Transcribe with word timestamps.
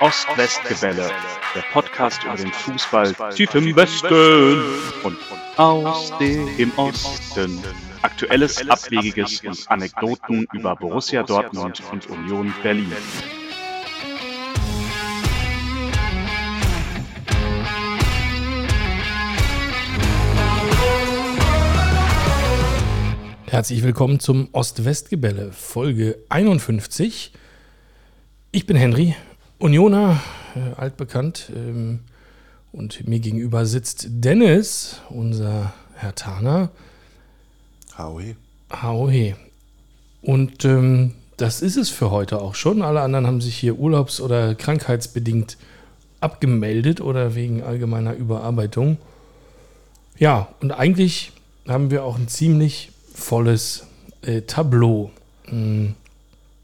Ost-West-Gebälle, 0.00 1.10
der 1.54 1.60
Podcast 1.72 2.24
über 2.24 2.34
den 2.34 2.50
Fußball 2.50 3.14
tief 3.34 3.54
im 3.54 3.76
Westen 3.76 4.62
und 5.02 5.18
aus 5.58 6.10
dem 6.18 6.72
Osten. 6.78 7.62
Aktuelles, 8.00 8.66
Abwegiges 8.66 9.42
und 9.44 9.70
Anekdoten 9.70 10.46
über 10.54 10.74
Borussia 10.74 11.22
Dortmund 11.22 11.82
und 11.92 12.08
Union 12.08 12.50
Berlin. 12.62 12.90
Herzlich 23.48 23.82
willkommen 23.82 24.18
zum 24.18 24.48
Ost-West-Gebälle, 24.52 25.52
Folge 25.52 26.16
51. 26.30 27.32
Ich 28.52 28.66
bin 28.66 28.76
Henry, 28.78 29.14
Unioner, 29.60 30.20
äh, 30.56 30.80
altbekannt. 30.80 31.52
Ähm, 31.54 32.00
und 32.72 33.06
mir 33.06 33.20
gegenüber 33.20 33.66
sitzt 33.66 34.06
Dennis, 34.08 35.00
unser 35.10 35.74
Herr 35.94 36.14
Taner. 36.14 36.70
Haohe. 37.96 38.36
Haohe. 38.70 39.36
Und 40.22 40.64
ähm, 40.64 41.12
das 41.36 41.60
ist 41.60 41.76
es 41.76 41.90
für 41.90 42.10
heute 42.10 42.40
auch 42.40 42.54
schon. 42.54 42.80
Alle 42.80 43.02
anderen 43.02 43.26
haben 43.26 43.40
sich 43.40 43.56
hier 43.56 43.78
urlaubs- 43.78 44.20
oder 44.20 44.54
krankheitsbedingt 44.54 45.58
abgemeldet 46.20 47.00
oder 47.00 47.34
wegen 47.34 47.62
allgemeiner 47.62 48.14
Überarbeitung. 48.14 48.96
Ja, 50.18 50.48
und 50.60 50.72
eigentlich 50.72 51.32
haben 51.68 51.90
wir 51.90 52.04
auch 52.04 52.18
ein 52.18 52.28
ziemlich 52.28 52.92
volles 53.14 53.86
äh, 54.22 54.42
Tableau. 54.42 55.10
Ähm, 55.48 55.96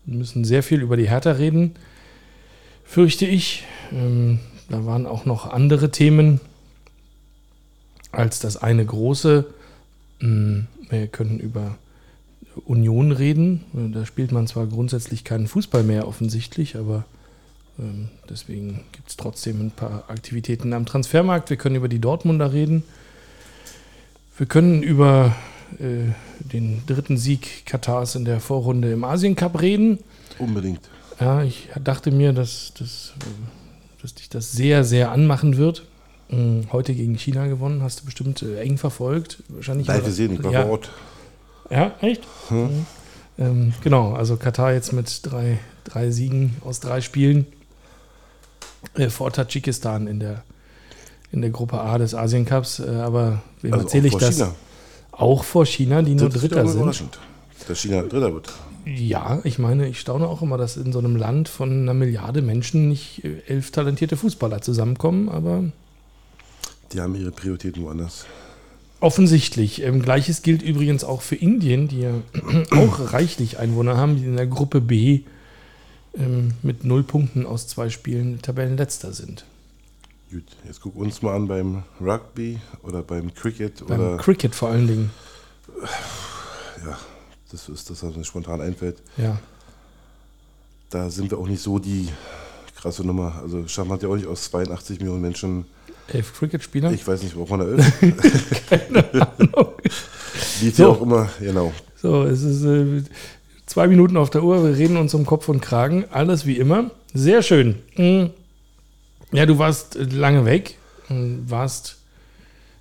wir 0.06 0.18
müssen 0.18 0.44
sehr 0.44 0.62
viel 0.62 0.80
über 0.80 0.96
die 0.96 1.10
Hertha 1.10 1.32
reden, 1.32 1.74
fürchte 2.86 3.26
ich. 3.26 3.64
Ähm, 3.92 4.40
da 4.68 4.86
waren 4.86 5.06
auch 5.06 5.24
noch 5.24 5.50
andere 5.50 5.90
Themen 5.90 6.40
als 8.12 8.40
das 8.40 8.56
eine 8.56 8.84
große. 8.84 9.44
Ähm, 10.20 10.66
wir 10.88 11.06
können 11.08 11.38
über 11.38 11.76
Union 12.64 13.12
reden. 13.12 13.64
Da 13.92 14.06
spielt 14.06 14.32
man 14.32 14.46
zwar 14.46 14.66
grundsätzlich 14.66 15.24
keinen 15.24 15.46
Fußball 15.46 15.82
mehr 15.82 16.08
offensichtlich, 16.08 16.76
aber 16.76 17.04
ähm, 17.78 18.08
deswegen 18.30 18.84
gibt 18.92 19.10
es 19.10 19.16
trotzdem 19.16 19.66
ein 19.66 19.70
paar 19.70 20.04
Aktivitäten 20.08 20.72
am 20.72 20.86
Transfermarkt. 20.86 21.50
Wir 21.50 21.56
können 21.56 21.76
über 21.76 21.88
die 21.88 21.98
Dortmunder 21.98 22.52
reden. 22.52 22.82
Wir 24.38 24.46
können 24.46 24.82
über 24.82 25.34
äh, 25.78 26.12
den 26.40 26.82
dritten 26.86 27.18
Sieg 27.18 27.66
Katars 27.66 28.14
in 28.14 28.24
der 28.24 28.40
Vorrunde 28.40 28.92
im 28.92 29.04
Asien 29.04 29.36
Cup 29.36 29.60
reden. 29.60 29.98
Unbedingt. 30.38 30.88
Ja, 31.20 31.42
ich 31.42 31.68
dachte 31.82 32.10
mir, 32.10 32.32
dass, 32.32 32.72
dass, 32.78 33.12
dass 34.02 34.14
dich 34.14 34.28
das 34.28 34.52
sehr, 34.52 34.84
sehr 34.84 35.12
anmachen 35.12 35.56
wird. 35.56 35.84
Ähm, 36.28 36.66
Heute 36.72 36.94
gegen 36.94 37.16
China 37.16 37.46
gewonnen, 37.46 37.82
hast 37.82 38.00
du 38.00 38.04
bestimmt 38.04 38.42
äh, 38.42 38.60
eng 38.60 38.78
verfolgt. 38.78 39.42
Wahrscheinlich 39.48 39.86
Live 39.86 40.04
gesehen, 40.04 40.32
ich 40.32 40.42
war 40.42 40.52
ja. 40.52 40.62
vor 40.62 40.72
Ort. 40.72 40.90
Ja, 41.70 41.94
echt? 42.00 42.22
Mhm. 42.50 42.86
Ähm, 43.38 43.72
genau, 43.82 44.14
also 44.14 44.36
Katar 44.36 44.72
jetzt 44.72 44.92
mit 44.92 45.20
drei, 45.22 45.58
drei 45.84 46.10
Siegen 46.10 46.56
aus 46.64 46.80
drei 46.80 47.00
Spielen 47.00 47.46
äh, 48.94 49.08
vor 49.08 49.32
Tadschikistan 49.32 50.06
in 50.06 50.20
der, 50.20 50.42
in 51.32 51.42
der 51.42 51.50
Gruppe 51.50 51.80
A 51.80 51.98
des 51.98 52.14
Asien 52.14 52.44
Cups. 52.44 52.80
Äh, 52.80 52.88
aber 52.96 53.42
wem 53.62 53.74
Also 53.74 53.86
erzähle 53.86 54.08
ich 54.08 54.16
das? 54.16 54.36
China. 54.36 54.54
Auch 55.12 55.44
vor 55.44 55.64
China, 55.64 56.02
die 56.02 56.14
nur 56.14 56.28
Das 56.28 56.42
ist 56.42 56.50
Dritter 56.50 56.66
sind. 56.66 57.18
Dass 57.68 57.80
China 57.80 58.02
Dritter 58.02 58.32
wird. 58.32 58.52
Ja, 58.84 59.40
ich 59.42 59.58
meine, 59.58 59.88
ich 59.88 59.98
staune 59.98 60.28
auch 60.28 60.42
immer, 60.42 60.56
dass 60.58 60.76
in 60.76 60.92
so 60.92 61.00
einem 61.00 61.16
Land 61.16 61.48
von 61.48 61.70
einer 61.70 61.94
Milliarde 61.94 62.40
Menschen 62.42 62.88
nicht 62.88 63.24
äh, 63.24 63.40
elf 63.48 63.70
talentierte 63.72 64.16
Fußballer 64.16 64.60
zusammenkommen, 64.62 65.28
aber 65.28 65.64
Die 66.92 67.00
haben 67.00 67.14
ihre 67.16 67.32
Prioritäten 67.32 67.82
woanders. 67.82 68.26
offensichtlich. 69.00 69.82
Ähm, 69.82 70.02
Gleiches 70.02 70.42
gilt 70.42 70.62
übrigens 70.62 71.02
auch 71.02 71.22
für 71.22 71.34
Indien, 71.34 71.88
die 71.88 72.00
ja 72.02 72.12
auch 72.70 73.12
reichlich 73.12 73.58
Einwohner 73.58 73.96
haben, 73.96 74.16
die 74.16 74.24
in 74.24 74.36
der 74.36 74.46
Gruppe 74.46 74.80
B 74.80 75.22
ähm, 76.16 76.52
mit 76.62 76.84
null 76.84 77.02
Punkten 77.02 77.44
aus 77.44 77.66
zwei 77.66 77.88
Spielen 77.90 78.40
Tabellenletzter 78.40 79.12
sind. 79.12 79.44
Gut, 80.30 80.44
jetzt 80.64 80.80
guck 80.80 80.94
uns 80.96 81.22
mal 81.22 81.34
an 81.34 81.48
beim 81.48 81.82
Rugby 82.00 82.58
oder 82.84 83.02
beim 83.02 83.34
Cricket 83.34 83.84
Beim 83.86 83.98
oder 84.00 84.16
Cricket 84.18 84.54
vor 84.54 84.68
allen 84.70 84.86
Dingen. 84.86 85.10
ja, 86.86 86.98
das 87.52 87.68
ist 87.68 87.90
das, 87.90 88.02
was 88.02 88.16
mir 88.16 88.24
spontan 88.24 88.60
einfällt. 88.60 88.98
Ja. 89.16 89.38
Da 90.90 91.10
sind 91.10 91.30
wir 91.30 91.38
auch 91.38 91.48
nicht 91.48 91.62
so 91.62 91.78
die 91.78 92.08
krasse 92.76 93.04
Nummer. 93.04 93.40
Also 93.42 93.66
Scham 93.68 93.90
hat 93.92 94.02
ja 94.02 94.08
auch 94.08 94.16
nicht 94.16 94.26
aus 94.26 94.44
82 94.50 94.98
Millionen 95.00 95.20
Menschen, 95.22 95.64
Elf 96.12 96.32
Cricket-Spieler. 96.38 96.92
ich 96.92 97.06
weiß 97.06 97.22
nicht, 97.24 97.34
wovon 97.36 97.60
er 97.60 97.68
ist. 97.68 97.92
Wie 100.60 100.70
viel 100.70 100.72
So. 100.72 100.90
auch 100.92 101.02
immer, 101.02 101.28
genau. 101.40 101.72
So, 102.00 102.22
es 102.24 102.42
ist 102.42 102.62
äh, 102.64 103.02
zwei 103.66 103.88
Minuten 103.88 104.16
auf 104.16 104.30
der 104.30 104.42
Uhr. 104.44 104.62
Wir 104.64 104.76
reden 104.76 104.96
uns 104.96 105.14
um 105.14 105.26
Kopf 105.26 105.48
und 105.48 105.60
Kragen. 105.60 106.04
Alles 106.10 106.46
wie 106.46 106.58
immer. 106.58 106.90
Sehr 107.12 107.42
schön. 107.42 107.76
Mm. 107.96 108.26
Ja, 109.32 109.46
du 109.46 109.58
warst 109.58 109.96
lange 109.96 110.44
weg. 110.44 110.76
Warst 111.08 111.96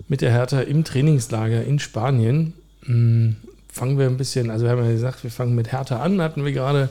mit 0.08 0.22
der 0.22 0.32
Hertha 0.32 0.62
im 0.62 0.84
Trainingslager 0.84 1.64
in 1.64 1.80
Spanien. 1.80 2.54
Mm, 2.86 3.32
Fangen 3.76 4.00
wir 4.00 4.06
ein 4.06 4.16
bisschen, 4.16 4.52
also 4.52 4.64
wir 4.64 4.72
haben 4.72 4.86
ja 4.86 4.92
gesagt, 4.92 5.22
wir 5.26 5.30
fangen 5.30 5.54
mit 5.54 5.74
Hertha 5.74 6.02
an, 6.02 6.22
hatten 6.22 6.46
wir 6.46 6.54
gerade 6.54 6.88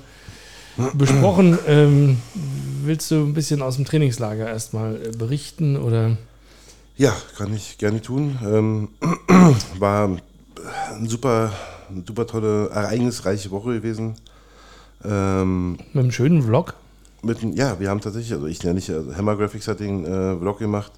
besprochen. 0.93 1.59
Ähm, 1.67 2.19
willst 2.83 3.11
du 3.11 3.25
ein 3.25 3.33
bisschen 3.33 3.63
aus 3.63 3.77
dem 3.77 3.87
Trainingslager 3.87 4.47
erstmal 4.47 4.97
äh, 4.97 5.11
berichten 5.17 5.79
oder? 5.79 6.19
Ja, 6.99 7.17
kann 7.39 7.55
ich 7.55 7.79
gerne 7.79 8.03
tun. 8.03 8.39
Ähm, 8.45 8.89
war 9.79 10.11
eine 10.95 11.09
super, 11.09 11.53
eine 11.89 12.05
super 12.07 12.27
tolle, 12.27 12.69
ereignisreiche 12.69 13.51
Woche 13.51 13.77
gewesen. 13.77 14.17
Ähm, 15.03 15.79
Mit 15.95 16.03
einem 16.03 16.13
schönen 16.13 16.43
Vlog. 16.43 16.75
mit, 17.23 17.39
ja, 17.57 17.81
wir 17.81 17.89
haben 17.89 18.03
tatsächlich, 18.03 18.35
also 18.35 18.47
ich 18.47 18.63
ja 18.63 18.75
nicht, 18.75 18.91
also 18.91 19.17
Hammer 19.17 19.37
Graphics 19.37 19.69
hat 19.69 19.81
den 19.81 20.05
äh, 20.05 20.37
Vlog 20.37 20.59
gemacht. 20.59 20.93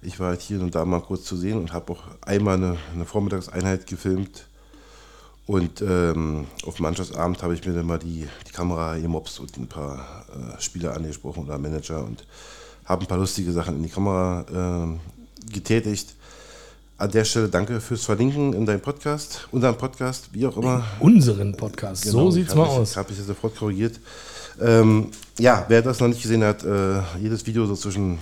Ich 0.00 0.18
war 0.20 0.28
halt 0.28 0.40
hier 0.40 0.58
und 0.62 0.74
da 0.74 0.86
mal 0.86 1.02
kurz 1.02 1.24
zu 1.24 1.36
sehen 1.36 1.58
und 1.58 1.74
habe 1.74 1.92
auch 1.92 2.02
einmal 2.22 2.56
eine, 2.56 2.78
eine 2.94 3.04
Vormittagseinheit 3.04 3.86
gefilmt. 3.86 4.46
Und 5.48 5.80
ähm, 5.80 6.46
auf 6.66 6.76
dem 6.76 6.82
Mannschaftsabend 6.82 7.42
habe 7.42 7.54
ich 7.54 7.64
mir 7.64 7.72
dann 7.72 7.86
mal 7.86 7.98
die, 7.98 8.28
die 8.46 8.52
Kamera 8.52 8.98
gemobst 8.98 9.40
und 9.40 9.56
ein 9.56 9.66
paar 9.66 10.26
äh, 10.28 10.60
Spieler 10.60 10.94
angesprochen 10.94 11.44
oder 11.44 11.56
Manager 11.56 12.04
und 12.04 12.26
habe 12.84 13.06
ein 13.06 13.06
paar 13.06 13.16
lustige 13.16 13.50
Sachen 13.50 13.76
in 13.76 13.82
die 13.82 13.88
Kamera 13.88 14.44
ähm, 14.54 15.00
getätigt. 15.50 16.14
An 16.98 17.10
der 17.10 17.24
Stelle 17.24 17.48
danke 17.48 17.80
fürs 17.80 18.04
Verlinken 18.04 18.52
in 18.52 18.66
deinem 18.66 18.82
Podcast, 18.82 19.48
unserem 19.50 19.78
Podcast, 19.78 20.28
wie 20.32 20.46
auch 20.46 20.58
immer. 20.58 20.84
Unseren 21.00 21.56
Podcast. 21.56 22.04
so 22.04 22.18
Genau, 22.18 22.30
sieht's 22.30 22.50
ich 22.50 22.54
mal 22.54 22.66
hab 22.66 22.80
aus. 22.80 22.90
Ich 22.90 22.96
habe 22.98 23.10
ich 23.10 23.18
ja 23.18 23.24
sofort 23.24 23.56
korrigiert. 23.56 23.98
Ähm, 24.60 25.06
ja, 25.38 25.64
wer 25.68 25.80
das 25.80 25.98
noch 25.98 26.08
nicht 26.08 26.20
gesehen 26.20 26.44
hat, 26.44 26.62
äh, 26.62 27.00
jedes 27.22 27.46
Video 27.46 27.64
so 27.64 27.74
zwischen 27.74 28.18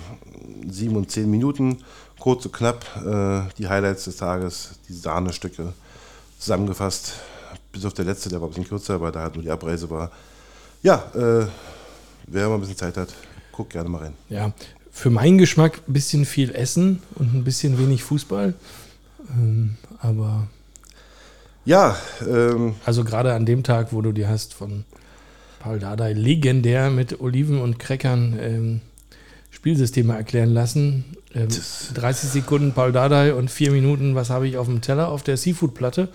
sieben 0.69 0.95
und 0.95 1.11
zehn 1.11 1.29
Minuten, 1.29 1.79
kurz 2.19 2.45
und 2.45 2.53
knapp, 2.53 2.85
äh, 3.05 3.53
die 3.57 3.67
Highlights 3.67 4.05
des 4.05 4.15
Tages, 4.15 4.79
die 4.87 4.93
Sahnestücke 4.93 5.73
zusammengefasst. 6.39 7.13
Bis 7.71 7.85
auf 7.85 7.93
der 7.93 8.05
letzte, 8.05 8.29
der 8.29 8.41
war 8.41 8.47
ein 8.47 8.51
bisschen 8.51 8.67
kürzer, 8.67 8.99
weil 9.01 9.11
da 9.11 9.21
halt 9.21 9.35
nur 9.35 9.43
die 9.43 9.51
Abreise 9.51 9.89
war. 9.89 10.11
Ja, 10.83 11.03
äh, 11.15 11.47
wer 12.27 12.49
mal 12.49 12.55
ein 12.55 12.61
bisschen 12.61 12.77
Zeit 12.77 12.97
hat, 12.97 13.13
guckt 13.51 13.71
gerne 13.71 13.89
mal 13.89 14.03
rein. 14.03 14.13
Ja, 14.29 14.53
für 14.91 15.09
meinen 15.09 15.37
Geschmack 15.37 15.81
ein 15.87 15.93
bisschen 15.93 16.25
viel 16.25 16.53
Essen 16.55 17.01
und 17.15 17.33
ein 17.33 17.43
bisschen 17.43 17.77
wenig 17.79 18.03
Fußball. 18.03 18.53
Ähm, 19.31 19.75
aber 19.99 20.47
Ja, 21.65 21.97
ähm, 22.27 22.75
also 22.85 23.03
gerade 23.03 23.33
an 23.33 23.45
dem 23.45 23.63
Tag, 23.63 23.91
wo 23.91 24.01
du 24.01 24.11
dir 24.11 24.29
hast 24.29 24.53
von 24.53 24.85
Paul 25.59 25.79
Dardai 25.79 26.13
legendär 26.13 26.89
mit 26.89 27.19
Oliven 27.19 27.59
und 27.59 27.77
Crackern 27.79 28.37
ähm, 28.39 28.81
Spielsysteme 29.57 30.15
erklären 30.15 30.53
lassen. 30.53 31.03
Ähm, 31.33 31.47
30 31.95 32.29
Sekunden 32.29 32.73
Paul 32.73 32.91
Dardai 32.91 33.33
und 33.33 33.49
4 33.49 33.71
Minuten, 33.71 34.13
was 34.13 34.29
habe 34.29 34.47
ich 34.47 34.55
auf 34.55 34.67
dem 34.67 34.81
Teller 34.81 35.09
auf 35.09 35.23
der 35.23 35.35
Seafood-Platte. 35.35 36.09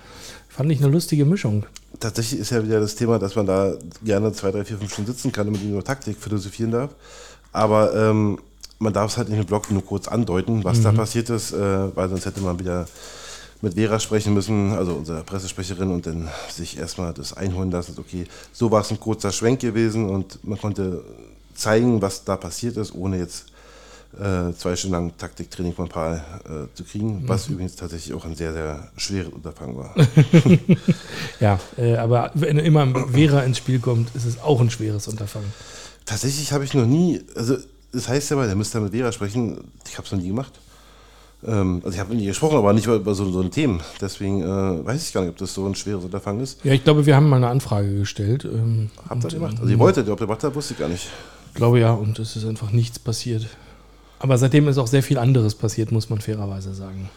Fand 0.49 0.71
ich 0.71 0.79
eine 0.81 0.93
lustige 0.93 1.25
Mischung. 1.25 1.67
tatsächlich 1.99 2.39
ist 2.39 2.50
ja 2.50 2.62
wieder 2.62 2.79
das 2.79 2.94
Thema, 2.94 3.19
dass 3.19 3.35
man 3.35 3.47
da 3.47 3.75
gerne 4.05 4.33
zwei, 4.33 4.53
drei, 4.53 4.65
vier, 4.65 4.79
fünf 4.79 4.93
Stunden 4.93 5.11
sitzen 5.11 5.33
kann 5.33 5.49
und 5.49 5.55
mit 5.55 5.65
über 5.65 5.83
Taktik 5.83 6.19
philosophieren 6.19 6.71
darf. 6.71 6.94
Aber 7.53 7.93
ähm, 7.97 8.39
man 8.79 8.93
darf 8.93 9.11
es 9.11 9.17
halt 9.17 9.29
in 9.29 9.35
dem 9.35 9.44
Blog 9.44 9.69
nur 9.73 9.85
kurz 9.85 10.06
andeuten, 10.06 10.62
was 10.62 10.81
da 10.81 10.93
passiert 10.93 11.29
ist, 11.29 11.53
äh, 11.53 11.97
weil 11.97 12.09
sonst 12.11 12.27
hätte 12.27 12.43
man 12.43 12.61
wieder 12.61 12.87
mit 13.61 13.75
Vera 13.75 13.99
sprechen 13.99 14.35
müssen, 14.35 14.73
also 14.73 14.93
unserer 14.93 15.25
Pressesprecherin, 15.25 15.91
und 15.91 16.06
dann 16.06 16.29
sich 16.49 16.79
erstmal 16.79 17.12
das 17.12 17.33
einholen 17.33 17.73
lassen. 17.73 17.97
Okay, 17.99 18.25
so 18.53 18.71
war 18.71 18.83
es 18.83 18.91
ein 18.93 19.00
kurzer 19.00 19.33
Schwenk 19.33 19.61
gewesen 19.61 20.09
und 20.09 20.44
man 20.44 20.61
konnte 20.61 21.03
zeigen, 21.55 22.03
was 22.03 22.25
da 22.25 22.37
passiert 22.37 22.77
ist, 22.77 22.95
ohne 22.95 23.19
jetzt 23.19 23.47
äh, 24.19 24.53
zwei 24.53 24.77
Stunden 24.77 24.95
lang 24.95 25.17
Taktiktraining 25.17 25.73
von 25.75 25.89
Paul 25.89 26.21
äh, 26.45 26.75
zu 26.75 26.85
kriegen, 26.85 27.27
was 27.27 27.49
übrigens 27.49 27.77
tatsächlich 27.77 28.15
auch 28.15 28.25
ein 28.25 28.35
sehr, 28.35 28.53
sehr 28.53 28.89
schweres 28.97 29.33
Unterfangen 29.33 29.77
war. 29.77 29.95
Ja, 31.41 31.59
äh, 31.77 31.97
aber 31.97 32.31
wenn 32.35 32.59
immer 32.59 32.87
Vera 33.09 33.41
ins 33.41 33.59
Spiel 33.59 33.81
kommt, 33.81 34.15
ist 34.15 34.27
es 34.27 34.41
auch 34.41 34.61
ein 34.61 34.71
schweres 34.71 35.09
Unterfangen. 35.09 35.53
Tatsächlich 36.05 36.53
habe 36.53 36.65
ich 36.65 36.75
noch 36.75 36.87
nie, 36.87 37.23
also 37.35 37.57
das 37.93 38.09
heißt 38.09 38.31
ja 38.31 38.37
mal, 38.37 38.47
der 38.47 38.57
müsste 38.57 38.81
mit 38.81 38.93
Vera 38.93 39.13
sprechen. 39.13 39.59
Ich 39.89 39.97
habe 39.97 40.07
es 40.07 40.13
noch 40.13 40.21
nie 40.21 40.29
gemacht. 40.29 40.53
Ähm, 41.45 41.81
also 41.85 41.95
ich 41.95 42.01
habe 42.01 42.15
mit 42.15 42.23
ihr 42.23 42.29
gesprochen, 42.29 42.59
aber 42.59 42.73
nicht 42.73 42.87
über 42.87 43.15
so, 43.15 43.31
so 43.31 43.41
ein 43.41 43.51
Thema. 43.51 43.81
Deswegen 44.01 44.43
äh, 44.43 44.87
weiß 44.87 45.07
ich 45.07 45.13
gar 45.13 45.23
nicht, 45.23 45.31
ob 45.31 45.37
das 45.39 45.55
so 45.55 45.67
ein 45.67 45.75
schweres 45.75 46.05
Unterfangen 46.05 46.43
ist. 46.43 46.65
Ja, 46.65 46.73
ich 46.73 46.85
glaube, 46.85 47.07
wir 47.07 47.17
haben 47.17 47.29
mal 47.29 47.37
eine 47.37 47.49
Anfrage 47.49 47.99
gestellt. 47.99 48.45
Ähm, 48.45 48.91
Habt 49.09 49.25
ihr 49.25 49.29
das 49.29 49.35
gemacht? 49.35 49.57
Also 49.59 49.71
ihr 49.71 49.79
wolltet, 49.79 50.09
ob 50.09 50.21
ihr 50.21 50.27
gemacht 50.27 50.45
habt, 50.45 50.55
wusste 50.55 50.75
ich 50.75 50.81
gar 50.81 50.89
nicht. 50.89 51.09
Ich 51.53 51.57
glaube 51.57 51.81
ja, 51.81 51.93
und 51.93 52.19
es 52.19 52.35
ist 52.35 52.47
einfach 52.47 52.71
nichts 52.71 52.99
passiert. 52.99 53.47
Aber 54.19 54.39
seitdem 54.39 54.69
ist 54.69 54.79
auch 54.79 54.87
sehr 54.87 55.03
viel 55.03 55.19
anderes 55.19 55.55
passiert, 55.55 55.93
muss 55.93 56.09
man 56.09 56.19
fairerweise 56.19 56.73
sagen. 56.73 57.11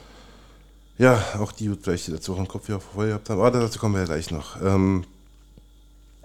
Ja, 0.98 1.24
auch 1.40 1.54
die 1.54 1.70
wird 1.70 1.84
vielleicht 1.84 2.10
letzte 2.10 2.34
Woche 2.34 2.42
im 2.42 2.48
Kopf 2.48 2.66
hier 2.66 2.82
voll 2.82 3.08
gehabt 3.08 3.30
haben. 3.30 3.40
Aber 3.40 3.52
dazu 3.52 3.80
kommen 3.80 3.96
wir 3.96 4.02
ja 4.02 4.08
gleich 4.08 4.32
noch. 4.32 4.62
Ähm, 4.62 5.06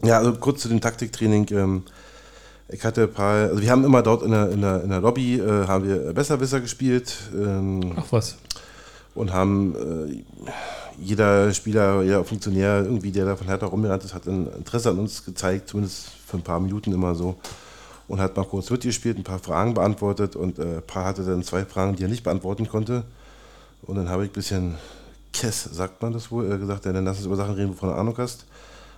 ja, 0.02 0.18
also 0.18 0.32
kurz 0.32 0.62
zu 0.62 0.68
dem 0.68 0.80
Taktiktraining. 0.80 1.46
Ähm, 1.52 1.82
ich 2.68 2.84
hatte 2.84 3.02
ein 3.02 3.12
paar, 3.12 3.48
also 3.48 3.62
wir 3.62 3.70
haben 3.70 3.84
immer 3.84 4.02
dort 4.02 4.24
in 4.24 4.32
der, 4.32 4.50
in 4.50 4.60
der, 4.60 4.82
in 4.82 4.90
der 4.90 5.00
Lobby, 5.00 5.38
äh, 5.38 5.68
haben 5.68 5.86
wir 5.86 6.12
Besserwisser 6.12 6.60
gespielt. 6.60 7.16
Ähm, 7.32 7.92
Ach 7.96 8.06
was. 8.10 8.38
Und 9.14 9.32
haben 9.32 9.76
äh, 10.08 10.50
jeder 11.00 11.54
Spieler, 11.54 12.02
jeder 12.02 12.24
Funktionär, 12.24 12.82
irgendwie, 12.84 13.12
der 13.12 13.24
da 13.24 13.36
von 13.36 13.46
Hertha 13.46 13.66
rumgerannt 13.66 14.02
ist, 14.02 14.14
hat 14.14 14.26
ein 14.26 14.48
Interesse 14.52 14.90
an 14.90 14.98
uns 14.98 15.24
gezeigt, 15.24 15.68
zumindest 15.68 16.08
für 16.26 16.38
ein 16.38 16.42
paar 16.42 16.58
Minuten 16.58 16.92
immer 16.92 17.14
so. 17.14 17.36
Und 18.10 18.20
hat 18.20 18.36
mal 18.36 18.44
kurz 18.44 18.68
mitgespielt, 18.70 19.18
ein 19.18 19.22
paar 19.22 19.38
Fragen 19.38 19.72
beantwortet 19.72 20.34
und 20.34 20.58
äh, 20.58 20.78
ein 20.78 20.82
paar 20.82 21.04
hatte 21.04 21.22
dann 21.22 21.44
zwei 21.44 21.64
Fragen, 21.64 21.94
die 21.94 22.02
er 22.02 22.08
nicht 22.08 22.24
beantworten 22.24 22.66
konnte. 22.68 23.04
Und 23.82 23.94
dann 23.94 24.08
habe 24.08 24.24
ich 24.24 24.30
ein 24.30 24.32
bisschen 24.32 24.74
Kess, 25.32 25.62
sagt 25.62 26.02
man 26.02 26.12
das 26.12 26.28
wohl, 26.32 26.50
äh, 26.50 26.58
gesagt, 26.58 26.86
ja, 26.86 26.92
dann 26.92 27.04
lass 27.04 27.18
uns 27.18 27.26
über 27.26 27.36
Sachen 27.36 27.54
reden, 27.54 27.70
wovon 27.70 27.90
du 27.90 27.94
Ahnung 27.94 28.18
hast. 28.18 28.46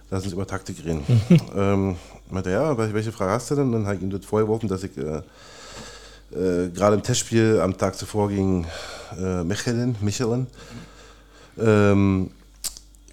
Lass 0.09 0.25
uns 0.25 0.33
über 0.33 0.47
Taktik 0.47 0.83
reden. 0.83 1.05
ähm, 1.55 1.97
meinte, 2.31 2.53
ja, 2.53 2.79
welche 2.79 3.13
Frage 3.13 3.33
hast 3.33 3.51
du 3.51 3.57
denn? 3.57 3.71
Dann 3.71 3.85
habe 3.85 3.97
ich 3.97 4.03
ihm 4.03 4.09
das 4.09 4.25
vorgeworfen, 4.25 4.67
dass 4.71 4.83
ich 4.83 4.97
äh, 4.97 5.21
äh, 6.35 6.71
gerade 6.71 6.97
im 6.97 7.03
Testspiel 7.03 7.61
am 7.61 7.77
Tag 7.77 7.97
zuvor 7.97 8.31
gegen 8.31 8.67
äh, 9.21 9.45
Mechelen, 9.45 9.95
Michelin, 10.01 10.47
ähm, 11.59 12.31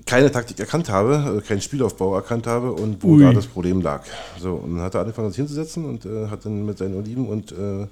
keine 0.09 0.31
Taktik 0.31 0.59
erkannt 0.59 0.89
habe, 0.89 1.38
äh, 1.38 1.47
keinen 1.47 1.61
Spielaufbau 1.61 2.15
erkannt 2.15 2.47
habe 2.47 2.71
und 2.71 3.03
wo 3.03 3.09
Ui. 3.09 3.21
da 3.21 3.31
das 3.31 3.45
Problem 3.45 3.79
lag. 3.81 4.03
So, 4.41 4.56
und 4.56 4.75
dann 4.75 4.83
hat 4.83 4.95
er 4.95 5.01
angefangen, 5.01 5.29
sich 5.29 5.38
hinzusetzen 5.38 5.85
und 5.85 6.03
äh, 6.06 6.27
hat 6.27 6.45
dann 6.45 6.65
mit 6.65 6.79
seinen 6.79 6.95
Oliven 6.95 7.27
und 7.27 7.51
äh, 7.51 7.85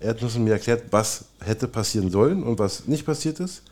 Erdnüssen 0.00 0.42
mir 0.42 0.52
erklärt, 0.52 0.84
was 0.90 1.26
hätte 1.44 1.68
passieren 1.68 2.10
sollen 2.10 2.42
und 2.42 2.58
was 2.58 2.88
nicht 2.88 3.04
passiert 3.04 3.40
ist. 3.40 3.62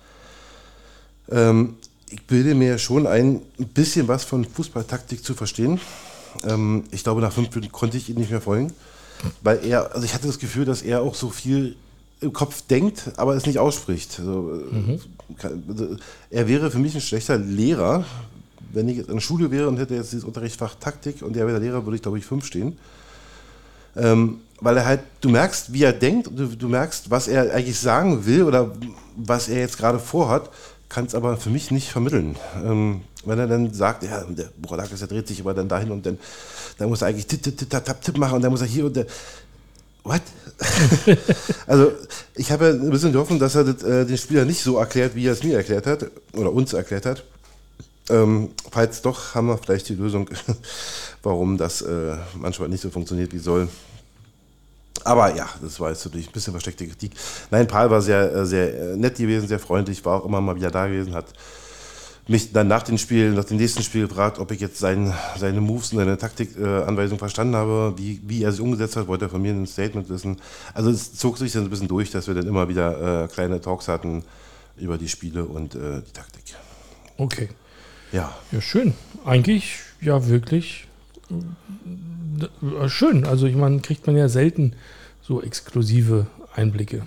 Ähm, 1.31 1.77
ich 2.11 2.23
bilde 2.27 2.55
mir 2.55 2.77
schon 2.77 3.07
ein, 3.07 3.41
ein 3.59 3.69
bisschen 3.69 4.07
was 4.07 4.23
von 4.25 4.45
Fußballtaktik 4.45 5.25
zu 5.25 5.33
verstehen. 5.33 5.81
Ähm, 6.45 6.85
ich 6.91 7.03
glaube, 7.03 7.23
nach 7.23 7.33
fünf 7.33 7.49
Minuten 7.55 7.73
konnte 7.73 7.97
ich 7.97 8.11
ihn 8.11 8.19
nicht 8.19 8.31
mehr 8.31 8.43
folgen, 8.43 8.75
weil 9.41 9.65
er, 9.65 9.95
also 9.95 10.05
ich 10.05 10.13
hatte 10.13 10.27
das 10.27 10.39
Gefühl, 10.39 10.67
dass 10.67 10.83
er 10.83 11.01
auch 11.01 11.15
so 11.15 11.31
viel 11.31 11.77
im 12.21 12.33
Kopf 12.33 12.63
denkt, 12.63 13.13
aber 13.17 13.35
es 13.35 13.47
nicht 13.47 13.59
ausspricht. 13.59 14.19
Also, 14.19 14.63
mhm. 14.71 15.01
also, 15.69 15.97
er 16.31 16.49
wäre 16.49 16.71
für 16.71 16.79
mich 16.79 16.95
ein 16.95 17.01
schlechter 17.01 17.39
Lehrer. 17.39 18.05
Wenn 18.73 18.89
ich 18.89 18.99
jetzt 18.99 19.09
in 19.09 19.15
der 19.15 19.21
Schule 19.21 19.51
wäre 19.51 19.69
und 19.69 19.79
hätte 19.79 19.95
jetzt 19.95 20.13
dieses 20.13 20.25
Unterrichtsfach 20.25 20.75
Taktik 20.75 21.23
und 21.23 21.37
er 21.37 21.47
wäre 21.47 21.59
der 21.59 21.69
Lehrer, 21.69 21.87
würde 21.87 21.97
ich 21.97 22.03
glaube 22.03 22.19
ich 22.19 22.25
fünf 22.25 22.45
stehen. 22.45 22.79
Ähm, 23.97 24.41
weil 24.61 24.77
er 24.77 24.85
halt, 24.85 25.01
du 25.21 25.31
merkst, 25.31 25.73
wie 25.73 25.85
er 25.85 25.93
denkt, 25.93 26.29
du, 26.35 26.47
du 26.47 26.69
merkst, 26.69 27.11
was 27.11 27.29
er 27.29 27.55
eigentlich 27.55 27.79
sagen 27.79 28.27
will 28.27 28.43
oder 28.43 28.73
was 29.17 29.49
er 29.49 29.61
jetzt 29.61 29.79
gerade 29.79 29.99
vorhat 29.99 30.51
kann 30.89 31.05
es 31.05 31.15
aber 31.15 31.37
für 31.37 31.51
mich 31.51 31.71
nicht 31.71 31.91
vermitteln. 31.91 32.37
Ähm, 32.65 33.03
wenn 33.25 33.39
er 33.39 33.47
dann 33.47 33.73
sagt, 33.75 34.05
ja, 34.05 34.25
der 34.25 34.51
Buradakis, 34.57 35.01
der 35.01 35.09
dreht 35.09 35.29
sich 35.29 35.41
aber 35.41 35.53
dann 35.53 35.69
dahin 35.69 35.91
und 35.91 36.07
dann, 36.07 36.19
dann 36.79 36.89
muss 36.89 37.03
er 37.03 37.09
eigentlich 37.09 37.27
tipp, 37.27 37.43
tipp, 37.43 37.59
tipp, 37.59 37.71
tap, 37.71 38.01
tipp 38.01 38.17
machen 38.17 38.37
und 38.37 38.43
dann 38.43 38.51
muss 38.51 38.63
er 38.63 38.67
hier 38.67 38.87
und 38.87 38.97
der. 38.97 39.07
What? 40.09 40.23
also, 41.67 41.93
ich 42.35 42.51
habe 42.51 42.69
ein 42.69 42.89
bisschen 42.89 43.13
die 43.13 43.19
Hoffnung, 43.19 43.39
dass 43.39 43.55
er 43.55 43.65
das, 43.65 43.83
äh, 43.83 44.07
den 44.07 44.17
Spieler 44.17 44.47
nicht 44.47 44.63
so 44.63 44.79
erklärt, 44.79 45.15
wie 45.15 45.27
er 45.27 45.35
es 45.35 45.43
mir 45.43 45.59
erklärt 45.59 45.87
hat 45.87 46.07
oder 46.33 46.51
uns 46.51 46.73
erklärt 46.73 47.05
hat. 47.05 47.25
Ähm, 48.09 48.51
falls 48.71 49.03
doch, 49.03 49.35
haben 49.35 49.49
wir 49.49 49.59
vielleicht 49.59 49.87
die 49.91 49.95
Lösung, 49.95 50.31
warum 51.23 51.59
das 51.59 51.83
äh, 51.83 52.17
manchmal 52.35 52.71
nicht 52.71 52.81
so 52.81 52.89
funktioniert 52.89 53.35
wie 53.35 53.39
soll. 53.39 53.69
Aber 55.05 55.35
ja, 55.37 55.47
das 55.61 55.79
war 55.79 55.91
jetzt 55.91 56.07
natürlich 56.07 56.29
ein 56.29 56.33
bisschen 56.33 56.55
versteckte 56.55 56.87
Kritik. 56.87 57.13
Nein, 57.51 57.67
Paul 57.69 57.91
war 57.91 58.01
sehr, 58.01 58.35
äh, 58.35 58.47
sehr 58.47 58.93
äh, 58.93 58.97
nett 58.97 59.17
gewesen, 59.17 59.47
sehr 59.47 59.61
freundlich, 59.61 60.03
war 60.07 60.23
auch 60.23 60.25
immer 60.25 60.41
mal 60.41 60.57
wieder 60.57 60.71
da 60.71 60.87
gewesen, 60.87 61.15
hat 61.15 61.27
mich 62.29 62.53
dann 62.53 62.69
nach 62.69 62.83
dem 62.83 62.99
Spiel, 62.99 63.33
nach 63.33 63.45
dem 63.45 63.57
nächsten 63.57 63.83
Spiel 63.83 64.07
gefragt, 64.07 64.39
ob 64.39 64.51
ich 64.53 64.61
jetzt 64.61 64.79
sein, 64.79 65.15
seine 65.39 65.63
Moves 65.63 65.93
und 65.93 65.99
seine 65.99 66.19
Taktikanweisung 66.19 67.17
äh, 67.17 67.19
verstanden 67.19 67.57
habe, 67.57 67.95
wie, 67.97 68.21
wie 68.27 68.43
er 68.43 68.53
sie 68.53 68.63
umgesetzt 68.63 68.97
hat, 68.97 69.09
wollte 69.09 69.25
er 69.25 69.31
von 69.31 69.41
mir 69.41 69.53
ein 69.53 69.67
Statement 69.67 70.11
wissen. 70.11 70.37
Also 70.75 70.91
es 70.91 71.15
zog 71.15 71.39
sich 71.39 71.53
dann 71.53 71.65
ein 71.65 71.71
bisschen 71.71 71.89
durch, 71.89 72.11
dass 72.11 72.29
wir 72.29 72.35
dann 72.35 72.47
immer 72.47 72.69
wieder 72.69 73.25
äh, 73.25 73.29
kleine 73.29 73.61
Talks 73.61 73.89
hatten 73.89 74.25
über 74.77 74.99
die 74.99 75.09
Spiele 75.09 75.45
und 75.45 75.75
äh, 75.75 76.03
die 76.07 76.13
Taktik. 76.13 76.45
Okay. 77.17 77.49
Ja. 78.13 78.37
Ja, 78.53 78.61
schön. 78.61 78.95
Eigentlich, 79.25 79.79
ja, 80.01 80.29
wirklich 80.29 80.87
äh, 81.31 82.89
schön. 82.89 83.25
Also 83.25 83.47
ich 83.47 83.57
meine, 83.57 83.81
kriegt 83.81 84.07
man 84.07 84.17
ja 84.17 84.29
selten 84.29 84.75
so 85.23 85.43
exklusive 85.43 86.27
Einblicke. 86.55 87.07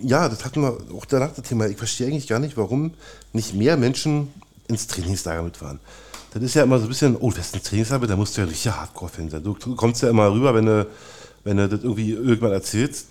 Ja, 0.00 0.28
das 0.28 0.44
hatten 0.44 0.62
wir 0.62 0.78
auch 0.94 1.04
danach 1.04 1.32
das 1.34 1.48
Thema. 1.48 1.66
Ich 1.66 1.76
verstehe 1.76 2.06
eigentlich 2.06 2.28
gar 2.28 2.38
nicht, 2.38 2.56
warum 2.56 2.94
nicht 3.32 3.54
mehr 3.54 3.76
Menschen 3.76 4.32
ins 4.68 4.86
Trainingslager 4.86 5.42
mitfahren. 5.42 5.80
Das 6.32 6.42
ist 6.42 6.54
ja 6.54 6.62
immer 6.62 6.78
so 6.78 6.84
ein 6.84 6.88
bisschen, 6.88 7.16
oh, 7.16 7.30
du 7.30 7.38
hast 7.38 7.54
ein 7.54 7.62
Trainingslager, 7.62 8.06
da 8.06 8.16
musst 8.16 8.36
du 8.36 8.42
ja 8.42 8.46
richtig 8.46 8.70
Hardcore-Fan 8.72 9.30
sein. 9.30 9.42
Du, 9.42 9.54
kommst 9.54 10.02
ja 10.02 10.10
immer 10.10 10.30
rüber, 10.30 10.54
wenn 10.54 10.66
du, 10.66 10.86
wenn 11.44 11.56
du 11.56 11.68
das 11.68 11.82
irgendwie 11.82 12.10
irgendwann 12.10 12.52
erzählst. 12.52 13.08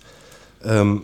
Ähm, 0.64 1.02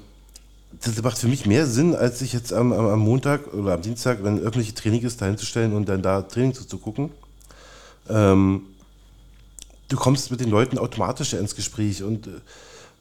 das 0.83 1.03
macht 1.03 1.19
für 1.19 1.29
mich 1.29 1.47
mehr 1.47 1.67
Sinn, 1.67 1.95
als 1.95 2.19
sich 2.19 2.33
jetzt 2.33 2.53
am, 2.53 2.73
am, 2.73 3.01
Montag 3.01 3.53
oder 3.53 3.75
am 3.75 3.83
Dienstag, 3.83 4.23
wenn 4.23 4.39
öffentliche 4.39 4.75
Training 4.75 5.03
ist, 5.03 5.21
dahin 5.21 5.39
zu 5.39 5.47
stellen 5.47 5.73
und 5.73 5.89
dann 5.89 6.03
da 6.03 6.23
Training 6.23 6.55
zuzugucken. 6.55 7.11
Ähm, 8.09 8.63
du 9.89 9.97
kommst 9.97 10.31
mit 10.31 10.41
den 10.41 10.51
Leuten 10.51 10.79
automatisch 10.79 11.33
ins 11.35 11.55
Gespräch 11.55 12.03
und 12.03 12.27
äh, 12.27 12.31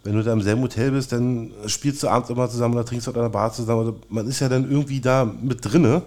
wenn 0.03 0.15
du 0.15 0.23
da 0.23 0.33
im 0.33 0.41
selben 0.41 0.61
Hotel 0.61 0.91
bist, 0.91 1.11
dann 1.11 1.51
spielst 1.65 2.03
du 2.03 2.07
abends 2.07 2.29
immer 2.29 2.49
zusammen 2.49 2.75
oder 2.75 2.85
trinkst 2.85 3.07
du 3.07 3.11
an 3.11 3.17
einer 3.17 3.29
Bar 3.29 3.53
zusammen. 3.53 3.79
Also 3.79 3.99
man 4.09 4.27
ist 4.27 4.39
ja 4.39 4.49
dann 4.49 4.69
irgendwie 4.69 4.99
da 4.99 5.25
mit 5.25 5.59
drinne 5.63 6.01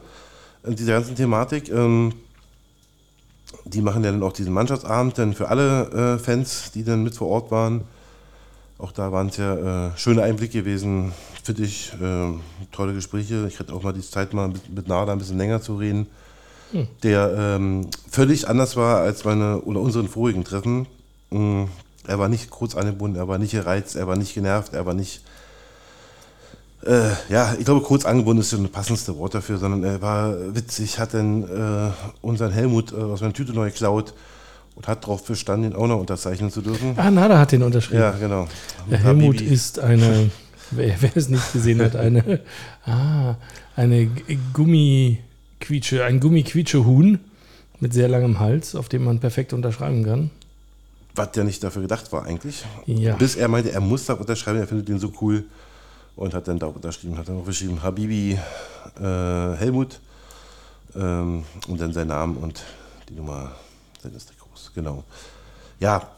in 0.65 0.77
dieser 0.77 0.93
ganzen 0.95 1.17
Thematik. 1.17 1.71
Ähm, 1.71 2.13
die 3.65 3.81
machen 3.81 4.05
ja 4.05 4.13
dann 4.13 4.23
auch 4.23 4.33
diesen 4.33 4.53
Mannschaftsabend 4.53 5.19
dann 5.19 5.35
für 5.35 5.49
alle 5.49 6.17
äh, 6.17 6.19
Fans, 6.19 6.73
die 6.73 6.85
dann 6.85 7.03
mit 7.03 7.15
vor 7.15 7.29
Ort 7.29 7.51
waren. 7.51 7.83
Auch 8.79 8.93
da 8.93 9.11
waren 9.13 9.29
es 9.29 9.39
ja 9.39 9.89
äh, 9.89 9.91
schöne 9.97 10.23
Einblicke 10.23 10.59
gewesen 10.59 11.13
für 11.43 11.55
dich, 11.55 11.93
äh, 11.95 12.33
tolle 12.73 12.93
Gespräche. 12.93 13.47
Ich 13.49 13.59
hatte 13.59 13.73
auch 13.73 13.83
mal 13.83 13.95
die 13.95 14.03
Zeit, 14.03 14.35
mal 14.35 14.49
mit, 14.49 14.69
mit 14.69 14.89
Nada 14.89 15.13
ein 15.13 15.19
bisschen 15.19 15.39
länger 15.39 15.63
zu 15.63 15.77
reden 15.77 16.07
hm. 16.73 16.89
der 17.03 17.35
ähm, 17.39 17.87
völlig 18.11 18.49
anders 18.49 18.77
war 18.77 18.99
als 18.99 19.25
meine 19.25 19.61
oder 19.63 19.81
unseren 19.81 20.09
vorigen 20.09 20.45
Treffen. 20.45 20.87
Ähm, 21.31 21.69
er 22.07 22.19
war 22.19 22.29
nicht 22.29 22.51
kurz 22.51 22.75
angebunden, 22.75 23.17
er 23.17 23.29
war 23.29 23.39
nicht 23.39 23.53
gereizt, 23.53 23.97
er 23.97 24.07
war 24.07 24.17
nicht 24.17 24.35
genervt, 24.35 24.73
er 24.73 24.87
war 24.87 24.95
nicht. 24.95 25.23
Äh, 26.85 27.11
ja, 27.29 27.55
ich 27.59 27.65
glaube, 27.65 27.81
kurz 27.81 28.05
angebunden 28.05 28.41
ist 28.41 28.53
das 28.53 28.61
passendste 28.69 29.17
Wort 29.19 29.35
dafür, 29.35 29.59
sondern 29.59 29.83
er 29.83 30.01
war 30.03 30.55
witzig, 30.55 30.99
hat 30.99 31.15
dann 31.15 31.43
äh, 31.43 31.91
unseren 32.23 32.53
Helmut 32.53 32.93
äh, 32.93 32.97
aus 32.97 33.21
meiner 33.21 33.33
Tüte 33.33 33.53
neu 33.53 33.71
geklaut 33.71 34.15
und 34.77 34.87
hat 34.87 35.03
darauf 35.03 35.25
bestanden, 35.25 35.73
ihn 35.73 35.77
auch 35.77 35.87
noch 35.87 35.99
unterzeichnen 35.99 36.51
zu 36.51 36.61
dürfen. 36.61 36.95
Ah, 36.97 37.11
Nada 37.11 37.39
hat 37.39 37.53
den 37.53 37.63
unterschrieben. 37.63 38.03
Ja, 38.03 38.13
genau. 38.13 38.47
Der 38.91 38.99
Helmut 38.99 39.39
Bibi. 39.39 39.53
ist 39.53 39.81
eine, 39.81 40.31
wer, 40.71 40.95
wer, 41.01 41.17
es 41.17 41.29
nicht 41.29 41.53
gesehen 41.53 41.81
hat, 41.83 41.97
eine, 41.97 42.41
ah, 42.85 43.37
eine 43.75 44.09
Gummi. 44.53 45.21
Quietsche, 45.59 46.05
ein 46.05 46.21
Gummiquietschehuhn 46.21 47.19
mit 47.81 47.93
sehr 47.93 48.09
langem 48.09 48.39
Hals, 48.39 48.75
auf 48.75 48.89
dem 48.89 49.05
man 49.05 49.19
perfekt 49.21 49.53
unterschreiben 49.53 50.05
kann. 50.05 50.31
Was 51.17 51.31
ja 51.35 51.45
nicht 51.45 51.63
dafür 51.65 51.83
gedacht 51.83 52.13
war 52.13 52.25
eigentlich. 52.25 52.65
Ja. 52.87 53.17
Bis 53.17 53.37
er 53.37 53.49
meinte, 53.49 53.73
er 53.73 53.81
muss 53.81 54.05
da 54.05 54.15
unterschreiben, 54.15 54.59
er 54.59 54.69
findet 54.69 54.89
den 54.89 54.99
so 54.99 55.13
cool 55.21 55.45
und 56.15 56.35
hat 56.35 56.47
dann 56.47 56.59
da 56.59 56.67
unterschrieben, 56.67 57.17
hat 57.19 57.29
dann 57.29 57.41
auch 57.41 57.47
geschrieben, 57.47 57.83
Habibi 57.83 58.39
äh, 59.01 59.03
Helmut 59.03 60.01
ähm, 60.95 61.45
und 61.69 61.81
dann 61.81 61.93
sein 61.93 62.09
Name 62.09 62.39
und 62.39 62.63
die 63.09 63.15
Nummer 63.15 63.53
seines 64.03 64.27
Trikots. 64.27 64.73
Genau. 64.75 65.05
Ja, 65.81 66.09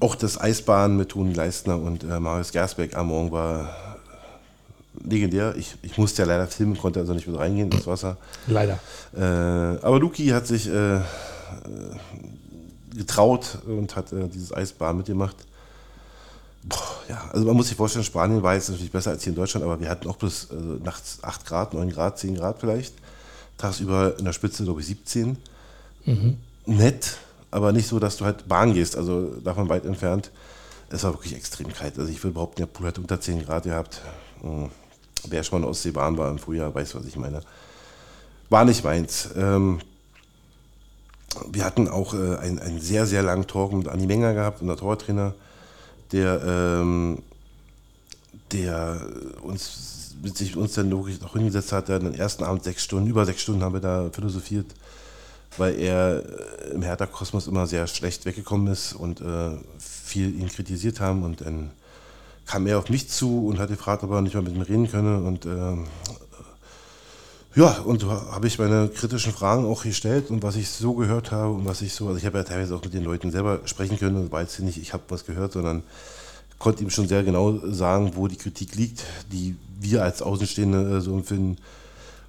auch 0.00 0.14
das 0.14 0.40
Eisbahn 0.40 0.96
mit 0.96 1.10
Toni 1.10 1.32
Leistner 1.32 1.76
und 1.78 2.04
äh, 2.04 2.18
Marius 2.18 2.52
Gersbeck 2.52 2.96
am 2.96 3.08
Morgen 3.08 3.30
war 3.30 3.74
legendär. 5.04 5.54
Ich, 5.56 5.76
ich 5.82 5.98
musste 5.98 6.22
ja 6.22 6.28
leider 6.28 6.46
filmen, 6.46 6.76
konnte 6.76 7.00
also 7.00 7.14
nicht 7.14 7.26
mit 7.26 7.38
reingehen 7.38 7.70
ins 7.70 7.86
Wasser. 7.86 8.16
Leider. 8.46 8.78
Äh, 9.16 9.20
aber 9.20 9.98
Luki 10.00 10.28
hat 10.28 10.46
sich 10.46 10.68
äh, 10.68 10.96
äh, 10.96 11.00
getraut 12.94 13.58
und 13.66 13.96
hat 13.96 14.12
äh, 14.12 14.28
dieses 14.28 14.52
Eisbahn 14.52 14.96
mitgemacht. 14.96 15.36
Boah, 16.62 16.78
ja, 17.08 17.30
also 17.32 17.46
man 17.46 17.56
muss 17.56 17.68
sich 17.68 17.76
vorstellen, 17.76 18.04
Spanien 18.04 18.42
war 18.42 18.54
jetzt 18.54 18.68
natürlich 18.68 18.92
besser 18.92 19.10
als 19.10 19.22
hier 19.24 19.30
in 19.30 19.36
Deutschland, 19.36 19.64
aber 19.64 19.80
wir 19.80 19.88
hatten 19.88 20.08
auch 20.08 20.16
bloß 20.16 20.48
äh, 20.50 20.54
nachts 20.84 21.18
8 21.22 21.46
Grad, 21.46 21.74
9 21.74 21.90
Grad, 21.90 22.18
10 22.18 22.34
Grad 22.36 22.58
vielleicht. 22.60 22.94
Tagsüber 23.56 24.18
in 24.18 24.24
der 24.24 24.32
Spitze, 24.32 24.64
glaube 24.64 24.80
ich, 24.80 24.86
17. 24.86 25.36
Mhm. 26.04 26.36
Nett, 26.66 27.16
aber 27.50 27.72
nicht 27.72 27.88
so, 27.88 27.98
dass 27.98 28.16
du 28.18 28.24
halt 28.24 28.46
Bahn 28.48 28.74
gehst, 28.74 28.96
also 28.96 29.34
davon 29.40 29.68
weit 29.68 29.84
entfernt. 29.84 30.30
Es 30.90 31.04
war 31.04 31.14
wirklich 31.14 31.34
extrem 31.34 31.72
kalt. 31.72 31.98
Also 31.98 32.10
ich 32.10 32.22
würde 32.22 32.34
behaupten, 32.34 32.62
der 32.62 32.66
Pool 32.66 32.86
hat 32.88 32.98
unter 32.98 33.20
10 33.20 33.44
Grad 33.44 33.64
gehabt. 33.64 34.00
Hm. 34.42 34.70
Wer 35.28 35.42
schon 35.42 35.60
mal 35.60 35.66
in 35.66 35.70
Ostseebahn 35.70 36.16
war 36.16 36.30
im 36.30 36.38
Frühjahr, 36.38 36.74
weiß, 36.74 36.94
was 36.94 37.04
ich 37.04 37.16
meine. 37.16 37.42
War 38.48 38.64
nicht 38.64 38.84
meins. 38.84 39.28
Ähm, 39.36 39.80
wir 41.50 41.64
hatten 41.64 41.88
auch 41.88 42.14
äh, 42.14 42.36
einen, 42.36 42.58
einen 42.58 42.80
sehr, 42.80 43.06
sehr 43.06 43.22
langen 43.22 43.46
Talk 43.46 43.72
mit 43.72 43.88
Anni 43.88 44.06
Menger 44.06 44.34
gehabt, 44.34 44.62
unser 44.62 44.76
Torwarttrainer, 44.76 45.34
der, 46.12 46.42
ähm, 46.44 47.22
der 48.52 49.00
uns, 49.42 50.16
mit 50.22 50.36
sich 50.36 50.56
uns 50.56 50.74
dann 50.74 50.90
wirklich 50.90 51.20
noch 51.20 51.34
hingesetzt 51.34 51.72
hat. 51.72 51.88
Der 51.88 51.98
den 51.98 52.14
ersten 52.14 52.44
Abend 52.44 52.64
sechs 52.64 52.84
Stunden, 52.84 53.08
über 53.08 53.24
sechs 53.24 53.42
Stunden 53.42 53.62
haben 53.62 53.74
wir 53.74 53.80
da 53.80 54.10
philosophiert, 54.12 54.66
weil 55.56 55.78
er 55.78 56.22
äh, 56.24 56.70
im 56.74 56.82
Hertha-Kosmos 56.82 57.46
immer 57.46 57.66
sehr 57.66 57.86
schlecht 57.86 58.24
weggekommen 58.24 58.72
ist 58.72 58.92
und 58.92 59.20
äh, 59.20 59.50
viel 59.78 60.38
ihn 60.38 60.48
kritisiert 60.48 61.00
haben 61.00 61.22
und 61.22 61.42
dann 61.42 61.70
kam 62.46 62.66
er 62.66 62.78
auf 62.78 62.88
mich 62.88 63.08
zu 63.08 63.46
und 63.46 63.60
hat 63.60 63.68
gefragt, 63.68 64.02
ob 64.02 64.10
er 64.10 64.22
nicht 64.22 64.34
mal 64.34 64.42
mit 64.42 64.54
ihm 64.54 64.62
reden 64.62 64.90
könne 64.90 65.22
und 65.22 65.46
äh, 65.46 65.76
ja, 67.56 67.80
und 67.80 68.04
habe 68.04 68.46
ich 68.46 68.58
meine 68.58 68.88
kritischen 68.88 69.32
Fragen 69.32 69.64
auch 69.66 69.82
gestellt 69.82 70.30
und 70.30 70.42
was 70.42 70.54
ich 70.54 70.68
so 70.68 70.94
gehört 70.94 71.32
habe 71.32 71.52
und 71.52 71.64
was 71.64 71.82
ich 71.82 71.92
so, 71.92 72.06
also 72.06 72.18
ich 72.18 72.24
habe 72.24 72.38
ja 72.38 72.44
teilweise 72.44 72.76
auch 72.76 72.82
mit 72.84 72.94
den 72.94 73.02
Leuten 73.02 73.32
selber 73.32 73.60
sprechen 73.64 73.98
können 73.98 74.16
und 74.16 74.32
war 74.32 74.42
nicht, 74.42 74.76
ich 74.76 74.92
habe 74.92 75.02
was 75.08 75.26
gehört, 75.26 75.52
sondern 75.52 75.82
konnte 76.60 76.84
ihm 76.84 76.90
schon 76.90 77.08
sehr 77.08 77.24
genau 77.24 77.58
sagen, 77.66 78.12
wo 78.14 78.28
die 78.28 78.36
Kritik 78.36 78.76
liegt, 78.76 79.02
die 79.32 79.56
wir 79.80 80.04
als 80.04 80.22
Außenstehende 80.22 80.98
äh, 80.98 81.00
so 81.00 81.12
empfinden. 81.12 81.56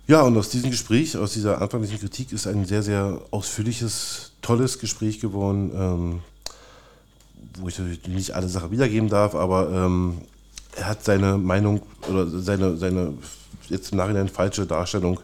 Ja, 0.08 0.24
und 0.24 0.36
aus 0.38 0.50
diesem 0.50 0.72
Gespräch, 0.72 1.16
aus 1.16 1.34
dieser 1.34 1.62
anfänglichen 1.62 2.00
Kritik 2.00 2.32
ist 2.32 2.48
ein 2.48 2.66
sehr, 2.66 2.82
sehr 2.82 3.22
ausführliches, 3.30 4.32
tolles 4.42 4.80
Gespräch 4.80 5.20
geworden, 5.20 5.72
ähm, 5.76 6.20
wo 7.60 7.68
ich 7.68 7.78
natürlich 7.78 8.08
nicht 8.08 8.32
alle 8.32 8.50
Sachen 8.50 8.72
wiedergeben 8.72 9.10
darf, 9.10 9.36
aber 9.36 9.70
ähm, 9.70 10.22
er 10.76 10.88
hat 10.88 11.04
seine 11.04 11.38
Meinung 11.38 11.82
oder 12.10 12.28
seine, 12.28 12.78
seine 12.78 13.14
jetzt 13.72 13.92
im 13.92 13.98
Nachhinein 13.98 14.30
falsche 14.30 14.66
Darstellung 14.66 15.20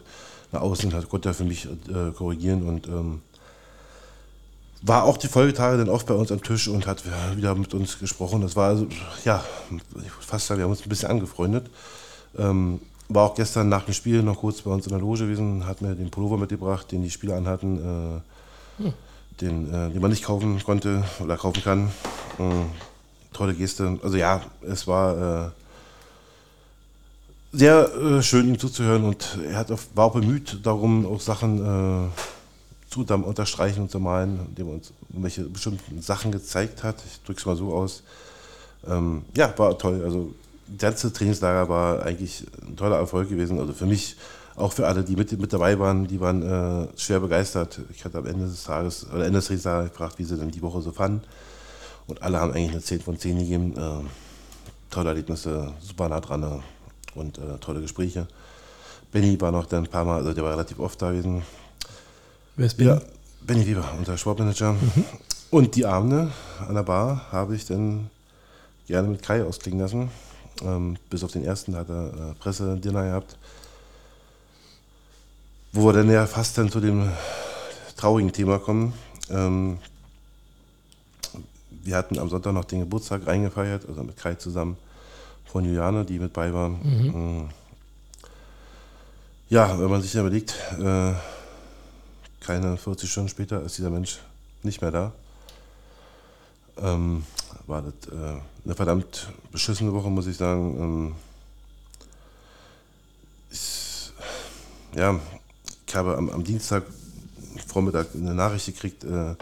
nach 0.52 0.62
außen 0.62 0.92
hat 0.94 1.08
Gott 1.08 1.26
ja 1.26 1.32
für 1.32 1.44
mich 1.44 1.66
äh, 1.66 2.10
korrigieren 2.16 2.66
und 2.66 2.88
ähm, 2.88 3.20
war 4.82 5.04
auch 5.04 5.16
die 5.16 5.28
Folgetage 5.28 5.76
dann 5.76 5.88
oft 5.88 6.06
bei 6.06 6.14
uns 6.14 6.30
am 6.30 6.42
Tisch 6.42 6.68
und 6.68 6.86
hat 6.86 7.02
wieder 7.36 7.54
mit 7.54 7.74
uns 7.74 7.98
gesprochen. 7.98 8.42
Das 8.42 8.54
war 8.54 8.68
also, 8.68 8.86
ja, 9.24 9.44
ich 10.04 10.10
fast 10.24 10.46
sagen, 10.46 10.58
wir 10.58 10.64
haben 10.64 10.70
uns 10.70 10.82
ein 10.82 10.88
bisschen 10.88 11.10
angefreundet. 11.10 11.68
Ähm, 12.38 12.80
war 13.08 13.24
auch 13.24 13.34
gestern 13.34 13.68
nach 13.68 13.84
dem 13.84 13.94
Spiel 13.94 14.22
noch 14.22 14.38
kurz 14.38 14.60
bei 14.62 14.70
uns 14.70 14.86
in 14.86 14.90
der 14.90 15.00
Loge 15.00 15.24
gewesen, 15.24 15.66
hat 15.66 15.80
mir 15.80 15.94
den 15.94 16.10
Pullover 16.10 16.36
mitgebracht, 16.36 16.92
den 16.92 17.02
die 17.02 17.10
Spieler 17.10 17.36
anhatten, 17.36 18.22
äh, 18.78 18.82
hm. 18.82 18.92
den, 19.40 19.74
äh, 19.74 19.90
den 19.90 20.00
man 20.00 20.10
nicht 20.10 20.24
kaufen 20.24 20.62
konnte 20.62 21.02
oder 21.20 21.36
kaufen 21.36 21.62
kann. 21.62 21.90
Ähm, 22.38 22.66
tolle 23.32 23.54
Geste. 23.54 23.98
Also 24.02 24.16
ja, 24.16 24.42
es 24.62 24.86
war 24.86 25.46
äh, 25.46 25.50
sehr 27.58 27.92
äh, 27.92 28.22
schön, 28.22 28.46
ihm 28.48 28.58
zuzuhören 28.58 29.04
und 29.04 29.38
er 29.50 29.58
hat 29.58 29.72
auf, 29.72 29.88
war 29.94 30.06
auch 30.06 30.12
bemüht 30.12 30.60
darum, 30.62 31.04
auch 31.06 31.20
Sachen 31.20 31.58
äh, 31.58 32.08
zu 32.88 33.00
unterstreichen 33.00 33.82
und 33.82 33.90
zu 33.90 33.98
malen, 33.98 34.38
indem 34.48 34.68
er 34.68 34.74
uns 34.74 34.92
welche 35.08 35.42
bestimmten 35.42 36.00
Sachen 36.00 36.30
gezeigt 36.30 36.84
hat. 36.84 36.96
Ich 37.04 37.20
drücke 37.22 37.40
es 37.40 37.46
mal 37.46 37.56
so 37.56 37.72
aus. 37.72 38.02
Ähm, 38.86 39.22
ja, 39.36 39.52
war 39.58 39.76
toll. 39.76 40.02
Also, 40.04 40.32
das 40.68 40.78
ganze 40.78 41.12
Trainingslager 41.12 41.68
war 41.68 42.02
eigentlich 42.04 42.46
ein 42.66 42.76
toller 42.76 42.96
Erfolg 42.96 43.28
gewesen. 43.28 43.58
Also 43.58 43.72
für 43.72 43.86
mich, 43.86 44.16
auch 44.54 44.72
für 44.72 44.86
alle, 44.86 45.02
die 45.02 45.16
mit, 45.16 45.38
mit 45.38 45.52
dabei 45.52 45.78
waren, 45.78 46.06
die 46.06 46.20
waren 46.20 46.42
äh, 46.42 46.88
schwer 46.96 47.20
begeistert. 47.20 47.80
Ich 47.92 48.04
hatte 48.04 48.18
am 48.18 48.26
Ende 48.26 48.46
des 48.46 48.64
Tages, 48.64 49.06
oder 49.06 49.24
Ende 49.24 49.38
des 49.38 49.46
Trainingslagers 49.46 49.90
gefragt, 49.90 50.18
wie 50.18 50.24
sie 50.24 50.36
denn 50.36 50.50
die 50.50 50.62
Woche 50.62 50.80
so 50.80 50.92
fanden. 50.92 51.22
Und 52.06 52.22
alle 52.22 52.38
haben 52.40 52.52
eigentlich 52.52 52.72
eine 52.72 52.82
10 52.82 53.00
von 53.00 53.18
10 53.18 53.38
gegeben. 53.38 53.76
Äh, 53.76 54.04
tolle 54.90 55.08
Erlebnisse, 55.08 55.72
super 55.80 56.08
nah 56.08 56.20
dran 56.20 56.62
und 57.14 57.38
äh, 57.38 57.58
tolle 57.60 57.80
Gespräche. 57.80 58.26
Benny 59.12 59.40
war 59.40 59.52
noch 59.52 59.66
dann 59.66 59.84
ein 59.84 59.90
paar 59.90 60.04
Mal, 60.04 60.18
also 60.18 60.32
der 60.32 60.44
war 60.44 60.52
relativ 60.52 60.78
oft 60.78 61.00
da 61.00 61.10
gewesen. 61.10 61.42
Wer 62.56 62.66
ist 62.66 62.76
Benny? 62.76 62.90
Ja, 62.90 63.00
Benny 63.40 63.66
Weber, 63.66 63.84
unser 63.96 64.18
Sportmanager. 64.18 64.72
Mhm. 64.72 65.04
Und 65.50 65.76
die 65.76 65.86
Abende 65.86 66.30
an 66.66 66.74
der 66.74 66.82
Bar 66.82 67.32
habe 67.32 67.56
ich 67.56 67.64
dann 67.64 68.10
gerne 68.86 69.08
mit 69.08 69.22
Kai 69.22 69.42
ausklingen 69.42 69.80
lassen. 69.80 70.10
Ähm, 70.62 70.96
bis 71.08 71.24
auf 71.24 71.32
den 71.32 71.44
ersten 71.44 71.76
hat 71.76 71.88
er 71.88 72.08
äh, 72.08 72.34
Pressedinner 72.38 73.04
gehabt. 73.04 73.36
Wo 75.72 75.86
wir 75.86 75.92
dann 75.92 76.10
ja 76.10 76.26
fast 76.26 76.58
dann 76.58 76.70
zu 76.70 76.80
dem 76.80 77.10
traurigen 77.96 78.32
Thema 78.32 78.58
kommen. 78.58 78.92
Ähm, 79.30 79.78
wir 81.70 81.96
hatten 81.96 82.18
am 82.18 82.28
Sonntag 82.28 82.52
noch 82.52 82.64
den 82.64 82.80
Geburtstag 82.80 83.26
reingefeiert, 83.26 83.88
also 83.88 84.02
mit 84.02 84.16
Kai 84.16 84.34
zusammen 84.34 84.76
von 85.50 85.64
Juliane, 85.64 86.04
die 86.04 86.18
mit 86.18 86.32
bei 86.32 86.52
war. 86.52 86.68
Mhm. 86.68 87.42
Mm. 87.42 87.48
Ja, 89.48 89.78
wenn 89.78 89.88
man 89.90 90.02
sich 90.02 90.14
überlegt, 90.14 90.54
äh, 90.78 91.14
keine 92.40 92.76
40 92.76 93.10
Stunden 93.10 93.28
später 93.30 93.62
ist 93.62 93.78
dieser 93.78 93.90
Mensch 93.90 94.18
nicht 94.62 94.82
mehr 94.82 94.90
da. 94.90 95.12
Ähm, 96.76 97.24
war 97.66 97.82
das 97.82 98.12
äh, 98.12 98.40
eine 98.64 98.74
verdammt 98.74 99.28
beschissene 99.50 99.92
Woche, 99.92 100.10
muss 100.10 100.26
ich 100.26 100.36
sagen. 100.36 100.76
Ähm, 100.78 101.14
ich, 103.50 104.12
ja, 104.94 105.18
ich 105.86 105.94
habe 105.96 106.16
am, 106.16 106.28
am, 106.28 106.44
Dienstag 106.44 106.84
Vormittag 107.66 108.08
eine 108.14 108.34
Nachricht 108.34 108.66
gekriegt, 108.66 109.04
äh, 109.04 109.34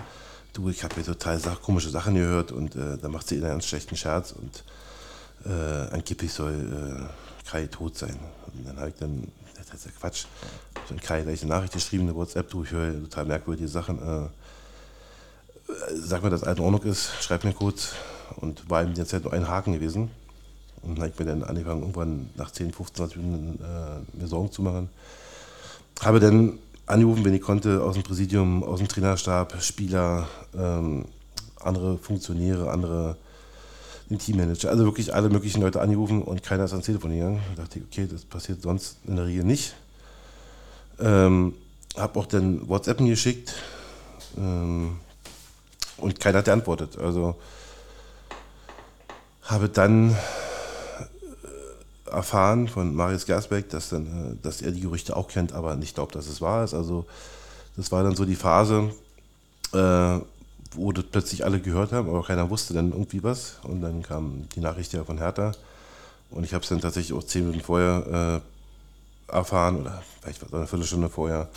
du, 0.53 0.69
ich 0.69 0.83
habe 0.85 0.95
hier 0.95 1.05
total 1.05 1.41
komische 1.63 1.91
Sachen 1.91 2.15
gehört 2.15 2.53
und 2.53 2.77
äh, 2.77 2.97
da 2.97 3.09
macht 3.09 3.29
sie 3.29 3.37
einen 3.37 3.49
ganz 3.49 3.67
schlechten 3.67 3.97
Scherz 3.97 4.33
und 4.33 4.65
äh, 5.49 5.95
angeblich 5.95 6.33
soll 6.33 6.53
äh, 6.53 7.49
Kai 7.49 7.67
tot 7.67 7.97
sein. 7.97 8.19
Und 8.47 8.67
dann 8.67 8.77
habe 8.79 8.89
ich 8.89 8.97
dann, 8.97 9.29
das 9.57 9.73
ist 9.75 9.87
ja 9.87 9.93
Quatsch, 9.99 10.25
so 10.89 10.95
ein 10.95 11.01
Kai 11.01 11.23
gleich 11.23 11.43
eine 11.43 11.51
Nachricht 11.51 11.73
geschrieben, 11.73 12.05
eine 12.05 12.15
WhatsApp, 12.15 12.51
du, 12.51 12.65
ich 12.65 12.71
höre 12.71 12.93
total 13.03 13.27
merkwürdige 13.27 13.69
Sachen. 13.69 13.99
Äh, 13.99 14.29
sag 15.95 16.23
mir, 16.23 16.31
dass 16.31 16.43
alles 16.43 16.59
in 16.59 16.65
Ordnung 16.65 16.83
ist, 16.83 17.11
schreib 17.21 17.45
mir 17.45 17.53
kurz. 17.53 17.93
Und 18.37 18.69
war 18.69 18.83
ihm 18.83 18.95
die 18.95 19.05
Zeit 19.05 19.25
nur 19.25 19.33
ein 19.33 19.49
Haken 19.49 19.73
gewesen. 19.73 20.11
Und 20.83 20.97
dann 20.97 21.05
habe 21.05 21.13
ich 21.13 21.19
mir 21.19 21.27
dann 21.27 21.43
angefangen, 21.43 21.81
irgendwann 21.81 22.31
nach 22.37 22.51
10, 22.51 22.73
15, 22.73 22.97
20 22.97 23.17
Minuten 23.19 23.63
äh, 23.63 24.19
mir 24.19 24.27
Sorgen 24.27 24.51
zu 24.53 24.63
machen. 24.63 24.89
Habe 26.01 26.21
dann 26.21 26.59
angerufen, 26.87 27.25
wenn 27.25 27.35
ich 27.35 27.43
konnte, 27.43 27.83
aus 27.83 27.95
dem 27.95 28.03
Präsidium, 28.03 28.63
aus 28.63 28.79
dem 28.79 28.89
Trainerstab, 28.89 29.61
Spieler, 29.63 30.29
ähm, 30.57 31.07
andere 31.61 31.99
Funktionäre, 31.99 32.71
andere 32.71 33.17
den 34.11 34.19
Teammanager, 34.19 34.71
also 34.71 34.85
wirklich 34.85 35.15
alle 35.15 35.29
möglichen 35.29 35.61
Leute 35.61 35.81
angerufen 35.81 36.23
und 36.23 36.43
keiner 36.43 36.65
ist 36.65 36.73
ans 36.73 36.87
Telefon 36.87 37.13
gegangen. 37.13 37.41
Da 37.57 37.63
dachte 37.63 37.79
ich, 37.79 37.85
okay, 37.85 38.09
das 38.11 38.25
passiert 38.25 38.63
sonst 38.63 38.99
in 39.07 39.17
der 39.17 39.27
Regel 39.27 39.45
nicht. 39.45 39.75
Ähm, 41.01 41.55
habe 41.97 42.21
auch 42.21 42.27
dann 42.27 42.69
WhatsApp 42.69 42.99
geschickt 42.99 43.55
ähm, 44.37 44.99
und 45.97 46.21
keiner 46.21 46.39
hat 46.39 46.45
geantwortet. 46.45 46.99
Also 46.99 47.37
habe 49.43 49.69
dann 49.69 50.11
äh, 50.11 50.15
erfahren 52.11 52.69
von 52.69 52.95
Marius 52.95 53.27
Gersbeck, 53.27 53.71
dass, 53.71 53.89
dann, 53.89 54.07
äh, 54.07 54.43
dass 54.43 54.63
er 54.63 54.73
die 54.73 54.81
Gerüchte 54.81 55.17
auch 55.17 55.29
kennt, 55.29 55.53
aber 55.53 55.77
nicht 55.77 55.95
glaubt, 55.95 56.15
dass 56.15 56.29
es 56.29 56.41
wahr 56.41 56.65
ist. 56.65 56.75
Also 56.75 57.07
das 57.77 57.93
war 57.93 58.03
dann 58.03 58.15
so 58.15 58.25
die 58.25 58.37
Phase, 58.37 58.91
äh, 59.73 60.19
wo 60.77 60.93
das 60.93 61.05
plötzlich 61.11 61.45
alle 61.45 61.61
gehört 61.61 61.93
haben, 61.93 62.09
aber 62.09 62.23
keiner 62.23 62.51
wusste 62.51 62.75
dann 62.75 62.93
irgendwie 62.93 63.23
was. 63.23 63.59
Und 63.63 63.81
dann 63.81 64.03
kam 64.03 64.49
die 64.55 64.61
Nachricht 64.61 64.93
ja 64.93 65.05
von 65.05 65.19
Hertha. 65.19 65.53
Und 66.31 66.45
ich 66.45 66.55
habe 66.55 66.63
es 66.63 66.69
dann 66.69 66.81
tatsächlich 66.81 67.17
auch 67.17 67.25
zehn 67.25 67.47
Minuten 67.47 67.65
vorher 67.65 68.43
äh, 69.31 69.33
erfahren, 69.33 69.81
oder 69.81 70.03
vielleicht 70.21 70.53
eine 70.53 70.67
Viertelstunde 70.67 71.09
vorher, 71.09 71.49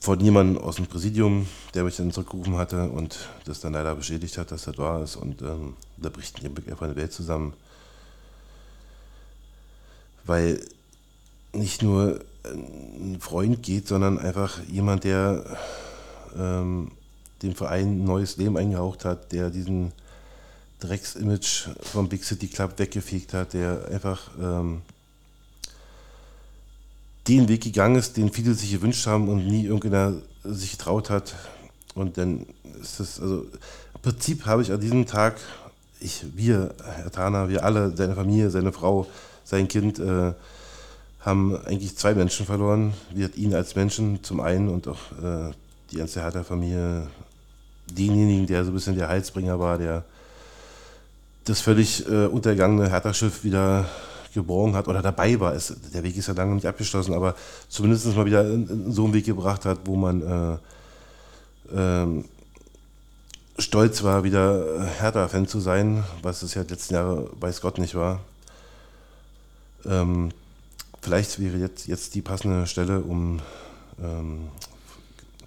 von 0.00 0.20
jemandem 0.20 0.62
aus 0.62 0.76
dem 0.76 0.86
Präsidium, 0.86 1.48
der 1.74 1.84
mich 1.84 1.96
dann 1.96 2.12
zurückgerufen 2.12 2.56
hatte 2.56 2.88
und 2.88 3.28
das 3.46 3.60
dann 3.60 3.72
leider 3.72 3.94
bestätigt 3.94 4.38
hat, 4.38 4.52
dass 4.52 4.64
das 4.64 4.78
wahr 4.78 5.02
ist. 5.02 5.16
Und 5.16 5.42
ähm, 5.42 5.74
da 5.96 6.08
bricht 6.08 6.44
einfach 6.44 6.82
eine 6.82 6.96
Welt 6.96 7.12
zusammen. 7.12 7.52
Weil 10.24 10.60
nicht 11.52 11.82
nur 11.82 12.20
ein 12.44 13.18
Freund 13.20 13.62
geht, 13.62 13.88
sondern 13.88 14.18
einfach 14.18 14.60
jemand, 14.68 15.04
der 15.04 15.44
ähm, 16.38 16.92
dem 17.42 17.54
Verein 17.54 18.00
ein 18.00 18.04
neues 18.04 18.36
Leben 18.36 18.56
eingehaucht 18.56 19.04
hat, 19.04 19.32
der 19.32 19.50
diesen 19.50 19.92
Drecksimage 20.80 21.74
vom 21.82 22.08
Big 22.08 22.24
City 22.24 22.46
Club 22.48 22.78
weggefegt 22.78 23.34
hat, 23.34 23.52
der 23.52 23.88
einfach 23.90 24.30
ähm, 24.40 24.82
den 27.26 27.48
Weg 27.48 27.62
gegangen 27.62 27.96
ist, 27.96 28.16
den 28.16 28.32
viele 28.32 28.54
sich 28.54 28.72
gewünscht 28.72 29.06
haben 29.06 29.28
und 29.28 29.46
nie 29.46 29.66
irgendeiner 29.66 30.14
sich 30.44 30.72
getraut 30.72 31.10
hat. 31.10 31.34
Und 31.94 32.16
dann 32.16 32.46
ist 32.80 33.00
das, 33.00 33.20
also 33.20 33.40
im 33.42 34.00
Prinzip 34.02 34.46
habe 34.46 34.62
ich 34.62 34.72
an 34.72 34.80
diesem 34.80 35.06
Tag, 35.06 35.36
ich, 36.00 36.24
wir, 36.34 36.74
Herr 36.84 37.10
Tana, 37.10 37.48
wir 37.48 37.64
alle, 37.64 37.96
seine 37.96 38.14
Familie, 38.14 38.50
seine 38.50 38.72
Frau, 38.72 39.06
sein 39.44 39.66
Kind, 39.66 39.98
äh, 39.98 40.32
haben 41.20 41.56
eigentlich 41.66 41.96
zwei 41.96 42.14
Menschen 42.14 42.46
verloren. 42.46 42.94
Wir 43.10 43.36
ihn 43.36 43.54
als 43.54 43.74
Menschen 43.74 44.22
zum 44.22 44.40
einen 44.40 44.68
und 44.68 44.86
auch 44.86 45.12
äh, 45.22 45.50
die 45.90 45.96
ganze 45.96 46.22
Hertha-Familie 46.22 47.08
denjenigen, 47.90 48.46
der 48.46 48.64
so 48.64 48.70
ein 48.70 48.74
bisschen 48.74 48.96
der 48.96 49.08
Heilsbringer 49.08 49.58
war, 49.58 49.78
der 49.78 50.04
das 51.44 51.60
völlig 51.60 52.06
äh, 52.08 52.26
untergangene 52.26 52.90
Hertha-Schiff 52.90 53.44
wieder 53.44 53.86
geborgen 54.34 54.76
hat 54.76 54.88
oder 54.88 55.02
dabei 55.02 55.38
war. 55.40 55.54
Es, 55.54 55.74
der 55.92 56.02
Weg 56.02 56.16
ist 56.16 56.28
ja 56.28 56.34
lange 56.34 56.54
nicht 56.54 56.66
abgeschlossen, 56.66 57.14
aber 57.14 57.34
zumindest 57.68 58.14
mal 58.14 58.26
wieder 58.26 58.46
in, 58.46 58.68
in 58.68 58.92
so 58.92 59.04
einen 59.04 59.14
Weg 59.14 59.24
gebracht 59.24 59.64
hat, 59.64 59.80
wo 59.84 59.96
man 59.96 60.22
äh, 60.22 60.58
ähm, 61.74 62.24
stolz 63.58 64.02
war, 64.02 64.24
wieder 64.24 64.86
Hertha-Fan 64.98 65.48
zu 65.48 65.60
sein, 65.60 66.04
was 66.22 66.42
es 66.42 66.54
ja 66.54 66.64
die 66.64 66.74
letzten 66.74 66.94
Jahre 66.94 67.30
weiß 67.40 67.60
Gott 67.60 67.78
nicht 67.78 67.94
war. 67.94 68.20
Ähm, 69.84 70.30
vielleicht 71.00 71.40
wäre 71.40 71.56
jetzt, 71.56 71.86
jetzt 71.86 72.14
die 72.14 72.22
passende 72.22 72.66
Stelle, 72.66 73.00
um 73.00 73.40
ähm, 74.02 74.48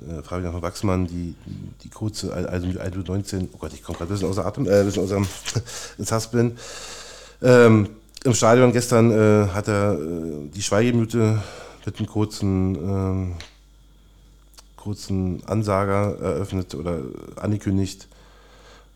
äh, 0.08 0.22
Fabian 0.22 0.52
von 0.52 0.62
Wachsmann 0.62 1.08
die, 1.08 1.36
die 1.84 1.90
kurze, 1.90 2.34
also 2.34 2.68
mit 2.68 2.78
Alto 2.78 3.00
19, 3.00 3.50
oh 3.54 3.58
Gott, 3.58 3.74
ich 3.74 3.84
komme 3.84 3.98
gerade 3.98 4.12
ein 4.12 4.14
bisschen 4.14 4.30
außer 4.30 4.46
Atem, 4.46 4.68
äh, 4.68 4.80
ein 4.80 4.86
bisschen 4.86 5.04
außer 5.04 5.22
ins 5.98 6.12
Haspeln. 6.12 6.58
Ähm, 7.42 7.90
Im 8.24 8.34
Stadion 8.34 8.72
gestern 8.72 9.12
äh, 9.12 9.48
hat 9.50 9.68
er 9.68 9.94
äh, 9.94 10.48
die 10.54 10.62
Schweigemüte 10.62 11.42
mit 11.86 11.98
einem 11.98 12.08
kurzen, 12.08 12.76
ähm, 12.76 13.36
kurzen 14.76 15.44
Ansager 15.46 16.20
eröffnet 16.20 16.76
oder 16.76 17.00
angekündigt 17.36 18.08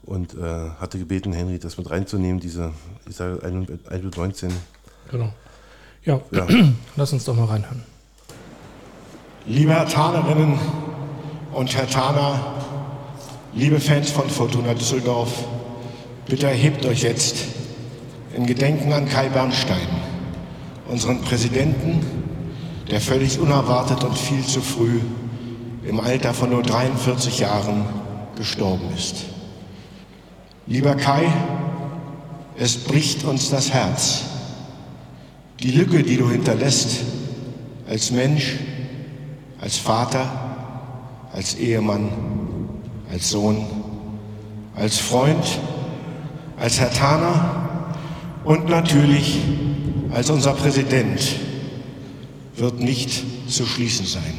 und 0.04 0.36
äh, 0.36 0.70
hatte 0.80 1.00
gebeten, 1.00 1.34
Henry 1.34 1.60
das 1.60 1.78
mit 1.78 1.90
reinzunehmen, 1.90 2.40
diese, 2.40 2.72
ich 3.10 3.16
sage, 3.16 3.42
1 3.44 4.16
19. 4.16 4.54
Genau. 5.12 5.34
Ja, 6.04 6.22
ja, 6.32 6.48
lass 6.96 7.14
uns 7.14 7.26
doch 7.26 7.36
mal 7.36 7.46
reinhören. 7.46 7.84
Liebe 9.48 9.74
Herr 9.74 9.88
Tanerinnen 9.88 10.60
und 11.56 11.74
Herr 11.74 11.88
Taner, 11.88 12.38
liebe 13.54 13.80
Fans 13.80 14.12
von 14.12 14.30
Fortuna 14.30 14.74
Düsseldorf, 14.74 15.32
bitte 16.28 16.48
erhebt 16.48 16.86
euch 16.86 17.04
jetzt 17.04 17.38
in 18.36 18.46
Gedenken 18.46 18.92
an 18.92 19.08
Kai 19.08 19.30
Bernstein, 19.30 19.88
unseren 20.90 21.22
Präsidenten, 21.22 22.06
der 22.92 23.00
völlig 23.00 23.40
unerwartet 23.40 24.04
und 24.04 24.18
viel 24.18 24.44
zu 24.44 24.60
früh 24.60 25.00
im 25.88 26.02
Alter 26.02 26.34
von 26.34 26.50
nur 26.50 26.62
43 26.62 27.40
Jahren 27.40 27.86
gestorben 28.36 28.90
ist. 28.94 29.24
Lieber 30.68 30.96
Kai, 30.96 31.32
es 32.58 32.84
bricht 32.84 33.24
uns 33.24 33.50
das 33.50 33.72
Herz. 33.72 34.24
Die 35.62 35.72
Lücke, 35.72 36.04
die 36.04 36.18
du 36.18 36.30
hinterlässt 36.30 37.00
als 37.88 38.12
Mensch, 38.12 38.58
als 39.62 39.78
Vater, 39.78 40.45
als 41.36 41.56
Ehemann, 41.56 42.10
als 43.12 43.30
Sohn, 43.30 43.65
als 44.74 45.00
Freund, 45.00 45.46
als 46.58 46.80
Herr 46.80 46.92
Taner 46.94 47.89
und 48.46 48.70
natürlich 48.70 49.39
als 50.13 50.30
unser 50.30 50.54
Präsident 50.54 51.20
wird 52.56 52.80
nicht 52.80 53.22
zu 53.50 53.65
schließen 53.65 54.06
sein. 54.06 54.34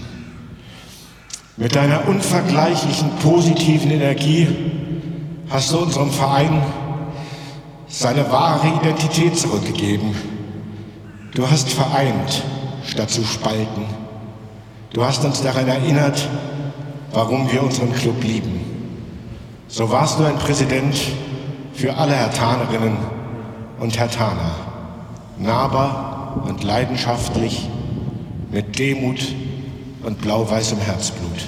Mit 1.59 1.77
deiner 1.77 2.09
unvergleichlichen 2.09 3.11
positiven 3.23 3.91
Energie 3.91 4.49
hast 5.51 5.73
du 5.73 5.79
unserem 5.79 6.11
Verein 6.11 6.63
seine 7.89 8.31
wahre 8.31 8.69
Identität 8.69 9.37
zurückgegeben. 9.37 10.15
Du 11.35 11.51
hast 11.51 11.69
vereint, 11.69 12.43
statt 12.87 13.11
zu 13.11 13.23
spalten. 13.23 13.85
Du 14.95 15.05
hast 15.05 15.25
uns 15.27 15.43
daran 15.43 15.69
erinnert, 15.69 16.27
warum 17.17 17.51
wir 17.51 17.63
unseren 17.63 17.95
Club 17.95 18.23
lieben. 18.23 18.61
So 19.69 19.91
warst 19.91 20.19
du 20.19 20.25
ein 20.25 20.37
Präsident 20.37 20.95
für 21.73 21.97
alle 21.97 22.13
Hertanerinnen 22.13 22.99
und 23.81 23.99
Hertaner. 23.99 24.55
Nahbar 25.39 26.45
und 26.47 26.63
leidenschaftlich, 26.63 27.71
mit 28.53 28.79
Demut 28.79 29.35
und 30.03 30.21
blau-weißem 30.21 30.79
Herzblut. 30.79 31.47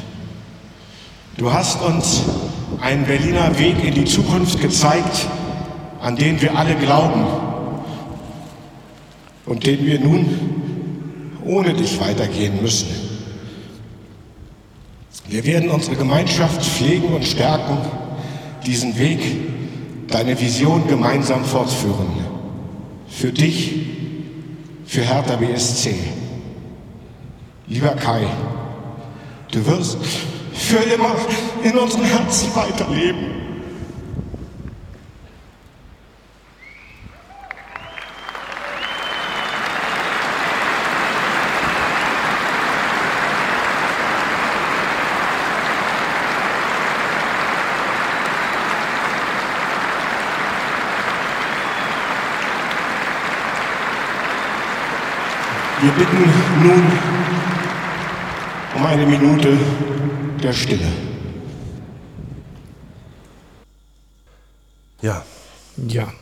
Du 1.37 1.53
hast 1.53 1.83
uns 1.83 2.23
einen 2.81 3.05
Berliner 3.05 3.59
Weg 3.59 3.85
in 3.85 3.92
die 3.92 4.07
Zukunft 4.07 4.62
gezeigt, 4.62 5.27
an 6.01 6.16
den 6.16 6.40
wir 6.40 6.57
alle 6.57 6.77
glauben 6.77 7.27
und 9.45 9.66
den 9.66 9.85
wir 9.85 10.01
nun 10.01 11.37
ohne 11.45 11.75
dich 11.75 12.01
weitergehen 12.01 12.62
müssen. 12.62 13.08
Wir 15.29 15.45
werden 15.45 15.69
unsere 15.71 15.97
Gemeinschaft 15.97 16.62
pflegen 16.62 17.09
und 17.09 17.25
stärken, 17.25 17.79
diesen 18.67 18.99
Weg, 18.99 19.21
deine 20.09 20.41
Vision 20.41 20.88
gemeinsam 20.88 21.45
fortführen. 21.45 22.09
Für 23.09 23.31
dich, 23.31 23.75
für 24.87 25.03
Hertha 25.03 25.37
BSC. 25.37 25.95
Lieber 27.67 27.91
Kai, 27.91 28.27
du 29.53 29.67
wirst 29.67 29.99
für 30.55 30.79
immer 30.79 31.14
in 31.62 31.77
unserem 31.77 32.05
Herzen 32.05 32.49
weiterleben. 32.55 33.38
Bitten 55.99 56.23
nun 56.63 56.83
um 58.77 58.87
eine 58.87 59.07
Minute 59.07 59.59
der 60.43 60.53
Stille. 60.53 60.87
Ja. 65.03 65.25
Ja. 65.89 66.13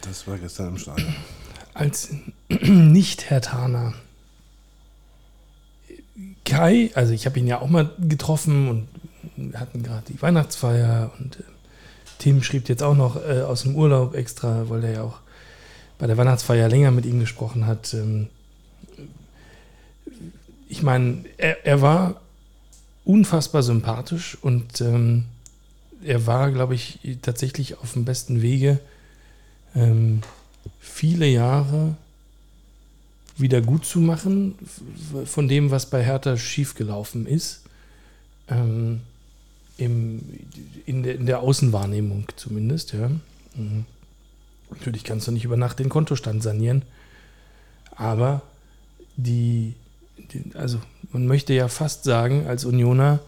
Das 0.00 0.26
war 0.26 0.38
gestern 0.38 0.68
im 0.68 0.78
Stadion. 0.78 1.14
Als 1.74 2.10
nicht-Herr 2.48 3.40
Taner 3.40 3.94
Kai, 6.44 6.90
also 6.94 7.12
ich 7.12 7.24
habe 7.24 7.38
ihn 7.38 7.46
ja 7.46 7.60
auch 7.60 7.68
mal 7.68 7.90
getroffen 7.98 8.68
und 8.68 8.88
wir 9.36 9.60
hatten 9.60 9.82
gerade 9.82 10.02
die 10.08 10.20
Weihnachtsfeier 10.20 11.12
und 11.18 11.36
äh, 11.36 11.44
Tim 12.18 12.42
schrieb 12.42 12.68
jetzt 12.68 12.82
auch 12.82 12.94
noch 12.94 13.16
äh, 13.16 13.42
aus 13.42 13.62
dem 13.62 13.76
Urlaub 13.76 14.14
extra, 14.14 14.68
weil 14.68 14.84
er 14.84 14.92
ja 14.92 15.02
auch 15.02 15.18
bei 15.98 16.06
der 16.06 16.16
Weihnachtsfeier 16.16 16.68
länger 16.68 16.90
mit 16.90 17.06
ihm 17.06 17.20
gesprochen 17.20 17.66
hat. 17.66 17.94
Ähm, 17.94 18.28
ich 20.72 20.82
meine, 20.82 21.26
er, 21.36 21.66
er, 21.66 21.82
war 21.82 22.22
unfassbar 23.04 23.62
sympathisch 23.62 24.38
und 24.40 24.80
ähm, 24.80 25.24
er 26.02 26.26
war, 26.26 26.50
glaube 26.50 26.74
ich, 26.74 26.98
tatsächlich 27.20 27.78
auf 27.78 27.92
dem 27.92 28.06
besten 28.06 28.40
Wege, 28.40 28.80
ähm, 29.74 30.22
viele 30.80 31.26
Jahre 31.26 31.94
wieder 33.36 33.60
gut 33.60 33.84
zu 33.84 34.00
machen 34.00 34.54
von 35.26 35.46
dem, 35.46 35.70
was 35.70 35.90
bei 35.90 36.02
Hertha 36.02 36.38
schiefgelaufen 36.38 37.26
ist. 37.26 37.64
Ähm, 38.48 39.02
im, 39.76 40.22
in, 40.86 41.02
der, 41.02 41.16
in, 41.16 41.26
der, 41.26 41.40
Außenwahrnehmung 41.40 42.28
zumindest, 42.36 42.94
ja. 42.94 43.10
Mhm. 43.56 43.84
Natürlich 44.70 45.04
kannst 45.04 45.26
du 45.26 45.32
nicht 45.32 45.44
über 45.44 45.58
Nacht 45.58 45.80
den 45.80 45.90
Kontostand 45.90 46.42
sanieren, 46.42 46.80
aber 47.94 48.40
die 49.16 49.74
also 50.54 50.80
man 51.12 51.26
möchte 51.26 51.52
ja 51.52 51.68
fast 51.68 52.04
sagen, 52.04 52.46
als 52.46 52.64
Unioner, 52.64 53.20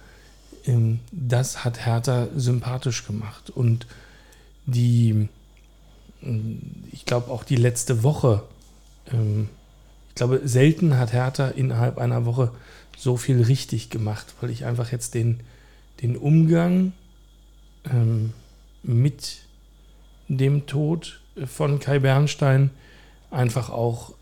ähm, 0.67 1.01
das 1.13 1.65
hat 1.65 1.85
Hertha 1.85 2.29
sympathisch 2.37 3.07
gemacht. 3.07 3.51
Und 3.51 3.87
die, 4.67 5.29
ähm, 6.23 6.61
ich 6.93 7.05
glaube 7.05 7.31
auch 7.31 7.45
die 7.45 7.57
letzte 7.57 8.03
Woche, 8.03 8.43
ähm, 9.13 9.49
ich 10.09 10.15
glaube, 10.15 10.43
selten 10.45 10.97
hat 10.97 11.13
Hertha 11.13 11.49
innerhalb 11.49 11.99
einer 11.99 12.25
Woche 12.25 12.53
so 12.97 13.17
viel 13.17 13.43
richtig 13.43 13.91
gemacht, 13.91 14.35
weil 14.41 14.51
ich 14.51 14.65
einfach 14.65 14.93
jetzt 14.93 15.15
den, 15.15 15.41
den 16.03 16.17
Umgang 16.17 16.93
mit 18.83 19.39
dem 20.29 20.67
Tod 20.67 21.21
von 21.45 21.81
Kai 21.81 21.99
Bernstein 21.99 22.71
einfach 23.31 23.69
auch 23.69 24.15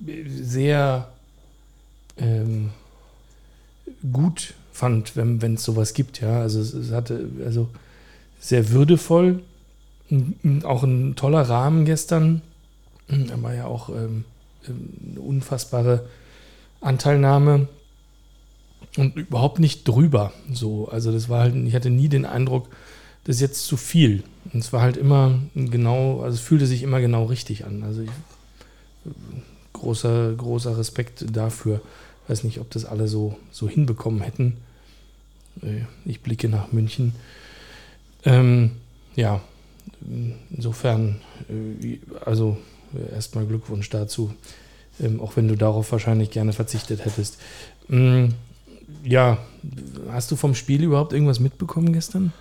sehr 0.00 1.08
ähm, 2.18 2.70
gut 4.12 4.54
fand, 4.72 5.16
wenn 5.16 5.54
es 5.54 5.64
sowas 5.64 5.94
gibt. 5.94 6.20
Ja, 6.20 6.40
also 6.40 6.60
es, 6.60 6.72
es, 6.72 6.92
hatte 6.92 7.28
also 7.44 7.68
sehr 8.38 8.70
würdevoll, 8.70 9.42
auch 10.62 10.82
ein 10.84 11.16
toller 11.16 11.42
Rahmen 11.42 11.84
gestern. 11.84 12.42
Da 13.08 13.42
war 13.42 13.54
ja 13.54 13.64
auch 13.66 13.88
ähm, 13.88 14.24
eine 14.66 15.20
unfassbare 15.20 16.06
Anteilnahme 16.80 17.68
und 18.96 19.16
überhaupt 19.16 19.58
nicht 19.58 19.86
drüber. 19.86 20.32
So, 20.52 20.88
also 20.88 21.12
das 21.12 21.28
war 21.28 21.40
halt, 21.40 21.54
ich 21.54 21.74
hatte 21.74 21.90
nie 21.90 22.08
den 22.08 22.24
Eindruck, 22.24 22.68
das 23.24 23.36
ist 23.36 23.42
jetzt 23.42 23.66
zu 23.66 23.76
viel. 23.76 24.22
Und 24.52 24.60
es 24.60 24.72
war 24.72 24.80
halt 24.80 24.96
immer 24.96 25.38
genau, 25.54 26.20
also 26.20 26.36
es 26.36 26.40
fühlte 26.40 26.66
sich 26.66 26.82
immer 26.82 27.00
genau 27.00 27.24
richtig 27.24 27.64
an. 27.64 27.82
Also 27.82 28.02
ich, 28.02 28.10
großer, 29.72 30.34
großer 30.34 30.78
Respekt 30.78 31.24
dafür. 31.36 31.80
Weiß 32.28 32.44
nicht, 32.44 32.60
ob 32.60 32.70
das 32.70 32.84
alle 32.84 33.08
so, 33.08 33.36
so 33.50 33.68
hinbekommen 33.68 34.20
hätten. 34.20 34.58
Äh, 35.62 35.80
ich 36.04 36.20
blicke 36.20 36.48
nach 36.48 36.72
München. 36.72 37.14
Ähm, 38.24 38.72
ja, 39.16 39.40
insofern, 40.50 41.20
äh, 41.48 41.98
also 42.24 42.58
erstmal 43.12 43.46
Glückwunsch 43.46 43.88
dazu, 43.90 44.32
ähm, 45.00 45.20
auch 45.20 45.36
wenn 45.36 45.48
du 45.48 45.56
darauf 45.56 45.90
wahrscheinlich 45.92 46.30
gerne 46.30 46.52
verzichtet 46.52 47.04
hättest. 47.04 47.38
Ähm, 47.90 48.34
ja, 49.04 49.38
hast 50.10 50.30
du 50.30 50.36
vom 50.36 50.54
Spiel 50.54 50.82
überhaupt 50.82 51.12
irgendwas 51.12 51.40
mitbekommen 51.40 51.92
gestern? 51.92 52.32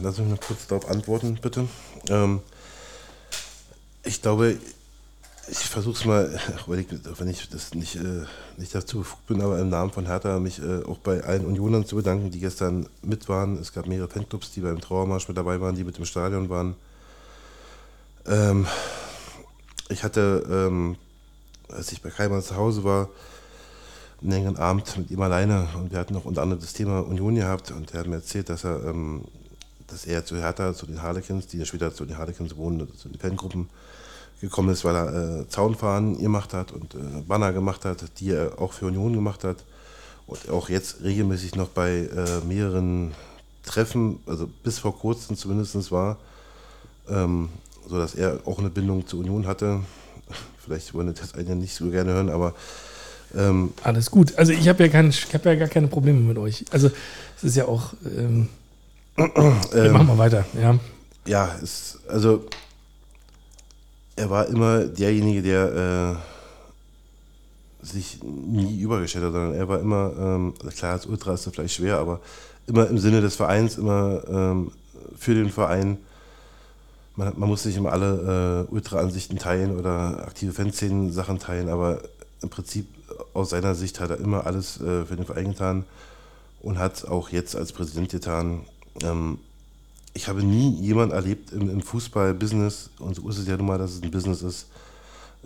Lass 0.00 0.18
mich 0.18 0.28
mal 0.28 0.38
kurz 0.38 0.66
darauf 0.66 0.88
antworten, 0.88 1.38
bitte. 1.40 1.68
Ähm, 2.08 2.40
ich 4.04 4.22
glaube, 4.22 4.58
ich 5.48 5.58
versuche 5.58 5.94
es 5.94 6.04
mal, 6.04 6.40
wenn 6.66 7.28
ich 7.28 7.48
das 7.48 7.74
nicht, 7.74 7.96
äh, 7.96 8.24
nicht 8.56 8.74
dazu 8.74 8.98
befugt 8.98 9.26
bin, 9.26 9.40
aber 9.40 9.58
im 9.58 9.68
Namen 9.68 9.90
von 9.90 10.06
Hertha 10.06 10.38
mich 10.38 10.60
äh, 10.60 10.82
auch 10.84 10.98
bei 10.98 11.22
allen 11.22 11.44
Unionern 11.44 11.84
zu 11.84 11.96
bedanken, 11.96 12.30
die 12.30 12.40
gestern 12.40 12.88
mit 13.02 13.28
waren. 13.28 13.58
Es 13.58 13.72
gab 13.72 13.86
mehrere 13.86 14.08
Fanclubs, 14.08 14.52
die 14.52 14.60
beim 14.60 14.80
Trauermarsch 14.80 15.28
mit 15.28 15.36
dabei 15.36 15.60
waren, 15.60 15.74
die 15.74 15.84
mit 15.84 15.98
im 15.98 16.04
Stadion 16.04 16.48
waren. 16.48 16.74
Ähm, 18.26 18.66
ich 19.88 20.02
hatte, 20.02 20.44
ähm, 20.50 20.96
als 21.68 21.92
ich 21.92 22.00
bei 22.00 22.10
Keimer 22.10 22.40
zu 22.40 22.56
Hause 22.56 22.84
war, 22.84 23.08
einen 24.22 24.30
längeren 24.30 24.56
Abend 24.56 24.96
mit 24.96 25.10
ihm 25.10 25.20
alleine 25.20 25.68
und 25.76 25.92
wir 25.92 25.98
hatten 25.98 26.14
noch 26.14 26.24
unter 26.24 26.42
anderem 26.42 26.60
das 26.60 26.72
Thema 26.72 27.00
Union 27.00 27.34
gehabt 27.34 27.70
und 27.70 27.92
er 27.92 28.00
hat 28.00 28.06
mir 28.06 28.16
erzählt, 28.16 28.48
dass 28.48 28.64
er, 28.64 28.82
ähm, 28.84 29.24
dass 29.86 30.06
er 30.06 30.24
zu 30.24 30.36
Hertha, 30.36 30.72
zu 30.72 30.86
den 30.86 31.02
Harlequins, 31.02 31.46
die 31.48 31.58
ja 31.58 31.66
später 31.66 31.94
zu 31.94 32.06
den 32.06 32.16
Harlequins 32.16 32.56
wohnen, 32.56 32.88
zu 32.96 33.08
den 33.08 33.20
Fangruppen, 33.20 33.68
gekommen 34.44 34.68
ist, 34.68 34.84
weil 34.84 34.94
er 34.94 35.40
äh, 35.40 35.48
Zaunfahren 35.48 36.18
gemacht 36.18 36.52
hat 36.52 36.72
und 36.72 36.94
äh, 36.94 36.98
Banner 37.26 37.52
gemacht 37.52 37.84
hat, 37.84 38.04
die 38.20 38.30
er 38.30 38.60
auch 38.60 38.72
für 38.72 38.86
Union 38.86 39.14
gemacht 39.14 39.42
hat 39.42 39.64
und 40.26 40.50
auch 40.50 40.68
jetzt 40.68 41.02
regelmäßig 41.02 41.54
noch 41.56 41.68
bei 41.68 42.08
äh, 42.14 42.46
mehreren 42.46 43.12
Treffen, 43.64 44.20
also 44.26 44.48
bis 44.62 44.78
vor 44.78 44.98
kurzem 44.98 45.36
zumindest 45.36 45.90
war, 45.90 46.18
ähm, 47.08 47.48
so 47.88 47.98
dass 47.98 48.14
er 48.14 48.40
auch 48.44 48.58
eine 48.58 48.70
Bindung 48.70 49.06
zur 49.06 49.20
Union 49.20 49.46
hatte. 49.46 49.80
Vielleicht 50.64 50.94
wollen 50.94 51.14
das 51.14 51.34
einige 51.34 51.56
nicht 51.56 51.74
so 51.74 51.90
gerne 51.90 52.12
hören, 52.12 52.30
aber 52.30 52.54
ähm, 53.36 53.72
alles 53.82 54.10
gut. 54.10 54.36
Also 54.36 54.52
ich 54.52 54.68
habe 54.68 54.84
ja, 54.84 54.88
kein, 54.88 55.10
hab 55.10 55.44
ja 55.44 55.54
gar 55.54 55.68
keine 55.68 55.88
Probleme 55.88 56.20
mit 56.20 56.38
euch. 56.38 56.64
Also 56.70 56.90
es 57.36 57.44
ist 57.44 57.56
ja 57.56 57.66
auch. 57.66 57.94
Ähm, 58.04 58.48
ähm, 59.16 59.92
machen 59.92 60.06
wir 60.08 60.18
weiter, 60.18 60.44
ja. 60.60 60.78
Ja, 61.26 61.54
es, 61.62 62.00
also 62.08 62.44
er 64.16 64.30
war 64.30 64.46
immer 64.46 64.84
derjenige, 64.84 65.42
der 65.42 66.20
äh, 67.82 67.86
sich 67.86 68.22
nie 68.22 68.80
übergestellt 68.80 69.24
hat, 69.26 69.32
sondern 69.32 69.54
er 69.54 69.68
war 69.68 69.80
immer, 69.80 70.12
ähm, 70.18 70.54
klar, 70.76 70.92
als 70.92 71.06
Ultra 71.06 71.34
ist 71.34 71.46
das 71.46 71.54
vielleicht 71.54 71.74
schwer, 71.74 71.98
aber 71.98 72.20
immer 72.66 72.88
im 72.88 72.98
Sinne 72.98 73.20
des 73.20 73.36
Vereins, 73.36 73.76
immer 73.76 74.22
ähm, 74.28 74.72
für 75.16 75.34
den 75.34 75.50
Verein. 75.50 75.98
Man, 77.16 77.32
man, 77.36 77.48
muss 77.48 77.64
nicht 77.64 77.76
immer 77.76 77.92
alle 77.92 78.66
äh, 78.68 78.72
Ultra-Ansichten 78.72 79.38
teilen 79.38 79.78
oder 79.78 80.26
aktive 80.26 80.52
Fanszenen-Sachen 80.52 81.38
teilen, 81.38 81.68
aber 81.68 82.00
im 82.42 82.48
Prinzip 82.48 82.86
aus 83.34 83.50
seiner 83.50 83.74
Sicht 83.74 84.00
hat 84.00 84.10
er 84.10 84.18
immer 84.18 84.46
alles 84.46 84.80
äh, 84.80 85.04
für 85.04 85.16
den 85.16 85.26
Verein 85.26 85.50
getan 85.50 85.84
und 86.60 86.78
hat 86.78 87.04
auch 87.04 87.28
jetzt 87.28 87.54
als 87.54 87.72
Präsident 87.72 88.10
getan. 88.10 88.62
Ähm, 89.02 89.38
ich 90.14 90.28
habe 90.28 90.42
nie 90.42 90.70
jemanden 90.80 91.14
erlebt 91.14 91.52
im, 91.52 91.68
im 91.68 91.82
Fußball-Business, 91.82 92.90
und 93.00 93.16
so 93.16 93.28
ist 93.28 93.38
es 93.38 93.48
ja 93.48 93.56
nun 93.56 93.66
mal, 93.66 93.78
dass 93.78 93.92
es 93.92 94.02
ein 94.02 94.10
Business 94.10 94.42
ist, 94.42 94.68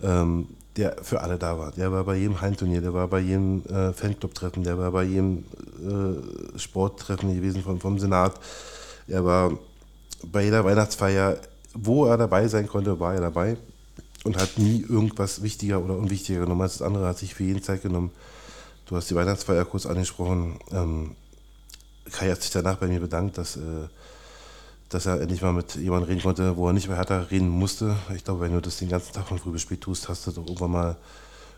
ähm, 0.01 0.47
der 0.77 1.03
für 1.03 1.21
alle 1.21 1.37
da 1.37 1.57
war. 1.57 1.71
Der 1.71 1.91
war 1.91 2.03
bei 2.03 2.15
jedem 2.15 2.39
Heimturnier, 2.39 2.79
der 2.79 2.93
war 2.93 3.07
bei 3.07 3.19
jedem 3.19 3.65
äh, 3.65 3.91
Fanclub-Treffen, 3.91 4.63
der 4.63 4.77
war 4.77 4.91
bei 4.91 5.03
jedem 5.03 5.43
äh, 5.83 6.57
Sporttreffen 6.59 7.33
gewesen 7.33 7.63
vom, 7.63 7.79
vom 7.81 7.99
Senat. 7.99 8.39
Er 9.07 9.25
war 9.25 9.57
bei 10.31 10.43
jeder 10.43 10.63
Weihnachtsfeier, 10.63 11.37
wo 11.73 12.05
er 12.05 12.17
dabei 12.17 12.47
sein 12.47 12.67
konnte, 12.67 12.99
war 12.99 13.15
er 13.15 13.21
dabei 13.21 13.57
und 14.23 14.37
hat 14.37 14.57
nie 14.57 14.85
irgendwas 14.87 15.41
wichtiger 15.41 15.83
oder 15.83 15.97
unwichtiger 15.97 16.41
genommen 16.41 16.61
als 16.61 16.77
das 16.77 16.87
andere, 16.87 17.07
hat 17.07 17.17
sich 17.17 17.33
für 17.33 17.43
jeden 17.43 17.63
Zeit 17.63 17.81
genommen. 17.81 18.11
Du 18.85 18.95
hast 18.95 19.09
die 19.09 19.15
Weihnachtsfeier 19.15 19.65
kurz 19.65 19.85
angesprochen. 19.85 20.59
Ähm, 20.71 21.15
Kai 22.11 22.29
hat 22.29 22.41
sich 22.41 22.51
danach 22.51 22.77
bei 22.77 22.87
mir 22.87 22.99
bedankt, 22.99 23.37
dass 23.37 23.55
äh, 23.55 23.87
dass 24.89 25.05
er 25.05 25.21
endlich 25.21 25.41
mal 25.41 25.53
mit 25.53 25.75
jemandem 25.75 26.09
reden 26.09 26.23
konnte, 26.23 26.57
wo 26.57 26.67
er 26.67 26.73
nicht 26.73 26.87
mehr 26.87 26.97
härter 26.97 27.29
reden 27.29 27.49
musste. 27.49 27.95
Ich 28.15 28.23
glaube, 28.23 28.41
wenn 28.41 28.53
du 28.53 28.59
das 28.59 28.77
den 28.77 28.89
ganzen 28.89 29.13
Tag 29.13 29.27
von 29.27 29.37
früh 29.37 29.51
bis 29.51 29.61
spät 29.61 29.81
tust, 29.81 30.09
hast 30.09 30.25
du 30.27 30.31
doch 30.31 30.45
irgendwann 30.45 30.71
mal 30.71 30.95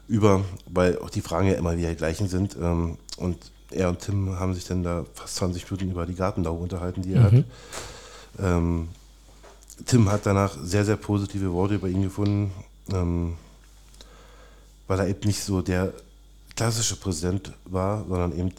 über, 0.07 0.43
weil 0.67 0.99
auch 0.99 1.09
die 1.09 1.21
Fragen 1.21 1.47
ja 1.47 1.53
immer 1.53 1.77
wieder 1.77 1.89
die 1.89 1.95
gleichen 1.95 2.27
sind. 2.27 2.57
Ähm, 2.61 2.97
und 3.17 3.37
er 3.71 3.87
und 3.87 3.99
Tim 3.99 4.37
haben 4.37 4.53
sich 4.53 4.65
dann 4.65 4.83
da 4.83 5.05
fast 5.13 5.35
20 5.37 5.69
Minuten 5.71 5.91
über 5.91 6.05
die 6.05 6.15
Gartenlaube 6.15 6.61
unterhalten, 6.61 7.01
die 7.01 7.13
er 7.13 7.31
mhm. 7.31 7.37
hat. 7.37 7.45
Ähm, 8.39 8.89
Tim 9.85 10.11
hat 10.11 10.25
danach 10.25 10.57
sehr, 10.61 10.83
sehr 10.83 10.97
positive 10.97 11.51
Worte 11.53 11.75
über 11.75 11.87
ihn 11.87 12.03
gefunden, 12.03 12.51
ähm, 12.91 13.35
weil 14.87 14.99
er 14.99 15.07
eben 15.07 15.25
nicht 15.25 15.41
so 15.41 15.61
der 15.61 15.93
klassische 16.55 16.97
Präsident 16.97 17.53
war, 17.65 18.05
sondern 18.07 18.37
eben 18.37 18.51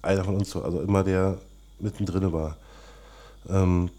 einer 0.00 0.24
von 0.24 0.36
uns, 0.36 0.56
also 0.56 0.80
immer 0.80 1.04
der 1.04 1.38
mittendrin 1.78 2.32
war. 2.32 2.56
Ähm, 3.48 3.90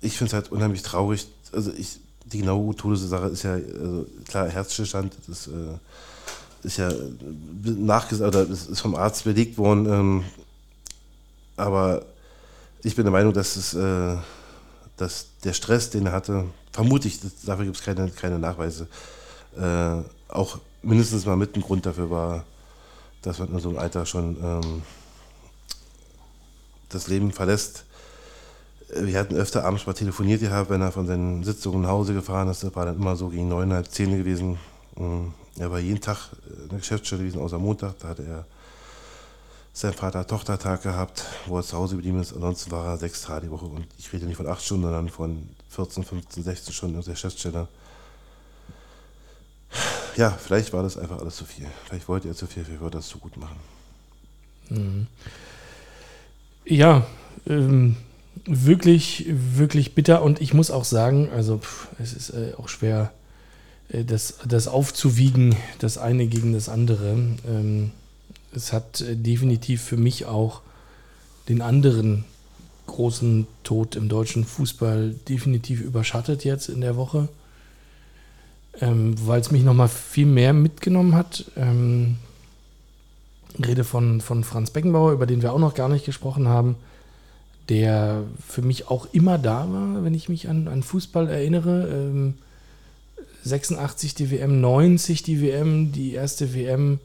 ich 0.00 0.16
finde 0.16 0.28
es 0.28 0.34
halt 0.34 0.52
unheimlich 0.52 0.82
traurig. 0.82 1.26
Also 1.52 1.72
ich, 1.72 2.00
die 2.26 2.38
genaue 2.38 2.74
Todessache 2.74 3.26
ist 3.28 3.42
ja, 3.42 3.52
also 3.52 4.06
klar, 4.28 4.48
Herzstillstand, 4.48 5.14
das 5.26 5.46
äh, 5.46 5.78
ist 6.62 6.78
ja 6.78 6.90
nachgesagt, 7.62 8.34
oder 8.34 8.44
das 8.44 8.66
ist 8.66 8.80
vom 8.80 8.94
Arzt 8.94 9.24
belegt 9.24 9.58
worden. 9.58 9.86
Ähm, 9.86 10.24
aber 11.56 12.04
ich 12.82 12.94
bin 12.94 13.04
der 13.04 13.12
Meinung, 13.12 13.32
dass 13.32 13.56
es, 13.56 13.74
äh, 13.74 14.16
dass 14.96 15.26
der 15.44 15.52
Stress, 15.52 15.90
den 15.90 16.06
er 16.06 16.12
hatte, 16.12 16.44
vermute 16.72 17.08
ich, 17.08 17.20
dafür 17.44 17.64
gibt 17.64 17.78
es 17.78 17.82
keine, 17.82 18.10
keine 18.10 18.38
Nachweise, 18.38 18.88
äh, 19.56 20.02
auch 20.28 20.58
mindestens 20.82 21.24
mal 21.24 21.36
mit 21.36 21.56
ein 21.56 21.62
Grund 21.62 21.86
dafür 21.86 22.10
war, 22.10 22.44
dass 23.22 23.38
man 23.38 23.52
in 23.52 23.58
so 23.60 23.70
einem 23.70 23.78
Alter 23.78 24.04
schon 24.04 24.36
ähm, 24.42 24.82
das 26.88 27.08
Leben 27.08 27.32
verlässt 27.32 27.85
wir 28.88 29.18
hatten 29.18 29.34
öfter 29.34 29.64
abends 29.64 29.86
mal 29.86 29.94
telefoniert 29.94 30.40
gehabt, 30.40 30.70
wenn 30.70 30.80
er 30.80 30.92
von 30.92 31.06
seinen 31.06 31.42
Sitzungen 31.42 31.82
nach 31.82 31.90
Hause 31.90 32.14
gefahren 32.14 32.48
ist. 32.48 32.62
Das 32.62 32.74
war 32.74 32.86
dann 32.86 32.96
immer 32.96 33.16
so 33.16 33.28
gegen 33.28 33.48
neun, 33.48 33.72
halb 33.72 33.90
zehn 33.90 34.16
gewesen. 34.16 34.58
Mm, 34.96 35.28
er 35.58 35.70
war 35.70 35.80
jeden 35.80 36.00
Tag 36.00 36.30
in 36.62 36.68
der 36.68 36.78
Geschäftsstelle 36.78 37.22
gewesen, 37.22 37.40
außer 37.40 37.58
Montag. 37.58 37.98
Da 37.98 38.08
hatte 38.08 38.24
er 38.24 38.46
seinen 39.72 39.94
Vater-Tochter-Tag 39.94 40.82
gehabt, 40.82 41.24
wo 41.46 41.58
er 41.58 41.62
zu 41.62 41.76
Hause 41.76 41.96
geblieben 41.96 42.20
ist. 42.20 42.32
Ansonsten 42.32 42.70
war 42.70 42.86
er 42.86 42.96
sechs 42.96 43.22
Tage 43.22 43.46
die 43.46 43.50
Woche. 43.50 43.66
Und 43.66 43.86
ich 43.98 44.12
rede 44.12 44.26
nicht 44.26 44.36
von 44.36 44.46
acht 44.46 44.62
Stunden, 44.62 44.84
sondern 44.84 45.08
von 45.08 45.48
14, 45.70 46.04
15, 46.04 46.42
16 46.44 46.72
Stunden 46.72 46.94
in 46.96 47.02
der 47.02 47.12
Geschäftsstelle. 47.12 47.68
Ja, 50.16 50.30
vielleicht 50.30 50.72
war 50.72 50.82
das 50.82 50.96
einfach 50.96 51.18
alles 51.18 51.36
zu 51.36 51.44
viel. 51.44 51.66
Vielleicht 51.84 52.08
wollte 52.08 52.28
er 52.28 52.34
zu 52.34 52.46
viel, 52.46 52.64
vielleicht 52.64 52.80
wollte 52.80 52.96
er 52.96 53.00
das 53.00 53.08
zu 53.08 53.18
gut 53.18 53.36
machen. 53.36 53.56
Mhm. 54.70 55.06
Ja, 56.64 57.06
ähm, 57.46 57.96
wirklich, 58.44 59.26
wirklich 59.28 59.94
bitter. 59.94 60.22
Und 60.22 60.40
ich 60.40 60.54
muss 60.54 60.70
auch 60.70 60.84
sagen, 60.84 61.30
also 61.34 61.58
pff, 61.58 61.88
es 61.98 62.12
ist 62.12 62.30
äh, 62.30 62.52
auch 62.58 62.68
schwer, 62.68 63.12
äh, 63.88 64.04
das, 64.04 64.38
das 64.46 64.68
aufzuwiegen, 64.68 65.56
das 65.78 65.98
eine 65.98 66.26
gegen 66.26 66.52
das 66.52 66.68
andere. 66.68 67.16
Ähm, 67.48 67.90
es 68.54 68.72
hat 68.72 69.00
äh, 69.00 69.16
definitiv 69.16 69.82
für 69.82 69.96
mich 69.96 70.26
auch 70.26 70.62
den 71.48 71.62
anderen 71.62 72.24
großen 72.86 73.46
Tod 73.64 73.96
im 73.96 74.08
deutschen 74.08 74.44
Fußball 74.44 75.14
definitiv 75.28 75.80
überschattet 75.80 76.44
jetzt 76.44 76.68
in 76.68 76.80
der 76.80 76.96
Woche, 76.96 77.28
ähm, 78.80 79.14
weil 79.26 79.40
es 79.40 79.50
mich 79.50 79.64
nochmal 79.64 79.88
viel 79.88 80.26
mehr 80.26 80.52
mitgenommen 80.52 81.14
hat. 81.14 81.44
Ähm, 81.56 82.16
Rede 83.64 83.84
von, 83.84 84.20
von 84.20 84.44
Franz 84.44 84.70
Beckenbauer, 84.70 85.12
über 85.12 85.26
den 85.26 85.42
wir 85.42 85.52
auch 85.52 85.58
noch 85.58 85.74
gar 85.74 85.88
nicht 85.88 86.04
gesprochen 86.04 86.46
haben 86.46 86.76
der 87.68 88.22
für 88.46 88.62
mich 88.62 88.88
auch 88.88 89.08
immer 89.12 89.38
da 89.38 89.70
war, 89.70 90.04
wenn 90.04 90.14
ich 90.14 90.28
mich 90.28 90.48
an, 90.48 90.68
an 90.68 90.82
Fußball 90.82 91.28
erinnere. 91.28 91.88
Ähm, 91.88 92.34
86 93.44 94.14
die 94.14 94.30
WM, 94.30 94.60
90 94.60 95.22
die 95.22 95.40
WM, 95.40 95.92
die 95.92 96.12
erste 96.12 96.54
WM 96.54 96.98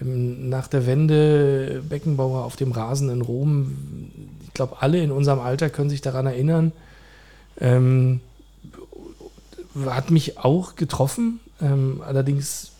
ähm, 0.00 0.48
nach 0.48 0.68
der 0.68 0.86
Wende, 0.86 1.82
Beckenbauer 1.88 2.44
auf 2.44 2.56
dem 2.56 2.72
Rasen 2.72 3.10
in 3.10 3.22
Rom. 3.22 4.10
Ich 4.46 4.54
glaube, 4.54 4.76
alle 4.80 5.02
in 5.02 5.10
unserem 5.10 5.40
Alter 5.40 5.70
können 5.70 5.90
sich 5.90 6.00
daran 6.00 6.26
erinnern. 6.26 6.72
Ähm, 7.60 8.20
hat 9.86 10.10
mich 10.10 10.38
auch 10.38 10.76
getroffen. 10.76 11.40
Ähm, 11.60 12.02
allerdings 12.06 12.72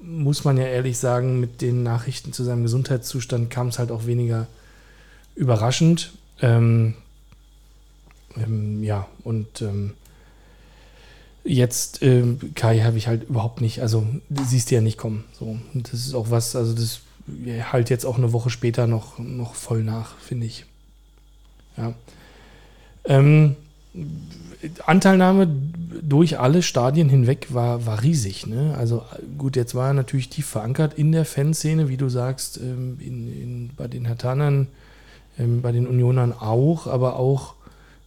muss 0.00 0.44
man 0.44 0.56
ja 0.56 0.64
ehrlich 0.64 0.98
sagen, 0.98 1.38
mit 1.38 1.60
den 1.60 1.84
Nachrichten 1.84 2.32
zu 2.32 2.42
seinem 2.42 2.64
Gesundheitszustand 2.64 3.50
kam 3.50 3.68
es 3.68 3.78
halt 3.78 3.92
auch 3.92 4.06
weniger 4.06 4.48
überraschend. 5.34 6.12
Ähm, 6.40 6.94
ähm, 8.36 8.82
ja, 8.82 9.06
und 9.24 9.62
ähm, 9.62 9.92
jetzt 11.44 12.02
ähm, 12.02 12.38
Kai 12.54 12.80
habe 12.80 12.98
ich 12.98 13.08
halt 13.08 13.28
überhaupt 13.28 13.60
nicht, 13.60 13.80
also 13.80 14.06
siehst 14.30 14.70
du 14.70 14.76
ja 14.76 14.80
nicht 14.80 14.98
kommen. 14.98 15.24
So. 15.32 15.58
Und 15.74 15.92
das 15.92 16.00
ist 16.06 16.14
auch 16.14 16.30
was, 16.30 16.56
also 16.56 16.74
das 16.74 17.00
halt 17.70 17.90
jetzt 17.90 18.04
auch 18.04 18.18
eine 18.18 18.32
Woche 18.32 18.50
später 18.50 18.86
noch, 18.86 19.18
noch 19.18 19.54
voll 19.54 19.82
nach, 19.82 20.16
finde 20.18 20.46
ich. 20.46 20.66
Ja. 21.76 21.94
Ähm, 23.04 23.56
Anteilnahme 24.86 25.48
durch 26.02 26.38
alle 26.38 26.62
Stadien 26.62 27.08
hinweg 27.08 27.48
war, 27.50 27.86
war 27.86 28.02
riesig. 28.02 28.46
Ne? 28.46 28.74
Also 28.76 29.02
gut, 29.38 29.56
jetzt 29.56 29.74
war 29.74 29.88
er 29.88 29.94
natürlich 29.94 30.28
tief 30.28 30.46
verankert 30.46 30.94
in 30.94 31.12
der 31.12 31.24
Fanszene, 31.24 31.88
wie 31.88 31.96
du 31.96 32.08
sagst, 32.08 32.58
ähm, 32.58 32.98
in, 33.00 33.42
in, 33.42 33.70
bei 33.76 33.88
den 33.88 34.04
Hertanern, 34.04 34.68
ähm, 35.38 35.62
bei 35.62 35.72
den 35.72 35.86
Unionern 35.86 36.32
auch, 36.32 36.86
aber 36.86 37.16
auch 37.16 37.54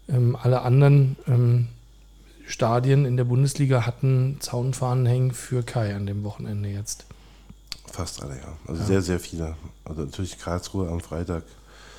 ähm, 0.07 0.37
alle 0.41 0.61
anderen 0.61 1.15
ähm, 1.27 1.67
Stadien 2.47 3.05
in 3.05 3.17
der 3.17 3.23
Bundesliga 3.23 3.85
hatten 3.85 4.37
Zaunfahnen 4.39 5.05
hängen 5.05 5.31
für 5.31 5.63
Kai 5.63 5.95
an 5.95 6.05
dem 6.05 6.23
Wochenende 6.23 6.69
jetzt. 6.69 7.05
Fast 7.87 8.21
alle, 8.21 8.35
ja. 8.35 8.57
Also 8.67 8.81
ja. 8.81 8.87
sehr, 8.87 9.01
sehr 9.01 9.19
viele. 9.19 9.55
Also 9.83 10.01
natürlich 10.01 10.37
Karlsruhe 10.37 10.89
am 10.89 10.99
Freitag. 10.99 11.43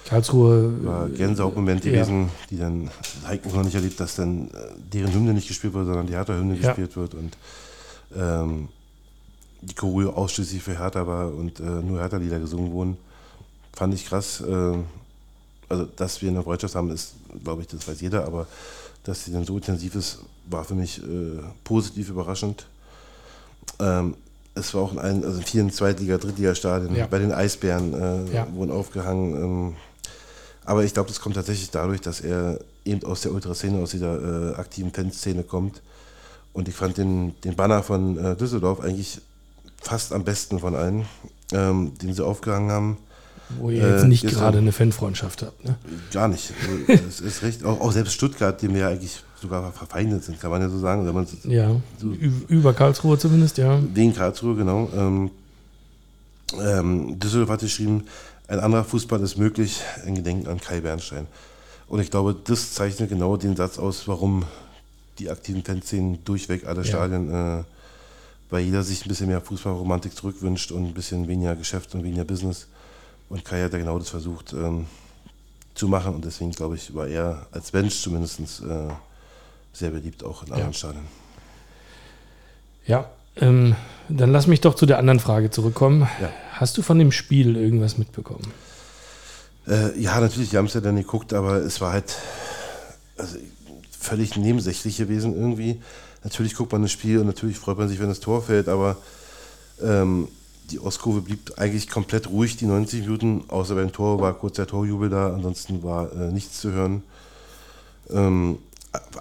Karlsruhe. 0.06 0.84
War 0.84 1.08
Gänsehautmoment 1.08 1.84
ja. 1.84 1.92
gewesen, 1.92 2.30
die 2.50 2.58
dann, 2.58 2.90
Heiko 3.26 3.48
noch 3.48 3.64
nicht 3.64 3.74
erlebt, 3.74 3.98
dass 3.98 4.14
dann 4.14 4.48
äh, 4.48 4.52
deren 4.92 5.12
Hymne 5.12 5.34
nicht 5.34 5.48
gespielt 5.48 5.74
wird, 5.74 5.86
sondern 5.86 6.06
die 6.06 6.14
Hertha-Hymne 6.14 6.54
ja. 6.56 6.68
gespielt 6.68 6.96
wird 6.96 7.14
und 7.14 7.36
ähm, 8.14 8.68
die 9.62 9.74
Choreo 9.74 10.10
ausschließlich 10.10 10.62
für 10.62 10.78
Hertha 10.78 11.06
war 11.06 11.34
und 11.34 11.58
äh, 11.58 11.62
nur 11.62 11.98
Hertha-Lieder 11.98 12.38
gesungen 12.38 12.70
wurden. 12.70 12.96
Fand 13.72 13.94
ich 13.94 14.06
krass. 14.06 14.40
Äh, 14.40 14.74
also, 15.68 15.84
dass 15.84 16.22
wir 16.22 16.30
eine 16.30 16.42
Freundschaft 16.42 16.74
haben, 16.74 16.90
ist, 16.90 17.14
glaube 17.42 17.62
ich, 17.62 17.68
das 17.68 17.86
weiß 17.86 18.00
jeder, 18.00 18.24
aber 18.24 18.46
dass 19.04 19.24
sie 19.24 19.32
dann 19.32 19.44
so 19.44 19.56
intensiv 19.56 19.94
ist, 19.94 20.18
war 20.48 20.64
für 20.64 20.74
mich 20.74 21.02
äh, 21.02 21.40
positiv 21.64 22.10
überraschend. 22.10 22.66
Ähm, 23.78 24.14
es 24.54 24.72
war 24.74 24.82
auch 24.82 24.92
in, 24.92 24.98
allen, 24.98 25.24
also 25.24 25.38
in 25.38 25.44
vielen 25.44 25.70
Zweitliga-, 25.70 26.18
Drittliga-Stadien, 26.18 26.94
ja. 26.94 27.06
bei 27.06 27.18
den 27.18 27.32
Eisbären 27.32 27.94
äh, 27.94 28.32
ja. 28.32 28.46
wurden 28.52 28.70
aufgehangen. 28.70 29.34
Ähm, 29.34 29.76
aber 30.64 30.82
ich 30.82 30.94
glaube, 30.94 31.08
das 31.08 31.20
kommt 31.20 31.36
tatsächlich 31.36 31.70
dadurch, 31.70 32.00
dass 32.00 32.20
er 32.20 32.58
eben 32.84 33.04
aus 33.04 33.20
der 33.20 33.32
Ultraszene, 33.32 33.80
aus 33.80 33.90
dieser 33.90 34.52
äh, 34.52 34.54
aktiven 34.56 34.92
Fanszene 34.92 35.42
kommt. 35.44 35.82
Und 36.52 36.68
ich 36.68 36.74
fand 36.74 36.96
den, 36.96 37.38
den 37.42 37.54
Banner 37.54 37.82
von 37.82 38.16
äh, 38.18 38.34
Düsseldorf 38.34 38.80
eigentlich 38.80 39.20
fast 39.80 40.12
am 40.12 40.24
besten 40.24 40.58
von 40.58 40.74
allen, 40.74 41.06
ähm, 41.52 41.92
den 41.98 42.14
sie 42.14 42.24
aufgehangen 42.24 42.70
haben. 42.70 42.98
Wo 43.58 43.70
ihr 43.70 43.88
jetzt 43.88 44.04
äh, 44.04 44.08
nicht 44.08 44.26
gerade 44.26 44.58
eine 44.58 44.72
Fanfreundschaft 44.72 45.42
habt, 45.42 45.64
ne? 45.64 45.76
Gar 46.12 46.28
nicht. 46.28 46.52
das 46.88 47.20
ist 47.20 47.42
recht. 47.42 47.64
Auch, 47.64 47.80
auch, 47.80 47.92
selbst 47.92 48.14
Stuttgart, 48.14 48.60
dem 48.60 48.74
wir 48.74 48.82
ja 48.82 48.88
eigentlich 48.88 49.22
sogar 49.40 49.72
verfeindet 49.72 50.24
sind, 50.24 50.40
kann 50.40 50.50
man 50.50 50.60
ja 50.60 50.68
so 50.68 50.78
sagen. 50.78 51.06
Wenn 51.06 51.52
ja, 51.52 51.80
so 51.98 52.10
über 52.48 52.72
Karlsruhe 52.72 53.18
zumindest, 53.18 53.58
ja. 53.58 53.78
Wegen 53.94 54.14
Karlsruhe, 54.14 54.56
genau. 54.56 54.88
Ähm, 54.96 55.30
ähm, 56.60 57.18
Düsseldorf 57.18 57.50
hat 57.50 57.60
geschrieben, 57.60 58.04
ein 58.48 58.60
anderer 58.60 58.84
Fußball 58.84 59.20
ist 59.20 59.36
möglich, 59.36 59.80
in 60.04 60.14
Gedenken 60.14 60.48
an 60.48 60.60
Kai 60.60 60.80
Bernstein. 60.80 61.26
Und 61.88 62.00
ich 62.00 62.10
glaube, 62.10 62.34
das 62.44 62.72
zeichnet 62.72 63.10
genau 63.10 63.36
den 63.36 63.56
Satz 63.56 63.78
aus, 63.78 64.08
warum 64.08 64.44
die 65.18 65.30
aktiven 65.30 65.64
Fanszenen 65.64 66.24
durchweg 66.24 66.66
alle 66.66 66.82
ja. 66.82 66.84
Stadien, 66.84 67.32
äh, 67.32 67.64
weil 68.50 68.64
jeder 68.64 68.82
sich 68.82 69.04
ein 69.04 69.08
bisschen 69.08 69.28
mehr 69.28 69.40
Fußballromantik 69.40 70.14
zurückwünscht 70.14 70.72
und 70.72 70.84
ein 70.84 70.94
bisschen 70.94 71.26
weniger 71.28 71.56
Geschäft 71.56 71.94
und 71.94 72.04
weniger 72.04 72.24
Business. 72.24 72.68
Und 73.28 73.44
Kai 73.44 73.62
hat 73.62 73.72
ja 73.72 73.78
genau 73.78 73.98
das 73.98 74.10
versucht 74.10 74.52
ähm, 74.52 74.86
zu 75.74 75.88
machen 75.88 76.14
und 76.14 76.24
deswegen 76.24 76.52
glaube 76.52 76.76
ich, 76.76 76.94
war 76.94 77.06
er 77.06 77.46
als 77.52 77.72
Mensch 77.72 78.00
zumindest 78.00 78.40
äh, 78.40 78.88
sehr 79.72 79.90
beliebt, 79.90 80.24
auch 80.24 80.42
in 80.44 80.52
anderen 80.52 80.72
ja. 80.72 80.78
Stadien. 80.78 81.04
Ja, 82.86 83.10
ähm, 83.36 83.74
dann 84.08 84.30
lass 84.30 84.46
mich 84.46 84.60
doch 84.60 84.74
zu 84.74 84.86
der 84.86 84.98
anderen 84.98 85.20
Frage 85.20 85.50
zurückkommen. 85.50 86.08
Ja. 86.20 86.30
Hast 86.52 86.78
du 86.78 86.82
von 86.82 86.98
dem 86.98 87.12
Spiel 87.12 87.56
irgendwas 87.56 87.98
mitbekommen? 87.98 88.52
Äh, 89.66 89.98
ja, 89.98 90.18
natürlich, 90.20 90.52
wir 90.52 90.58
haben 90.58 90.66
es 90.66 90.74
ja 90.74 90.80
dann 90.80 90.96
geguckt, 90.96 91.34
aber 91.34 91.56
es 91.56 91.80
war 91.80 91.92
halt 91.92 92.16
also, 93.18 93.36
völlig 93.90 94.36
nebensächlich 94.36 94.96
gewesen 94.96 95.34
irgendwie. 95.34 95.82
Natürlich 96.22 96.54
guckt 96.54 96.72
man 96.72 96.82
das 96.82 96.92
Spiel 96.92 97.18
und 97.18 97.26
natürlich 97.26 97.58
freut 97.58 97.76
man 97.76 97.88
sich, 97.88 98.00
wenn 98.00 98.08
das 98.08 98.20
Tor 98.20 98.42
fällt, 98.42 98.68
aber 98.68 98.96
ähm, 99.82 100.28
die 100.70 100.80
Ostkurve 100.80 101.20
blieb 101.20 101.52
eigentlich 101.56 101.88
komplett 101.88 102.28
ruhig, 102.28 102.56
die 102.56 102.66
90 102.66 103.02
Minuten, 103.02 103.44
außer 103.48 103.74
beim 103.74 103.92
Tor 103.92 104.20
war 104.20 104.34
kurz 104.34 104.56
der 104.56 104.66
Torjubel 104.66 105.08
da, 105.08 105.34
ansonsten 105.34 105.82
war 105.82 106.12
äh, 106.12 106.32
nichts 106.32 106.60
zu 106.60 106.72
hören. 106.72 107.02
Ähm, 108.10 108.58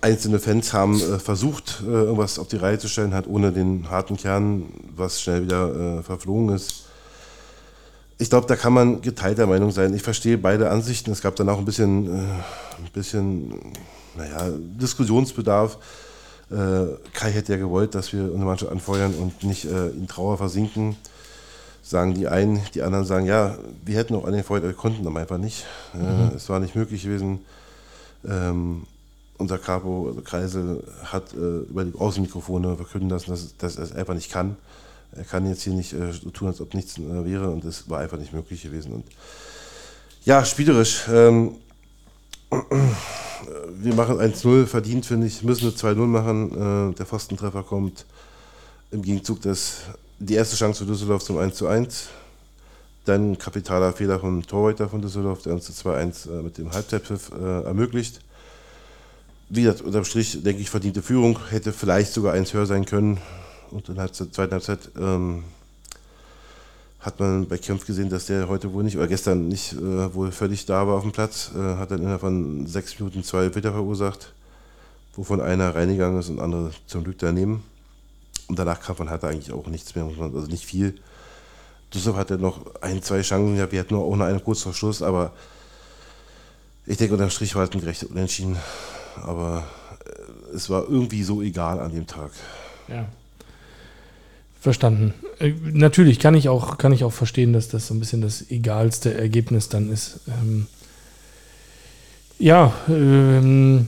einzelne 0.02 0.40
Fans 0.40 0.74
haben 0.74 1.00
äh, 1.00 1.20
versucht, 1.20 1.84
äh, 1.86 1.90
irgendwas 1.90 2.40
auf 2.40 2.48
die 2.48 2.58
Reihe 2.58 2.80
zu 2.80 2.88
stellen, 2.88 3.14
hat 3.14 3.28
ohne 3.28 3.52
den 3.52 3.90
harten 3.90 4.18
Kern, 4.18 4.66
was 4.96 5.22
schnell 5.22 5.44
wieder 5.44 6.00
äh, 6.00 6.04
verflogen 6.04 6.56
ist. 6.56 6.84
Ich 8.18 8.30
glaube, 8.30 8.48
da 8.48 8.56
kann 8.56 8.74
man 8.74 9.02
geteilter 9.02 9.46
Meinung 9.46 9.72
sein. 9.72 9.94
Ich 9.94 10.02
verstehe 10.02 10.38
beide 10.38 10.70
Ansichten. 10.70 11.12
Es 11.12 11.22
gab 11.22 11.36
dann 11.36 11.50
auch 11.50 11.60
ein 11.60 11.66
bisschen, 11.66 12.08
äh, 12.08 12.20
ein 12.20 12.92
bisschen 12.94 13.60
naja, 14.16 14.50
Diskussionsbedarf. 14.58 15.78
Äh, 16.50 16.86
Kai 17.14 17.32
hätte 17.32 17.54
ja 17.54 17.60
gewollt, 17.60 17.94
dass 17.94 18.14
wir 18.14 18.24
unsere 18.24 18.46
Mannschaft 18.46 18.72
anfeuern 18.72 19.14
und 19.16 19.44
nicht 19.44 19.66
in 19.66 20.08
Trauer 20.08 20.38
versinken 20.38 20.96
sagen 21.86 22.16
die 22.16 22.28
einen, 22.28 22.62
die 22.74 22.82
anderen 22.82 23.06
sagen, 23.06 23.28
ja, 23.28 23.58
wir 23.86 23.96
hätten 23.96 24.16
auch 24.16 24.26
angefeuert, 24.26 24.64
wir 24.64 24.74
konnten 24.74 25.06
aber 25.06 25.20
einfach 25.20 25.38
nicht. 25.38 25.66
Mhm. 25.94 26.32
Äh, 26.32 26.36
es 26.36 26.50
war 26.50 26.60
nicht 26.60 26.76
möglich 26.76 27.04
gewesen. 27.04 27.42
Ähm, 28.28 28.88
unser 29.38 29.60
Capo, 29.60 30.08
also 30.08 30.22
Kreisel, 30.22 30.84
hat 31.04 31.34
äh, 31.34 31.60
über 31.70 31.86
die 31.86 31.94
Außenmikrofone 31.94 32.76
verkünden 32.76 33.10
lassen, 33.10 33.30
dass, 33.30 33.56
dass 33.58 33.76
er 33.78 33.84
es 33.84 33.92
einfach 33.92 34.16
nicht 34.16 34.32
kann. 34.32 34.58
Er 35.12 35.26
kann 35.26 35.48
jetzt 35.48 35.62
hier 35.62 35.74
nicht 35.74 35.94
äh, 35.94 36.12
so 36.12 36.32
tun, 36.32 36.48
als 36.48 36.60
ob 36.60 36.74
nichts 36.74 36.98
äh, 36.98 37.26
wäre 37.26 37.50
und 37.52 37.64
es 37.66 37.88
war 37.88 38.00
einfach 38.00 38.18
nicht 38.18 38.34
möglich 38.34 38.64
gewesen. 38.64 38.92
Und 38.92 39.06
ja, 40.24 40.44
spielerisch. 40.44 41.04
Ähm, 41.08 41.58
wir 43.78 43.94
machen 43.94 44.18
1-0, 44.18 44.66
verdient 44.66 45.06
finde 45.06 45.28
ich, 45.28 45.44
müssen 45.44 45.66
wir 45.66 45.72
2-0 45.72 45.96
machen. 46.08 46.92
Äh, 46.92 46.96
der 46.96 47.06
Pfostentreffer 47.06 47.62
kommt 47.62 48.08
im 48.90 49.04
Gegenzug 49.04 49.42
des 49.42 49.82
die 50.20 50.36
erste 50.36 50.56
Chance 50.56 50.84
für 50.84 50.92
Düsseldorf 50.92 51.24
zum 51.24 51.38
1 51.38 51.56
zu 51.56 51.68
1. 51.68 52.08
Dann 53.06 53.38
kapitaler 53.38 53.94
Fehler 53.94 54.20
vom 54.20 54.46
Torhüter 54.46 54.90
von 54.90 55.02
Düsseldorf, 55.02 55.44
der 55.44 55.54
uns 55.54 55.70
2-1 55.70 56.30
äh, 56.30 56.42
mit 56.42 56.58
dem 56.58 56.72
Halbzeitpfiff 56.72 57.32
äh, 57.32 57.64
ermöglicht. 57.64 58.22
Wie 59.50 59.62
gesagt, 59.62 59.82
unterm 59.82 60.06
Strich, 60.06 60.42
denke 60.42 60.62
ich, 60.62 60.72
verdiente 60.72 61.04
Führung. 61.04 61.38
Hätte 61.50 61.72
vielleicht 61.72 62.14
sogar 62.14 62.34
eins 62.34 62.54
höher 62.54 62.66
sein 62.66 62.86
können. 62.86 63.20
Und 63.70 63.90
in 63.90 63.96
der 63.96 64.12
zweiten 64.12 64.52
Halbzeit 64.52 64.90
ähm, 64.98 65.44
hat 67.00 67.20
man 67.20 67.48
bei 67.48 67.60
Kempf 67.60 67.86
gesehen, 67.86 68.10
dass 68.10 68.26
der 68.26 68.50
heute 68.50 68.74
wohl 68.74 68.84
nicht, 68.84 68.98
oder 68.98 69.08
gestern 69.08 69.48
nicht 69.50 69.74
äh, 69.74 70.14
wohl 70.16 70.32
völlig 70.32 70.66
da 70.66 70.88
war 70.88 70.96
auf 70.96 71.04
dem 71.04 71.12
Platz. 71.12 71.52
Äh, 71.56 71.60
hat 71.76 71.92
dann 71.92 72.00
innerhalb 72.00 72.22
von 72.22 72.66
sechs 72.66 73.00
Minuten 73.00 73.24
zwei 73.24 73.54
Witter 73.54 73.72
verursacht, 73.72 74.34
wovon 75.16 75.42
einer 75.42 75.76
reingegangen 75.76 76.20
ist 76.20 76.30
und 76.30 76.40
andere 76.40 76.72
zum 76.88 77.04
Glück 77.04 77.20
daneben. 77.20 77.64
Und 78.48 78.60
danach 78.60 78.80
kam 78.80 78.96
von 78.96 79.10
Hertha 79.10 79.28
eigentlich 79.28 79.52
auch 79.52 79.68
nichts 79.68 79.96
mehr, 79.96 80.06
also 80.06 80.48
nicht 80.48 80.66
viel. 80.66 80.96
Düsseldorf 81.94 82.18
hatte 82.18 82.38
noch 82.38 82.82
ein, 82.82 83.02
zwei 83.02 83.22
Chancen, 83.22 83.58
ja, 83.58 83.72
wir 83.72 83.80
hatten 83.80 83.94
nur 83.94 84.04
auch 84.04 84.16
noch 84.16 84.26
einen 84.26 84.44
kurz 84.44 84.62
vor 84.62 84.74
Schluss, 84.74 85.02
aber 85.02 85.34
ich 86.86 86.98
denke, 86.98 87.14
unterm 87.14 87.30
Strich 87.30 87.56
war 87.56 87.64
es 87.64 87.72
ein 87.72 87.80
gerechtes 87.80 88.10
Unentschieden. 88.10 88.58
Aber 89.24 89.66
äh, 90.06 90.56
es 90.56 90.70
war 90.70 90.88
irgendwie 90.88 91.24
so 91.24 91.42
egal 91.42 91.80
an 91.80 91.92
dem 91.92 92.06
Tag. 92.06 92.32
Ja. 92.88 93.08
Verstanden. 94.60 95.14
Äh, 95.40 95.54
natürlich 95.64 96.20
kann 96.20 96.36
ich, 96.36 96.50
auch, 96.50 96.78
kann 96.78 96.92
ich 96.92 97.04
auch 97.04 97.14
verstehen, 97.14 97.54
dass 97.54 97.70
das 97.70 97.88
so 97.88 97.94
ein 97.94 98.00
bisschen 98.00 98.22
das 98.22 98.50
egalste 98.50 99.14
Ergebnis 99.14 99.70
dann 99.70 99.92
ist. 99.92 100.20
Ähm, 100.28 100.68
ja, 102.38 102.74
ähm, 102.90 103.88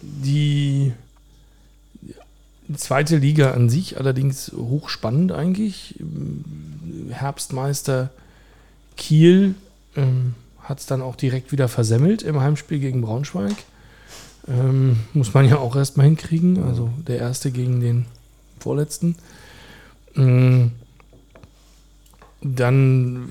die 0.00 0.92
zweite 2.74 3.18
Liga 3.18 3.52
an 3.52 3.68
sich 3.68 3.98
allerdings 3.98 4.52
hochspannend 4.52 5.32
eigentlich. 5.32 5.96
Herbstmeister 7.10 8.10
Kiel 8.96 9.54
ähm, 9.94 10.34
hat 10.60 10.80
es 10.80 10.86
dann 10.86 11.02
auch 11.02 11.16
direkt 11.16 11.52
wieder 11.52 11.68
versemmelt 11.68 12.22
im 12.22 12.40
Heimspiel 12.40 12.78
gegen 12.80 13.02
Braunschweig. 13.02 13.54
Ähm, 14.48 14.98
muss 15.12 15.34
man 15.34 15.48
ja 15.48 15.58
auch 15.58 15.76
erstmal 15.76 16.06
hinkriegen. 16.06 16.62
Also 16.62 16.90
der 17.06 17.18
erste 17.18 17.50
gegen 17.50 17.80
den 17.80 18.06
vorletzten. 18.58 19.16
Ähm, 20.16 20.72
dann 22.42 23.28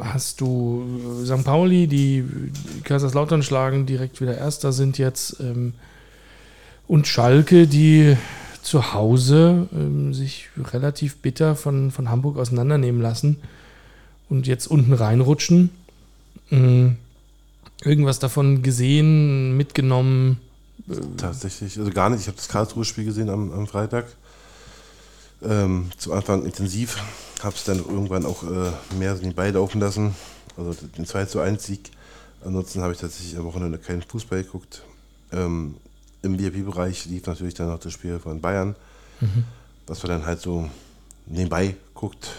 hast 0.00 0.40
du 0.40 0.84
St. 1.24 1.44
Pauli, 1.44 1.86
die 1.86 2.24
Kaiserslautern 2.84 3.42
schlagen, 3.42 3.86
direkt 3.86 4.20
wieder 4.20 4.36
Erster 4.36 4.72
sind 4.72 4.98
jetzt. 4.98 5.40
Ähm, 5.40 5.74
und 6.86 7.06
Schalke, 7.06 7.66
die 7.66 8.16
zu 8.64 8.94
Hause 8.94 9.68
ähm, 9.72 10.14
sich 10.14 10.48
relativ 10.56 11.18
bitter 11.18 11.54
von, 11.54 11.90
von 11.90 12.10
Hamburg 12.10 12.38
auseinandernehmen 12.38 13.00
lassen 13.00 13.36
und 14.28 14.46
jetzt 14.46 14.66
unten 14.66 14.94
reinrutschen. 14.94 15.70
Ähm, 16.50 16.96
irgendwas 17.82 18.18
davon 18.18 18.62
gesehen, 18.62 19.56
mitgenommen? 19.56 20.40
Tatsächlich, 21.16 21.78
also 21.78 21.90
gar 21.90 22.10
nicht. 22.10 22.22
Ich 22.22 22.26
habe 22.26 22.36
das 22.36 22.48
Karlsruhe-Spiel 22.48 23.04
gesehen 23.04 23.28
am, 23.28 23.52
am 23.52 23.66
Freitag. 23.66 24.06
Ähm, 25.42 25.90
zum 25.98 26.12
Anfang 26.12 26.44
intensiv, 26.44 27.02
habe 27.42 27.54
es 27.54 27.64
dann 27.64 27.78
irgendwann 27.78 28.24
auch 28.24 28.44
äh, 28.44 28.72
mehr 28.98 29.14
nebenbei 29.14 29.50
laufen 29.50 29.80
lassen. 29.80 30.14
Also 30.56 30.74
den 30.96 31.04
2 31.04 31.26
zu 31.26 31.40
1 31.40 31.64
Sieg. 31.64 31.90
Ansonsten 32.42 32.80
habe 32.80 32.94
ich 32.94 32.98
tatsächlich 32.98 33.36
am 33.36 33.44
Wochenende 33.44 33.78
keinen 33.78 34.02
Fußball 34.02 34.42
geguckt. 34.42 34.82
Ähm, 35.32 35.76
Im 36.24 36.38
VIP-Bereich 36.38 37.04
lief 37.06 37.26
natürlich 37.26 37.54
dann 37.54 37.68
noch 37.68 37.78
das 37.78 37.92
Spiel 37.92 38.18
von 38.18 38.40
Bayern, 38.40 38.74
mhm. 39.20 39.44
was 39.86 40.02
man 40.02 40.12
dann 40.12 40.26
halt 40.26 40.40
so 40.40 40.68
nebenbei 41.26 41.76
guckt. 41.92 42.30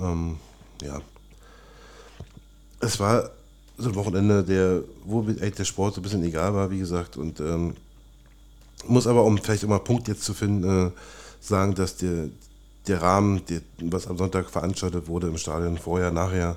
Ähm, 0.00 0.36
ja. 0.82 1.00
Es 2.80 3.00
war 3.00 3.30
so 3.78 3.88
ein 3.88 3.94
Wochenende, 3.94 4.44
der, 4.44 4.82
wo 5.04 5.22
eigentlich 5.22 5.54
der 5.54 5.64
Sport 5.64 5.94
so 5.94 6.00
ein 6.00 6.02
bisschen 6.02 6.22
egal 6.22 6.54
war, 6.54 6.70
wie 6.70 6.78
gesagt. 6.78 7.16
Und 7.16 7.40
ähm, 7.40 7.74
muss 8.86 9.06
aber, 9.06 9.24
um 9.24 9.38
vielleicht 9.38 9.62
immer 9.62 9.76
einen 9.76 9.84
Punkt 9.84 10.08
jetzt 10.08 10.22
zu 10.22 10.34
finden, 10.34 10.88
äh, 10.88 10.90
sagen, 11.40 11.74
dass 11.74 11.96
der, 11.96 12.28
der 12.86 13.02
Rahmen, 13.02 13.44
der, 13.46 13.62
was 13.80 14.06
am 14.06 14.18
Sonntag 14.18 14.50
veranstaltet 14.50 15.08
wurde 15.08 15.28
im 15.28 15.38
Stadion, 15.38 15.78
vorher, 15.78 16.10
nachher, 16.10 16.56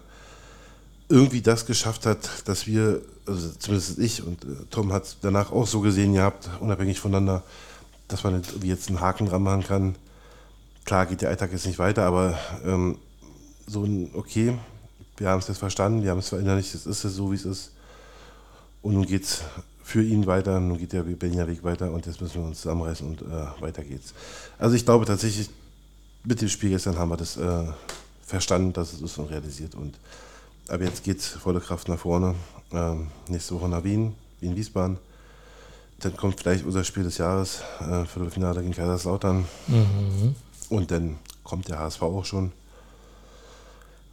irgendwie 1.13 1.43
das 1.43 1.67
geschafft 1.67 2.07
hat, 2.07 2.47
dass 2.47 2.65
wir, 2.65 3.01
also 3.27 3.51
zumindest 3.59 3.99
ich 3.99 4.25
und 4.25 4.43
äh, 4.43 4.47
Tom 4.71 4.91
hat 4.91 5.03
es 5.03 5.17
danach 5.21 5.51
auch 5.51 5.67
so 5.67 5.79
gesehen 5.81 6.13
gehabt, 6.13 6.49
unabhängig 6.59 6.99
voneinander, 6.99 7.43
dass 8.07 8.23
man 8.23 8.41
jetzt 8.63 8.89
einen 8.89 8.99
Haken 8.99 9.27
dran 9.27 9.43
machen 9.43 9.63
kann. 9.63 9.95
Klar 10.85 11.05
geht 11.05 11.21
der 11.21 11.29
Alltag 11.29 11.51
jetzt 11.51 11.67
nicht 11.67 11.77
weiter, 11.77 12.03
aber 12.05 12.39
ähm, 12.65 12.97
so 13.67 13.83
ein, 13.83 14.09
okay, 14.15 14.57
wir 15.17 15.29
haben 15.29 15.37
es 15.37 15.47
jetzt 15.47 15.59
verstanden, 15.59 16.01
wir 16.01 16.09
haben 16.09 16.17
es 16.17 16.29
verinnerlicht, 16.29 16.73
es 16.73 16.87
ist 16.87 17.03
es 17.03 17.13
so, 17.13 17.31
wie 17.31 17.35
es 17.35 17.45
ist. 17.45 17.71
Und 18.81 18.95
nun 18.95 19.05
geht 19.05 19.23
es 19.23 19.43
für 19.83 20.01
ihn 20.01 20.25
weiter, 20.25 20.59
nun 20.59 20.79
geht 20.79 20.93
der 20.93 21.03
Berliner 21.03 21.47
Weg 21.47 21.63
weiter 21.63 21.91
und 21.91 22.07
jetzt 22.07 22.21
müssen 22.21 22.41
wir 22.41 22.47
uns 22.47 22.61
zusammenreißen 22.61 23.07
und 23.07 23.21
äh, 23.21 23.61
weiter 23.61 23.83
geht's. 23.83 24.15
Also 24.57 24.75
ich 24.75 24.83
glaube 24.83 25.05
tatsächlich, 25.05 25.51
mit 26.23 26.41
dem 26.41 26.49
Spiel 26.49 26.71
gestern 26.71 26.97
haben 26.97 27.09
wir 27.09 27.17
das 27.17 27.37
äh, 27.37 27.65
verstanden, 28.25 28.73
dass 28.73 28.93
es 28.93 29.01
ist 29.01 29.17
und 29.19 29.29
realisiert. 29.29 29.75
Und 29.75 29.93
ab 30.67 30.81
jetzt 30.81 31.03
geht 31.03 31.19
es 31.19 31.27
volle 31.27 31.59
Kraft 31.59 31.87
nach 31.89 31.99
vorne. 31.99 32.35
Ähm, 32.71 33.07
nächste 33.27 33.55
Woche 33.55 33.69
nach 33.69 33.83
Wien, 33.83 34.15
Wien-Wiesbaden. 34.39 34.97
Dann 35.99 36.17
kommt 36.17 36.39
vielleicht 36.39 36.65
unser 36.65 36.83
Spiel 36.83 37.03
des 37.03 37.17
Jahres, 37.17 37.61
äh, 37.79 38.05
Viertelfinale 38.05 38.61
gegen 38.61 38.73
Kaiserslautern. 38.73 39.45
Mhm. 39.67 40.35
Und 40.69 40.91
dann 40.91 41.17
kommt 41.43 41.67
der 41.67 41.79
HSV 41.79 42.01
auch 42.01 42.25
schon. 42.25 42.51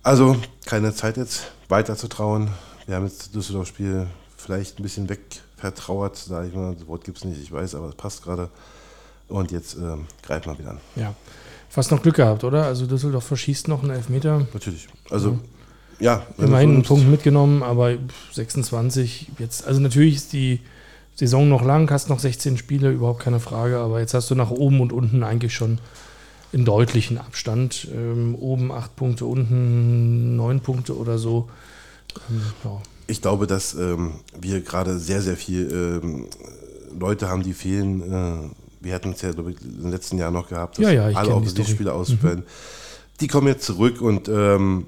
Also 0.02 0.36
keine 0.66 0.94
Zeit 0.94 1.16
jetzt 1.16 1.52
weiter 1.68 1.96
zu 1.96 2.08
trauen. 2.08 2.50
Wir 2.86 2.96
haben 2.96 3.06
jetzt 3.06 3.20
das 3.20 3.30
Düsseldorf-Spiel 3.32 4.06
vielleicht 4.36 4.78
ein 4.78 4.82
bisschen 4.82 5.08
weg 5.08 5.20
vertrauert, 5.56 6.16
sage 6.16 6.48
ich 6.48 6.54
mal. 6.54 6.74
Das 6.74 6.86
Wort 6.86 7.04
gibt 7.04 7.18
es 7.18 7.24
nicht, 7.24 7.40
ich 7.40 7.52
weiß, 7.52 7.74
aber 7.74 7.88
es 7.88 7.94
passt 7.94 8.22
gerade. 8.22 8.48
Und 9.28 9.52
jetzt 9.52 9.76
ähm, 9.76 10.06
greifen 10.22 10.52
wir 10.52 10.58
wieder 10.58 10.70
an. 10.70 10.80
Ja. 10.96 11.14
Fast 11.68 11.92
noch 11.92 12.02
Glück 12.02 12.16
gehabt, 12.16 12.42
oder? 12.42 12.64
Also 12.64 12.86
Düsseldorf 12.86 13.24
verschießt 13.24 13.68
noch 13.68 13.82
einen 13.82 13.92
Elfmeter. 13.92 14.46
Natürlich. 14.52 14.88
Also, 15.08 15.38
ja. 16.00 16.26
ja 16.36 16.44
Immerhin 16.44 16.70
einen 16.70 16.82
Punkt 16.82 17.08
mitgenommen, 17.08 17.62
aber 17.62 17.96
26 18.32 19.28
jetzt. 19.38 19.66
Also 19.66 19.80
natürlich 19.80 20.16
ist 20.16 20.32
die 20.32 20.60
Saison 21.14 21.48
noch 21.48 21.62
lang, 21.62 21.90
hast 21.90 22.08
noch 22.08 22.18
16 22.18 22.56
Spiele, 22.56 22.90
überhaupt 22.90 23.20
keine 23.20 23.40
Frage. 23.40 23.78
Aber 23.78 24.00
jetzt 24.00 24.14
hast 24.14 24.30
du 24.30 24.34
nach 24.34 24.50
oben 24.50 24.80
und 24.80 24.92
unten 24.92 25.22
eigentlich 25.22 25.54
schon 25.54 25.78
in 26.52 26.64
deutlichen 26.64 27.18
Abstand. 27.18 27.88
Ähm, 27.94 28.34
oben 28.34 28.72
acht 28.72 28.96
Punkte, 28.96 29.26
unten 29.26 30.36
neun 30.36 30.60
Punkte 30.60 30.96
oder 30.96 31.18
so. 31.18 31.48
Ähm, 32.28 32.42
ja. 32.64 32.80
Ich 33.06 33.20
glaube, 33.20 33.46
dass 33.46 33.74
ähm, 33.74 34.12
wir 34.40 34.60
gerade 34.60 34.98
sehr, 34.98 35.20
sehr 35.20 35.36
viel 35.36 36.00
ähm, 36.02 36.26
Leute 36.98 37.28
haben, 37.28 37.42
die 37.42 37.52
fehlen. 37.54 38.00
Äh, 38.00 38.50
wir 38.80 38.94
hatten 38.94 39.12
es 39.12 39.22
ja 39.22 39.30
ich, 39.30 39.36
im 39.36 39.90
letzten 39.90 40.16
Jahr 40.16 40.30
noch 40.30 40.48
gehabt, 40.48 40.78
dass 40.78 40.84
ja, 40.84 40.90
ja, 40.90 41.16
alle 41.18 41.34
Offensivspieler 41.34 41.94
ausfallen. 41.94 42.40
Mhm. 42.40 42.44
Die 43.20 43.26
kommen 43.26 43.48
jetzt 43.48 43.66
zurück 43.66 44.00
und 44.00 44.28
ähm, 44.28 44.86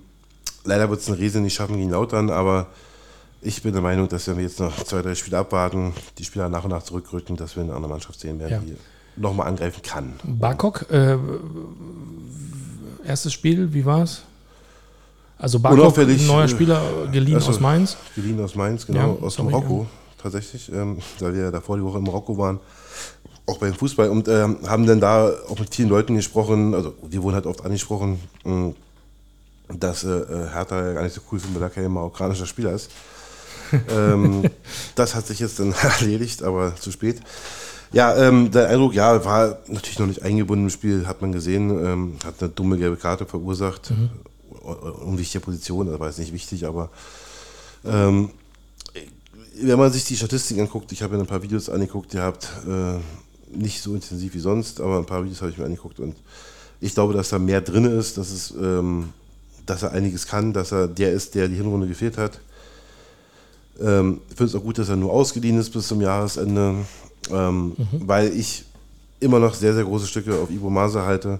leider 0.65 0.91
wird 0.91 1.01
es 1.01 1.09
ein 1.09 1.15
Riese 1.15 1.41
nicht 1.41 1.55
schaffen 1.55 1.77
gegen 1.77 1.91
Lautern, 1.91 2.31
aber 2.31 2.69
ich 3.41 3.63
bin 3.63 3.73
der 3.73 3.83
Meinung, 3.83 4.09
dass 4.09 4.29
wenn 4.29 4.37
wir 4.37 4.45
jetzt 4.45 4.61
noch 4.61 4.85
zwei, 4.85 5.03
drei 5.03 5.15
Spiele 5.15 5.39
abwarten, 5.39 5.93
die 6.19 6.25
Spieler 6.25 6.49
nach 6.49 6.65
und 6.65 6.71
nach 6.71 6.83
zurückrücken, 6.83 7.37
dass 7.37 7.57
wir 7.57 7.65
eine 7.65 7.75
andere 7.75 7.91
Mannschaft 7.91 8.21
sehen 8.21 8.39
werden, 8.39 8.53
ja. 8.53 8.61
die 8.61 9.21
nochmal 9.21 9.49
angreifen 9.49 9.83
kann. 9.83 10.15
Barkok, 10.25 10.87
äh, 10.91 11.17
erstes 13.05 13.33
Spiel, 13.33 13.73
wie 13.75 13.85
war 13.85 14.05
es? 14.05 14.23
Also 15.39 15.59
Barkok, 15.59 15.99
ein 15.99 16.27
neuer 16.27 16.45
äh, 16.45 16.49
Spieler, 16.49 16.81
geliehen 17.11 17.35
also, 17.35 17.51
aus 17.51 17.61
Mainz. 17.61 17.97
Geliehen 18.15 18.41
aus 18.41 18.55
Mainz, 18.55 18.87
genau, 18.87 19.19
ja, 19.21 19.27
aus 19.27 19.35
sorry, 19.35 19.51
Marokko 19.51 19.83
ja. 19.83 20.23
tatsächlich, 20.23 20.73
ähm, 20.73 20.99
da 21.19 21.35
wir 21.35 21.51
davor 21.51 21.77
die 21.77 21.83
Woche 21.83 21.99
in 21.99 22.05
Marokko 22.05 22.39
waren, 22.39 22.61
auch 23.47 23.59
beim 23.59 23.75
Fußball 23.75 24.09
und 24.09 24.29
ähm, 24.29 24.59
haben 24.69 24.87
dann 24.87 25.01
da 25.01 25.33
auch 25.49 25.59
mit 25.59 25.75
vielen 25.75 25.89
Leuten 25.89 26.15
gesprochen, 26.15 26.75
also 26.75 26.95
wir 27.03 27.23
wurden 27.25 27.35
halt 27.35 27.47
oft 27.47 27.65
angesprochen, 27.65 28.21
mh, 28.45 28.55
mm, 28.55 28.75
dass 29.79 30.05
äh, 30.05 30.09
äh, 30.09 30.49
Hertha 30.53 30.87
ja 30.87 30.93
gar 30.93 31.03
nicht 31.03 31.15
so 31.15 31.21
cool 31.31 31.39
findet, 31.39 31.61
weil 31.61 31.69
er 31.69 31.75
kein 31.75 31.91
marokkanischer 31.91 32.47
Spieler 32.47 32.73
ist. 32.73 32.91
ähm, 33.89 34.43
das 34.95 35.15
hat 35.15 35.27
sich 35.27 35.39
jetzt 35.41 35.59
dann 35.59 35.73
erledigt, 36.01 36.43
aber 36.43 36.75
zu 36.77 36.91
spät. 36.91 37.21
Ja, 37.93 38.17
ähm, 38.17 38.51
der 38.51 38.69
Eindruck, 38.69 38.95
ja, 38.95 39.25
war 39.25 39.59
natürlich 39.67 39.99
noch 39.99 40.07
nicht 40.07 40.23
eingebunden 40.23 40.65
im 40.65 40.71
Spiel, 40.71 41.07
hat 41.07 41.21
man 41.21 41.33
gesehen, 41.33 41.71
ähm, 41.71 42.17
hat 42.25 42.35
eine 42.41 42.49
dumme 42.49 42.79
gelbe 42.79 42.97
Karte 42.97 43.27
verursacht. 43.27 43.91
Mhm. 43.91 44.11
Unwichtige 45.05 45.45
Position, 45.45 45.89
das 45.89 45.99
war 45.99 46.07
jetzt 46.07 46.19
nicht 46.19 46.33
wichtig, 46.33 46.67
aber 46.67 46.91
ähm, 47.85 48.31
wenn 49.61 49.79
man 49.79 49.93
sich 49.93 50.05
die 50.05 50.17
Statistiken 50.17 50.61
anguckt, 50.61 50.93
ich 50.93 51.03
habe 51.03 51.17
mir 51.17 51.21
ein 51.21 51.27
paar 51.27 51.43
Videos 51.43 51.69
angeguckt, 51.69 52.15
ihr 52.15 52.23
habt 52.23 52.49
äh, 52.67 52.99
nicht 53.57 53.83
so 53.83 53.95
intensiv 53.95 54.35
wie 54.35 54.39
sonst, 54.39 54.81
aber 54.81 54.99
ein 54.99 55.07
paar 55.07 55.25
Videos 55.25 55.41
habe 55.43 55.51
ich 55.51 55.59
mir 55.59 55.65
angeguckt 55.65 56.01
und 56.01 56.17
ich 56.81 56.95
glaube, 56.95 57.13
dass 57.15 57.29
da 57.29 57.39
mehr 57.39 57.61
drin 57.61 57.85
ist, 57.85 58.19
dass, 58.19 58.31
es, 58.31 58.53
ähm, 58.53 59.11
dass 59.67 59.83
er 59.83 59.93
einiges 59.93 60.27
kann, 60.27 60.53
dass 60.53 60.73
er 60.73 60.89
der 60.89 61.13
ist, 61.13 61.35
der 61.35 61.49
die 61.49 61.57
Hinrunde 61.57 61.87
gefehlt 61.87 62.19
hat. 62.19 62.41
Ähm, 63.81 64.21
ich 64.29 64.37
finde 64.37 64.51
es 64.51 64.55
auch 64.55 64.65
gut, 64.65 64.79
dass 64.79 64.89
er 64.89 64.97
nur 64.97 65.13
ausgeliehen 65.13 65.59
ist 65.59 65.71
bis 65.71 65.89
zum 65.89 66.01
Jahresende 66.01 66.85
ähm, 67.31 67.75
mhm. 67.77 67.87
weil 68.01 68.33
ich 68.37 68.65
immer 69.21 69.39
noch 69.39 69.55
sehr, 69.55 69.75
sehr 69.75 69.85
große 69.85 70.07
Stücke 70.07 70.35
auf 70.39 70.51
Ivo 70.51 70.71
Mase 70.71 71.03
halte. 71.03 71.39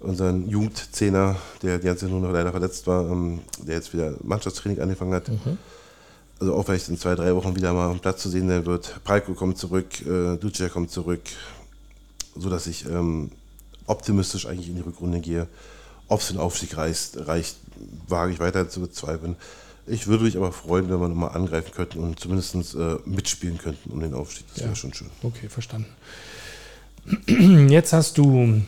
Unseren 0.00 0.48
Jugendzehner, 0.48 1.36
der 1.62 1.78
die 1.78 1.86
ganze 1.86 2.02
Zeit 2.02 2.10
nur 2.10 2.20
noch 2.20 2.32
leider 2.32 2.50
verletzt 2.50 2.86
war, 2.86 3.08
ähm, 3.10 3.40
der 3.58 3.76
jetzt 3.76 3.92
wieder 3.94 4.14
Mannschaftstraining 4.22 4.80
angefangen 4.80 5.14
hat. 5.14 5.28
Mhm. 5.28 5.58
Also 6.40 6.54
auch 6.54 6.64
vielleicht 6.64 6.88
in 6.88 6.98
zwei, 6.98 7.14
drei 7.14 7.34
Wochen 7.34 7.54
wieder 7.56 7.72
mal 7.72 7.90
am 7.90 8.00
Platz 8.00 8.22
zu 8.22 8.28
sehen 8.28 8.48
sein 8.48 8.66
wird. 8.66 9.00
Palko 9.04 9.34
kommt 9.34 9.56
zurück, 9.56 9.86
äh, 10.04 10.36
Duce 10.36 10.70
kommt 10.70 10.90
zurück, 10.90 11.22
sodass 12.36 12.66
ich 12.66 12.84
ähm, 12.86 13.30
optimistisch 13.86 14.46
eigentlich 14.46 14.68
in 14.68 14.74
die 14.74 14.82
Rückrunde 14.82 15.20
gehe. 15.20 15.46
Ob 16.08 16.20
es 16.20 16.28
den 16.28 16.38
Aufstieg 16.38 16.76
reicht, 16.76 17.16
reicht, 17.26 17.56
wage 18.08 18.32
ich 18.32 18.40
weiter 18.40 18.68
zu 18.68 18.80
bezweifeln. 18.80 19.36
Ich 19.86 20.06
würde 20.06 20.24
mich 20.24 20.36
aber 20.36 20.52
freuen, 20.52 20.88
wenn 20.88 21.00
wir 21.00 21.08
nochmal 21.08 21.34
angreifen 21.36 21.72
könnten 21.74 21.98
und 21.98 22.18
zumindest 22.18 22.74
äh, 22.74 22.96
mitspielen 23.04 23.58
könnten 23.58 23.90
um 23.90 24.00
den 24.00 24.14
Aufstieg. 24.14 24.46
Das 24.48 24.60
ja. 24.60 24.66
wäre 24.66 24.76
schon 24.76 24.94
schön. 24.94 25.10
Okay, 25.22 25.48
verstanden. 25.48 25.88
Jetzt 27.70 27.92
hast 27.92 28.16
du 28.16 28.62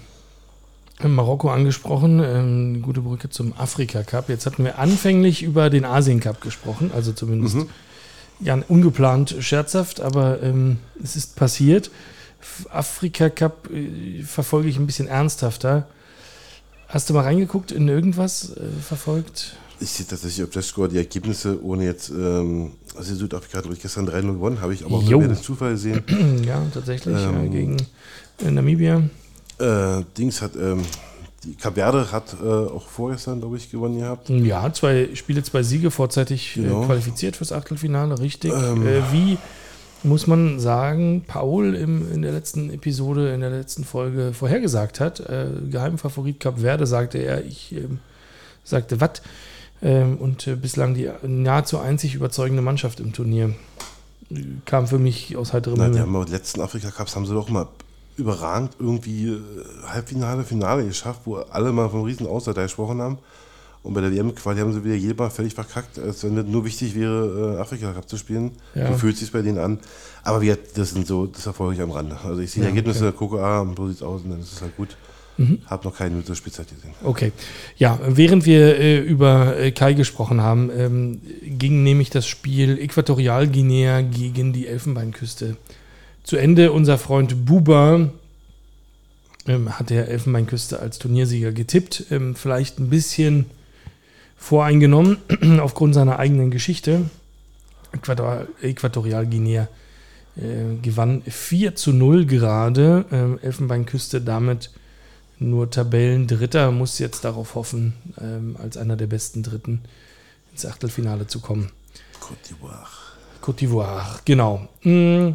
Marokko 1.03 1.51
angesprochen, 1.51 2.23
ähm, 2.25 2.83
gute 2.83 3.01
Brücke 3.01 3.31
zum 3.31 3.53
Afrika 3.57 4.03
Cup. 4.03 4.29
Jetzt 4.29 4.47
hatten 4.47 4.65
wir 4.65 4.79
anfänglich 4.79 5.43
über 5.43 5.71
den 5.71 5.85
Asien 5.85 6.21
Cup 6.21 6.41
gesprochen, 6.41 6.91
also 6.95 7.13
zumindest 7.13 7.57
mhm. 7.57 7.69
ja 8.41 8.59
ungeplant 8.69 9.37
scherzhaft, 9.41 10.01
aber 10.01 10.43
ähm, 10.43 10.79
es 11.03 11.17
ist 11.17 11.37
passiert. 11.37 11.91
Afrika 12.71 13.31
Cup 13.31 13.71
äh, 13.71 14.23
verfolge 14.23 14.69
ich 14.69 14.79
ein 14.79 14.87
bisschen 14.87 15.09
ernsthafter. 15.09 15.87
Hast 16.89 17.11
du 17.11 17.15
mal 17.15 17.23
reingeguckt 17.23 17.73
in 17.73 17.89
irgendwas 17.89 18.57
äh, 18.57 18.61
verfolgt? 18.81 19.57
Ich 19.81 19.91
sehe 19.91 20.07
tatsächlich 20.07 20.45
auf 20.45 20.53
Flashscore 20.53 20.89
die 20.89 20.97
Ergebnisse, 20.97 21.63
ohne 21.63 21.85
jetzt, 21.85 22.09
ähm, 22.09 22.73
also 22.97 23.15
Südafrika 23.15 23.59
hat 23.59 23.83
gestern 23.83 24.09
3-0 24.09 24.23
gewonnen, 24.33 24.61
habe 24.61 24.73
ich 24.73 24.85
aber 24.85 24.97
auch 24.97 25.05
den 25.07 25.37
Zufall 25.37 25.73
gesehen. 25.73 26.03
ja, 26.47 26.63
tatsächlich, 26.73 27.15
ähm, 27.15 27.45
ja, 27.45 27.51
gegen 27.51 27.77
äh, 28.45 28.51
Namibia. 28.51 29.03
Äh, 29.59 30.03
Dings 30.17 30.41
hat, 30.41 30.57
ähm, 30.57 30.83
die 31.45 31.55
Kapverde 31.57 32.11
hat 32.11 32.37
äh, 32.43 32.47
auch 32.47 32.89
vorgestern, 32.89 33.41
glaube 33.41 33.57
ich, 33.59 33.71
gewonnen 33.71 33.99
gehabt. 33.99 34.31
Ja, 34.31 34.73
zwei 34.73 35.11
Spiele, 35.15 35.43
zwei 35.43 35.63
Siege 35.63 35.91
vorzeitig 35.91 36.57
äh, 36.57 36.63
genau. 36.63 36.87
qualifiziert 36.87 37.37
fürs 37.37 37.53
Achtelfinale, 37.53 38.19
richtig. 38.19 38.53
Ähm, 38.53 38.87
äh, 38.87 39.13
wie 39.13 39.39
muss 40.03 40.27
man 40.27 40.61
sagen, 40.61 41.25
Paul 41.27 41.75
im, 41.75 42.13
in 42.13 42.23
der 42.23 42.33
letzten 42.33 42.71
Episode, 42.71 43.33
in 43.33 43.41
der 43.41 43.51
letzten 43.51 43.85
Folge 43.85 44.33
vorhergesagt 44.33 45.01
hat, 45.01 45.21
äh, 45.21 45.47
Geheimfavorit 45.71 46.41
Kapverde, 46.41 46.87
sagte 46.87 47.19
er, 47.19 47.45
ich 47.45 47.73
ähm, 47.73 48.01
sagte, 48.65 49.01
was? 49.01 49.23
Ähm, 49.83 50.17
und 50.19 50.47
äh, 50.47 50.57
bislang 50.57 50.95
die 50.95 51.11
nahezu 51.23 51.79
einzig 51.79 52.15
überzeugende 52.15 52.63
Mannschaft 52.63 53.01
im 53.01 53.13
Turnier. 53.13 53.55
Kam 54.65 54.87
für 54.87 54.99
mich 54.99 55.37
aus 55.37 55.53
heiterem 55.53 55.81
Himmel. 55.81 55.95
Die 55.95 56.01
haben 56.01 56.27
die 56.27 56.33
letzten 56.33 56.61
Afrika-Cups 56.61 57.15
haben 57.15 57.27
sie 57.27 57.35
doch 57.35 57.49
mal 57.49 57.69
überragend 58.17 58.77
irgendwie 58.79 59.29
äh, 59.29 59.41
Halbfinale, 59.87 60.45
Finale 60.45 60.87
geschafft, 60.87 61.23
wo 61.25 61.37
alle 61.37 61.73
mal 61.73 61.89
vom 61.91 62.03
riesen 62.03 62.27
gesprochen 62.65 63.01
haben. 63.01 63.19
Und 63.87 63.95
bei 63.95 64.01
der 64.01 64.13
WM-Quali 64.13 64.59
haben 64.59 64.73
sie 64.73 64.85
wieder 64.85 64.97
jedes 64.97 65.17
Mal 65.17 65.31
völlig 65.31 65.55
verkackt, 65.55 65.99
als 65.99 66.25
wenn 66.25 66.37
es 66.37 66.47
nur 66.47 66.65
wichtig 66.65 66.97
wäre, 66.97 67.57
äh, 67.57 67.61
Afrika 67.61 67.93
Cup 67.93 68.09
zu 68.09 68.17
spielen. 68.17 68.51
Ja. 68.75 68.89
So 68.89 68.99
fühlt 68.99 69.15
es 69.15 69.21
sich 69.21 69.31
bei 69.33 69.43
denen 69.43 69.59
an. 69.59 69.79
Aber 70.25 70.41
wir, 70.41 70.59
das 70.75 70.91
sind 70.91 71.07
so, 71.07 71.27
das 71.27 71.47
erfolge 71.47 71.77
ich 71.77 71.81
am 71.81 71.93
Rande. 71.93 72.19
Also 72.25 72.41
ich 72.41 72.51
sehe 72.51 72.65
Ja, 72.65 72.71
die 72.71 72.77
Ergebnisse, 72.77 73.13
gucke, 73.13 73.39
ah, 73.41 73.65
so 73.77 73.89
sieht's 73.89 74.03
aus 74.03 74.23
und 74.23 74.31
dann 74.31 74.41
ist 74.41 74.53
es 74.53 74.61
halt 74.61 74.77
gut. 74.77 74.97
Mhm. 75.39 75.61
Hab 75.67 75.85
noch 75.85 75.97
keine 75.97 76.11
Minute 76.11 76.35
Spielzeit 76.35 76.69
gesehen. 76.69 76.95
Okay. 77.05 77.31
Ja, 77.77 78.01
während 78.09 78.45
wir 78.45 78.79
äh, 78.79 78.99
über 78.99 79.57
äh, 79.57 79.71
Kai 79.71 79.93
gesprochen 79.93 80.41
haben, 80.41 80.71
ähm, 80.77 81.21
ging 81.43 81.85
nämlich 81.85 82.11
das 82.11 82.27
Spiel 82.27 82.79
Äquatorialguinea 82.79 84.01
gegen 84.01 84.53
die 84.53 84.67
Elfenbeinküste 84.67 85.57
zu 86.25 86.37
Ende. 86.37 86.73
Unser 86.73 86.99
Freund 86.99 87.45
Buba 87.45 88.11
ähm, 89.47 89.79
hat 89.79 89.91
der 89.91 90.09
Elfenbeinküste 90.09 90.81
als 90.81 90.99
Turniersieger 90.99 91.53
getippt. 91.53 92.07
Ähm, 92.11 92.35
vielleicht 92.35 92.81
ein 92.81 92.91
bisschen 92.91 93.47
voreingenommen 94.37 95.19
aufgrund 95.61 95.95
seiner 95.95 96.19
eigenen 96.19 96.51
Geschichte. 96.51 97.03
Äquator 97.93 98.47
Äquatorialguinea 98.63 99.69
äh, 100.37 100.77
gewann 100.83 101.23
4 101.23 101.75
zu 101.77 101.93
0 101.93 102.27
gerade. 102.27 103.05
Ähm, 103.11 103.39
Elfenbeinküste 103.43 104.21
damit 104.21 104.71
nur 105.39 105.71
Tabellendritter, 105.71 106.71
muss 106.71 106.99
jetzt 106.99 107.25
darauf 107.25 107.55
hoffen, 107.55 107.93
ähm, 108.21 108.57
als 108.63 108.77
einer 108.77 108.97
der 108.97 109.07
besten 109.07 109.43
Dritten 109.43 109.83
ins 110.53 110.65
Achtelfinale 110.65 111.27
zu 111.27 111.41
kommen. 111.41 111.71
Côte 112.21 112.49
d'Ivoire. 112.49 112.89
Côte 113.43 113.59
d'Ivoire, 113.59 114.21
genau. 114.25 114.67
Mm, 114.83 115.33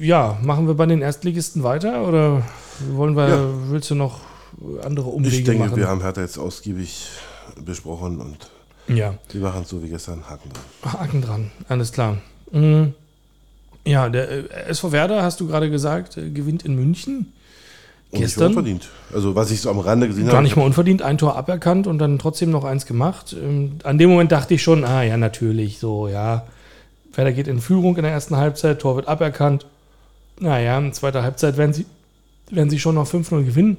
ja, 0.00 0.38
machen 0.42 0.66
wir 0.66 0.74
bei 0.74 0.86
den 0.86 1.00
Erstligisten 1.00 1.62
weiter 1.62 2.06
oder 2.06 2.42
wollen 2.90 3.16
wir, 3.16 3.28
Ja. 3.28 3.48
willst 3.70 3.90
du 3.90 3.94
noch 3.94 4.20
andere 4.82 5.08
Umwege 5.08 5.36
Ich 5.36 5.44
denke, 5.44 5.64
machen? 5.64 5.76
wir 5.76 5.88
haben 5.88 6.02
Hertha 6.02 6.20
jetzt 6.20 6.38
ausgiebig 6.38 7.08
besprochen 7.64 8.20
und 8.20 8.50
ja, 8.88 9.14
wir 9.30 9.40
machen 9.40 9.62
es 9.62 9.68
so 9.68 9.82
wie 9.82 9.88
gestern, 9.88 10.28
Haken 10.28 10.50
dran. 10.52 10.92
Haken 10.92 11.22
dran, 11.22 11.50
alles 11.68 11.92
klar. 11.92 12.18
Mm, 12.50 12.88
ja, 13.84 14.08
der 14.08 14.28
äh, 14.28 14.68
SV 14.68 14.92
Werder, 14.92 15.22
hast 15.22 15.40
du 15.40 15.46
gerade 15.46 15.70
gesagt, 15.70 16.16
äh, 16.16 16.30
gewinnt 16.30 16.64
in 16.64 16.74
München. 16.74 17.32
Und 18.10 18.20
nicht 18.20 18.28
Gestern? 18.28 18.48
unverdient. 18.48 18.90
Also 19.14 19.34
was 19.34 19.50
ich 19.50 19.60
so 19.62 19.70
am 19.70 19.78
Rande 19.78 20.06
gesehen 20.06 20.24
habe. 20.24 20.34
Gar 20.34 20.42
nicht 20.42 20.56
mal 20.56 20.66
unverdient, 20.66 21.00
ein 21.00 21.16
Tor 21.16 21.36
aberkannt 21.36 21.86
und 21.86 21.98
dann 21.98 22.18
trotzdem 22.18 22.50
noch 22.50 22.64
eins 22.64 22.84
gemacht. 22.84 23.34
Ähm, 23.40 23.78
An 23.84 23.96
dem 23.96 24.10
Moment 24.10 24.30
dachte 24.32 24.52
ich 24.54 24.62
schon, 24.62 24.84
ah 24.84 25.02
ja, 25.02 25.16
natürlich, 25.16 25.78
so, 25.78 26.08
ja. 26.08 26.46
Werder 27.14 27.32
geht 27.32 27.48
in 27.48 27.60
Führung 27.60 27.96
in 27.96 28.02
der 28.02 28.12
ersten 28.12 28.36
Halbzeit, 28.36 28.80
Tor 28.80 28.96
wird 28.96 29.08
aberkannt. 29.08 29.66
Naja, 30.38 30.78
in 30.78 30.92
zweiter 30.92 31.22
Halbzeit 31.22 31.56
werden 31.56 31.72
sie, 31.72 31.86
werden 32.50 32.68
sie 32.68 32.78
schon 32.78 32.96
noch 32.96 33.08
5-0 33.08 33.44
gewinnen. 33.44 33.78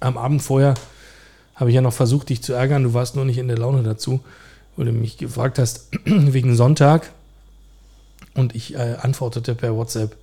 Am 0.00 0.16
Abend 0.16 0.42
vorher 0.42 0.74
habe 1.58 1.70
ich 1.70 1.74
ja 1.74 1.82
noch 1.82 1.92
versucht, 1.92 2.28
dich 2.28 2.42
zu 2.42 2.52
ärgern. 2.52 2.84
Du 2.84 2.94
warst 2.94 3.16
nur 3.16 3.24
nicht 3.24 3.38
in 3.38 3.48
der 3.48 3.58
Laune 3.58 3.82
dazu, 3.82 4.20
weil 4.76 4.86
du 4.86 4.92
mich 4.92 5.18
gefragt 5.18 5.58
hast, 5.58 5.88
wegen 6.04 6.56
Sonntag. 6.56 7.12
Und 8.34 8.54
ich 8.54 8.74
äh, 8.74 8.96
antwortete 9.00 9.54
per 9.54 9.74
WhatsApp, 9.74 10.16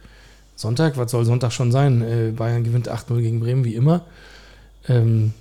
Sonntag, 0.56 0.96
was 0.96 1.12
soll 1.12 1.26
Sonntag 1.26 1.52
schon 1.52 1.72
sein? 1.74 2.02
Äh, 2.02 2.32
Bayern 2.32 2.64
gewinnt 2.64 2.90
8-0 2.90 3.20
gegen 3.20 3.42
Bremen, 3.42 3.66
wie 3.66 3.76
immer. 3.76 4.06
Ähm, 4.88 5.34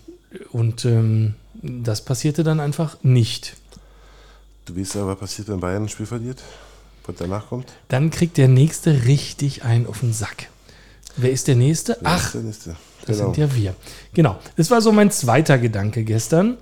und 0.50 0.84
ähm, 0.84 1.34
das 1.62 2.04
passierte 2.04 2.42
dann 2.42 2.58
einfach 2.58 2.96
nicht. 3.02 3.56
Du 4.64 4.76
weißt 4.76 4.96
ja, 4.96 5.06
was 5.06 5.18
passiert, 5.18 5.48
wenn 5.48 5.60
Bayern 5.60 5.84
ein 5.84 5.88
Spiel 5.88 6.06
verliert? 6.06 6.42
Was 7.06 7.14
danach 7.16 7.48
kommt? 7.48 7.72
Dann 7.88 8.10
kriegt 8.10 8.36
der 8.38 8.48
Nächste 8.48 9.04
richtig 9.04 9.62
einen 9.62 9.86
auf 9.86 10.00
den 10.00 10.12
Sack. 10.12 10.48
Wer 11.16 11.30
ist 11.30 11.46
der 11.46 11.54
Nächste? 11.54 11.96
Wer 12.00 12.10
Ach, 12.10 12.26
ist 12.26 12.34
der 12.34 12.42
Nächste? 12.42 12.76
Das 13.06 13.18
Genau. 13.18 13.32
sind 13.32 13.40
ja 13.42 13.54
wir. 13.54 13.74
Genau. 14.12 14.36
Das 14.56 14.70
war 14.70 14.80
so 14.80 14.92
mein 14.92 15.10
zweiter 15.10 15.58
Gedanke 15.58 16.04
gestern, 16.04 16.56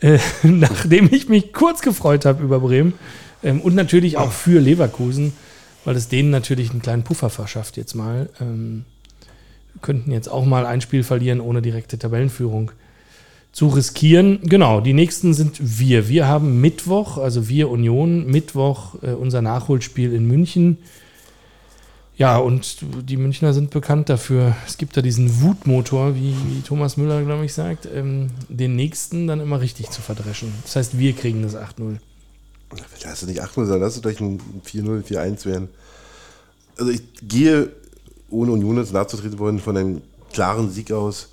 äh, 0.00 0.18
nachdem 0.42 1.12
ich 1.12 1.28
mich 1.28 1.52
kurz 1.52 1.82
gefreut 1.82 2.24
habe 2.24 2.42
über 2.42 2.60
Bremen 2.60 2.94
ähm, 3.42 3.60
und 3.60 3.74
natürlich 3.74 4.16
auch 4.16 4.32
für 4.32 4.60
Leverkusen, 4.60 5.32
weil 5.84 5.96
es 5.96 6.08
denen 6.08 6.30
natürlich 6.30 6.70
einen 6.70 6.82
kleinen 6.82 7.02
Puffer 7.04 7.30
verschafft 7.30 7.76
jetzt 7.76 7.94
mal. 7.94 8.28
Ähm, 8.40 8.84
wir 9.72 9.80
könnten 9.82 10.12
jetzt 10.12 10.28
auch 10.28 10.44
mal 10.44 10.66
ein 10.66 10.80
Spiel 10.80 11.02
verlieren, 11.02 11.40
ohne 11.40 11.60
direkte 11.60 11.98
Tabellenführung 11.98 12.70
zu 13.52 13.68
riskieren. 13.68 14.40
Genau, 14.42 14.80
die 14.80 14.94
nächsten 14.94 15.32
sind 15.34 15.58
wir. 15.60 16.08
Wir 16.08 16.26
haben 16.26 16.60
Mittwoch, 16.60 17.18
also 17.18 17.48
wir 17.48 17.70
Union, 17.70 18.26
Mittwoch 18.26 18.96
äh, 19.02 19.10
unser 19.10 19.42
Nachholspiel 19.42 20.12
in 20.12 20.26
München. 20.26 20.78
Ja, 22.16 22.38
und 22.38 22.78
die 23.08 23.16
Münchner 23.16 23.52
sind 23.52 23.70
bekannt 23.70 24.08
dafür. 24.08 24.54
Es 24.66 24.78
gibt 24.78 24.96
da 24.96 25.02
diesen 25.02 25.42
Wutmotor, 25.42 26.14
wie, 26.14 26.34
wie 26.46 26.62
Thomas 26.62 26.96
Müller, 26.96 27.22
glaube 27.24 27.44
ich, 27.44 27.52
sagt, 27.52 27.88
ähm, 27.92 28.30
den 28.48 28.76
nächsten 28.76 29.26
dann 29.26 29.40
immer 29.40 29.60
richtig 29.60 29.90
zu 29.90 30.00
verdreschen. 30.00 30.52
Das 30.62 30.76
heißt, 30.76 30.98
wir 30.98 31.12
kriegen 31.14 31.42
das 31.42 31.56
8-0. 31.56 31.98
Lass 33.04 33.20
du 33.20 33.26
nicht 33.26 33.42
8-0 33.42 33.66
sein, 33.66 33.80
lass 33.80 33.96
es 33.96 34.00
doch 34.00 34.10
ein 34.10 34.40
4-0, 34.64 35.04
4-1 35.04 35.44
werden. 35.44 35.68
Also 36.76 36.90
ich 36.90 37.02
gehe, 37.22 37.70
ohne 38.30 38.52
Union 38.52 38.78
jetzt 38.78 38.92
nachzutreten 38.92 39.38
wollen, 39.38 39.58
von 39.58 39.76
einem 39.76 40.02
klaren 40.32 40.70
Sieg 40.70 40.92
aus. 40.92 41.28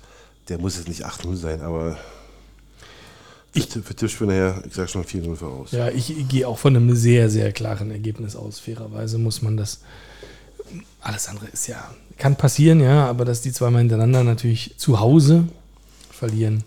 Der 0.48 0.58
muss 0.58 0.76
jetzt 0.76 0.88
nicht 0.88 1.06
8-0 1.06 1.36
sein, 1.36 1.60
aber 1.60 1.96
ich, 3.54 3.68
für, 3.68 3.82
für 3.82 3.94
Tippspiel 3.94 4.26
nachher, 4.26 4.62
ich 4.66 4.74
sag 4.74 4.88
schon 4.88 5.04
4-0 5.04 5.36
voraus. 5.36 5.72
Ja, 5.72 5.88
ich 5.88 6.12
gehe 6.28 6.48
auch 6.48 6.58
von 6.58 6.74
einem 6.74 6.94
sehr, 6.96 7.28
sehr 7.30 7.52
klaren 7.52 7.90
Ergebnis 7.90 8.34
aus. 8.34 8.58
Fairerweise 8.58 9.18
muss 9.18 9.42
man 9.42 9.56
das. 9.56 9.80
Alles 11.00 11.28
andere 11.28 11.46
ist 11.46 11.66
ja, 11.66 11.90
kann 12.18 12.36
passieren, 12.36 12.80
ja, 12.80 13.06
aber 13.06 13.24
dass 13.24 13.40
die 13.40 13.52
zweimal 13.52 13.80
hintereinander 13.80 14.24
natürlich 14.24 14.74
zu 14.76 15.00
Hause 15.00 15.44
verlieren. 16.10 16.64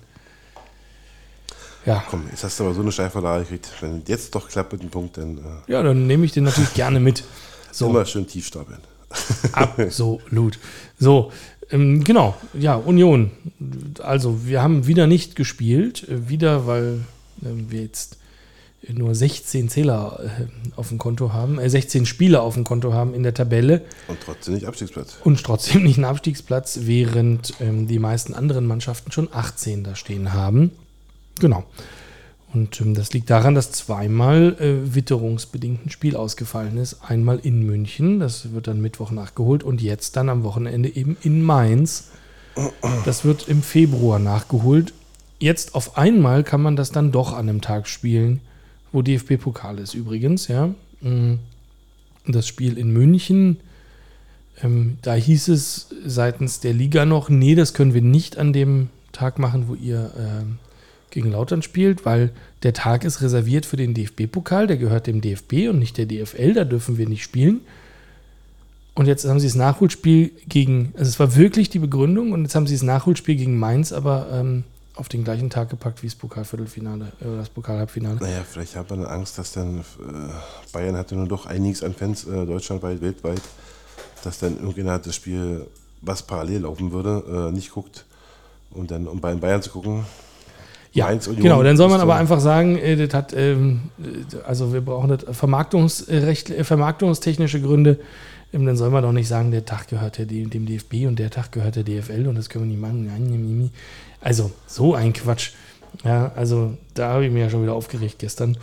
Ja, 1.85 2.03
Komm, 2.09 2.23
jetzt 2.31 2.43
hast 2.43 2.59
du 2.59 2.63
aber 2.63 2.73
so 2.73 2.81
eine 2.81 2.91
Steilvorlage 2.91 3.43
gekriegt. 3.43 3.71
Wenn 3.79 4.01
jetzt 4.07 4.33
doch 4.33 4.49
klappt 4.49 4.73
mit 4.73 4.81
dem 4.81 4.89
Punkt, 4.89 5.17
dann 5.17 5.37
äh, 5.37 5.71
ja, 5.71 5.83
dann 5.83 6.07
nehme 6.07 6.25
ich 6.25 6.31
den 6.31 6.43
natürlich 6.43 6.73
gerne 6.73 6.99
mit. 6.99 7.23
So. 7.71 7.89
immer 7.89 8.05
schön 8.05 8.25
tief 8.27 8.47
stapeln. 8.47 8.79
Absolut. 9.51 10.57
So, 10.97 11.31
ähm, 11.71 12.03
genau, 12.03 12.35
ja, 12.53 12.75
Union. 12.75 13.31
Also, 14.01 14.45
wir 14.45 14.61
haben 14.61 14.87
wieder 14.87 15.07
nicht 15.07 15.35
gespielt, 15.35 16.07
äh, 16.09 16.29
wieder, 16.29 16.67
weil 16.67 17.01
ähm, 17.43 17.69
wir 17.69 17.81
jetzt 17.81 18.17
nur 18.93 19.15
16 19.15 19.69
Zähler 19.69 20.19
äh, 20.23 20.45
auf 20.75 20.89
dem 20.89 20.97
Konto 20.97 21.33
haben, 21.33 21.59
äh, 21.59 21.69
16 21.69 22.05
Spieler 22.05 22.41
auf 22.41 22.53
dem 22.55 22.63
Konto 22.63 22.93
haben 22.93 23.13
in 23.13 23.23
der 23.23 23.33
Tabelle 23.33 23.81
Und 24.07 24.19
trotzdem 24.23 24.53
nicht 24.53 24.65
Abstiegsplatz. 24.67 25.17
und 25.23 25.43
trotzdem 25.43 25.83
nicht 25.83 25.97
einen 25.97 26.05
Abstiegsplatz, 26.05 26.79
während 26.81 27.53
ähm, 27.59 27.87
die 27.87 27.99
meisten 27.99 28.33
anderen 28.33 28.67
Mannschaften 28.67 29.11
schon 29.11 29.29
18 29.31 29.83
da 29.83 29.95
stehen 29.95 30.33
haben. 30.33 30.71
Genau. 31.39 31.63
Und 32.53 32.79
ähm, 32.79 32.93
das 32.93 33.11
liegt 33.11 33.29
daran, 33.29 33.55
dass 33.55 33.71
zweimal 33.71 34.55
äh, 34.59 34.95
witterungsbedingt 34.95 35.85
ein 35.85 35.89
Spiel 35.89 36.15
ausgefallen 36.15 36.77
ist. 36.77 36.97
Einmal 37.05 37.39
in 37.39 37.63
München, 37.65 38.19
das 38.19 38.53
wird 38.53 38.67
dann 38.67 38.81
Mittwoch 38.81 39.11
nachgeholt, 39.11 39.63
und 39.63 39.81
jetzt 39.81 40.15
dann 40.15 40.29
am 40.29 40.43
Wochenende 40.43 40.95
eben 40.95 41.17
in 41.21 41.41
Mainz. 41.41 42.09
Das 43.03 43.25
wird 43.25 43.49
im 43.49 43.61
Februar 43.61 44.19
nachgeholt. 44.19 44.93
Jetzt 45.39 45.75
auf 45.75 45.97
einmal 45.97 46.45
kann 46.45 46.61
man 46.61 46.77
das 46.77 46.91
dann 46.91 47.11
doch 47.11 47.33
an 47.33 47.49
einem 47.49 47.59
Tag 47.59 47.89
spielen, 47.89 48.39
wo 48.95 49.01
DFB-Pokal 49.01 49.79
ist 49.79 49.93
übrigens, 49.93 50.47
ja. 50.47 50.73
Mm. 51.01 51.39
Das 52.27 52.47
Spiel 52.47 52.79
in 52.79 52.91
München, 52.91 53.57
ähm, 54.63 54.97
da 55.03 55.13
hieß 55.13 55.49
es 55.49 55.89
seitens 56.05 56.59
der 56.59 56.73
Liga 56.73 57.05
noch, 57.05 57.29
nee, 57.29 57.53
das 57.53 57.75
können 57.75 57.93
wir 57.93 58.01
nicht 58.01 58.37
an 58.37 58.51
dem 58.51 58.89
Tag 59.11 59.37
machen, 59.37 59.67
wo 59.67 59.75
ihr 59.75 60.11
ähm, 60.17 60.57
gegen 61.11 61.31
Lautern 61.31 61.61
spielt, 61.61 62.05
weil 62.05 62.31
der 62.63 62.73
Tag 62.73 63.03
ist 63.03 63.21
reserviert 63.21 63.65
für 63.65 63.77
den 63.77 63.93
DFB-Pokal, 63.93 64.65
der 64.65 64.77
gehört 64.77 65.07
dem 65.07 65.21
DFB 65.21 65.69
und 65.69 65.77
nicht 65.77 65.97
der 65.97 66.07
DFL, 66.07 66.53
da 66.53 66.63
dürfen 66.63 66.97
wir 66.97 67.07
nicht 67.07 67.23
spielen. 67.23 67.61
Und 68.95 69.07
jetzt 69.07 69.25
haben 69.25 69.39
sie 69.39 69.47
das 69.47 69.55
Nachholspiel 69.55 70.31
gegen, 70.47 70.93
also 70.97 71.09
es 71.09 71.19
war 71.19 71.35
wirklich 71.35 71.69
die 71.69 71.79
Begründung, 71.79 72.31
und 72.31 72.43
jetzt 72.43 72.55
haben 72.55 72.65
sie 72.65 72.75
das 72.75 72.83
Nachholspiel 72.83 73.35
gegen 73.35 73.59
Mainz 73.59 73.91
aber 73.91 74.29
ähm, 74.31 74.63
auf 74.95 75.09
den 75.09 75.23
gleichen 75.23 75.49
Tag 75.49 75.69
gepackt 75.69 76.01
wie 76.03 76.07
das 76.07 76.15
Pokalviertelfinale, 76.15 77.11
äh, 77.21 77.25
oder 77.25 77.37
das 77.37 77.49
Pokalhalbfinale. 77.49 78.19
Naja, 78.21 78.43
vielleicht 78.49 78.75
hat 78.75 78.89
man 78.89 79.05
Angst, 79.05 79.37
dass 79.37 79.51
dann 79.51 79.79
äh, 79.79 79.83
Bayern 80.71 80.95
hatte 80.95 81.15
nur 81.15 81.27
doch 81.27 81.45
einiges 81.45 81.83
an 81.83 81.93
Fans, 81.93 82.25
äh, 82.25 82.45
deutschlandweit, 82.45 83.01
weltweit, 83.01 83.41
dass 84.23 84.39
dann 84.39 84.57
irgendjemand 84.57 85.05
das 85.05 85.15
Spiel, 85.15 85.67
was 86.01 86.23
parallel 86.23 86.61
laufen 86.61 86.91
würde, 86.91 87.49
äh, 87.49 87.51
nicht 87.51 87.71
guckt. 87.71 88.05
Und 88.71 88.91
dann, 88.91 89.07
um 89.07 89.19
bei 89.19 89.33
Bayern 89.35 89.61
zu 89.61 89.69
gucken, 89.69 90.05
Ja, 90.91 91.05
Mainz, 91.07 91.27
Union, 91.27 91.43
genau. 91.43 91.63
Dann 91.63 91.75
soll 91.75 91.89
man 91.89 91.99
aber 91.99 92.15
einfach 92.15 92.39
sagen, 92.39 92.77
äh, 92.77 92.95
das 92.95 93.13
hat, 93.13 93.33
ähm, 93.33 93.89
äh, 93.99 94.37
also 94.45 94.73
wir 94.73 94.81
brauchen 94.81 95.09
das 95.09 95.25
Vermarktungsrecht, 95.37 96.49
äh, 96.49 96.63
vermarktungstechnische 96.63 97.61
Gründe. 97.61 97.99
Ähm, 98.53 98.65
dann 98.65 98.77
soll 98.77 98.89
man 98.89 99.03
doch 99.03 99.11
nicht 99.11 99.27
sagen, 99.27 99.51
der 99.51 99.65
Tag 99.65 99.89
gehört 99.89 100.17
dem 100.17 100.65
DFB 100.65 101.05
und 101.07 101.19
der 101.19 101.29
Tag 101.29 101.51
gehört 101.51 101.75
der 101.75 101.83
DFL 101.83 102.27
und 102.27 102.35
das 102.35 102.47
können 102.47 102.65
wir 102.65 102.71
nicht 102.71 102.81
machen. 102.81 103.61
Also 104.21 104.51
so 104.67 104.95
ein 104.95 105.13
Quatsch. 105.13 105.51
Ja, 106.03 106.31
also 106.35 106.77
da 106.93 107.13
habe 107.13 107.25
ich 107.25 107.31
mich 107.31 107.41
ja 107.41 107.49
schon 107.49 107.63
wieder 107.63 107.73
aufgeregt 107.73 108.19
gestern. 108.19 108.57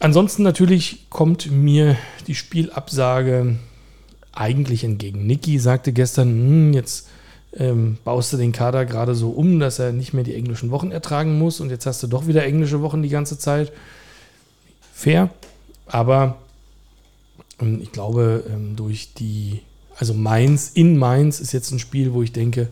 Ansonsten 0.00 0.42
natürlich 0.42 1.06
kommt 1.08 1.50
mir 1.50 1.96
die 2.26 2.34
Spielabsage 2.34 3.56
eigentlich 4.32 4.84
entgegen. 4.84 5.26
Niki 5.26 5.58
sagte 5.58 5.92
gestern, 5.92 6.28
hm, 6.28 6.72
jetzt 6.74 7.08
ähm, 7.56 7.98
baust 8.04 8.32
du 8.32 8.36
den 8.36 8.52
Kader 8.52 8.84
gerade 8.84 9.14
so 9.14 9.30
um, 9.30 9.60
dass 9.60 9.78
er 9.78 9.92
nicht 9.92 10.12
mehr 10.12 10.24
die 10.24 10.34
englischen 10.34 10.70
Wochen 10.70 10.90
ertragen 10.90 11.38
muss 11.38 11.60
und 11.60 11.70
jetzt 11.70 11.86
hast 11.86 12.02
du 12.02 12.06
doch 12.06 12.26
wieder 12.26 12.44
englische 12.44 12.82
Wochen 12.82 13.02
die 13.02 13.08
ganze 13.08 13.38
Zeit. 13.38 13.72
Fair, 14.92 15.30
aber 15.86 16.36
ähm, 17.60 17.80
ich 17.80 17.92
glaube, 17.92 18.44
ähm, 18.52 18.76
durch 18.76 19.14
die, 19.14 19.60
also 19.96 20.14
Mainz, 20.14 20.72
in 20.74 20.98
Mainz 20.98 21.40
ist 21.40 21.52
jetzt 21.52 21.70
ein 21.70 21.78
Spiel, 21.78 22.12
wo 22.12 22.22
ich 22.22 22.32
denke, 22.32 22.68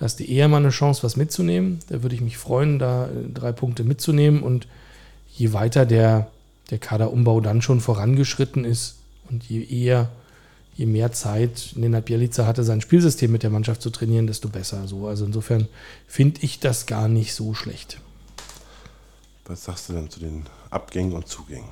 da 0.00 0.06
hast 0.06 0.18
du 0.18 0.24
eher 0.24 0.48
mal 0.48 0.56
eine 0.56 0.70
Chance, 0.70 1.02
was 1.02 1.16
mitzunehmen. 1.16 1.80
Da 1.90 2.02
würde 2.02 2.14
ich 2.14 2.22
mich 2.22 2.38
freuen, 2.38 2.78
da 2.78 3.04
äh, 3.04 3.28
drei 3.34 3.52
Punkte 3.52 3.84
mitzunehmen 3.84 4.42
und 4.42 4.66
je 5.28 5.52
weiter 5.52 5.84
der, 5.84 6.30
der 6.70 6.78
Kaderumbau 6.78 7.42
dann 7.42 7.60
schon 7.60 7.82
vorangeschritten 7.82 8.64
ist 8.64 8.96
und 9.28 9.44
je 9.44 9.62
eher 9.62 10.08
je 10.74 10.86
mehr 10.86 11.12
Zeit 11.12 11.72
Nenad 11.74 12.06
Bielica 12.06 12.46
hatte, 12.46 12.64
sein 12.64 12.80
Spielsystem 12.80 13.30
mit 13.30 13.42
der 13.42 13.50
Mannschaft 13.50 13.82
zu 13.82 13.90
trainieren, 13.90 14.26
desto 14.26 14.48
besser. 14.48 14.88
So, 14.88 15.06
also 15.06 15.26
insofern 15.26 15.68
finde 16.06 16.40
ich 16.40 16.60
das 16.60 16.86
gar 16.86 17.06
nicht 17.06 17.34
so 17.34 17.52
schlecht. 17.52 18.00
Was 19.44 19.64
sagst 19.64 19.90
du 19.90 19.92
denn 19.92 20.08
zu 20.08 20.20
den 20.20 20.44
Abgängen 20.70 21.12
und 21.12 21.28
Zugängen? 21.28 21.68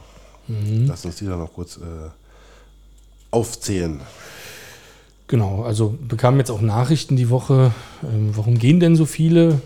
Mhm. 0.48 0.86
Lass 0.86 1.06
uns 1.06 1.16
die 1.16 1.24
dann 1.24 1.38
noch 1.38 1.54
kurz 1.54 1.78
äh, 1.78 2.10
aufzählen. 3.30 4.02
Genau, 5.28 5.62
also 5.62 5.96
bekamen 6.08 6.40
jetzt 6.40 6.50
auch 6.50 6.62
Nachrichten 6.62 7.14
die 7.14 7.28
Woche, 7.28 7.72
ähm, 8.02 8.30
warum 8.34 8.58
gehen 8.58 8.80
denn 8.80 8.96
so 8.96 9.04
viele? 9.04 9.60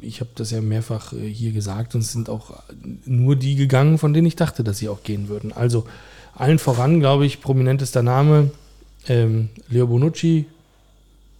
Ich 0.00 0.20
habe 0.20 0.30
das 0.36 0.52
ja 0.52 0.60
mehrfach 0.60 1.12
äh, 1.12 1.28
hier 1.28 1.50
gesagt 1.50 1.96
und 1.96 2.02
es 2.02 2.12
sind 2.12 2.30
auch 2.30 2.62
nur 3.04 3.34
die 3.34 3.56
gegangen, 3.56 3.98
von 3.98 4.14
denen 4.14 4.28
ich 4.28 4.36
dachte, 4.36 4.62
dass 4.62 4.78
sie 4.78 4.88
auch 4.88 5.02
gehen 5.02 5.28
würden. 5.28 5.52
Also 5.52 5.86
allen 6.34 6.60
voran, 6.60 7.00
glaube 7.00 7.26
ich, 7.26 7.40
prominentester 7.40 8.02
Name, 8.02 8.52
ähm, 9.08 9.48
Leo 9.68 9.88
Bonucci 9.88 10.46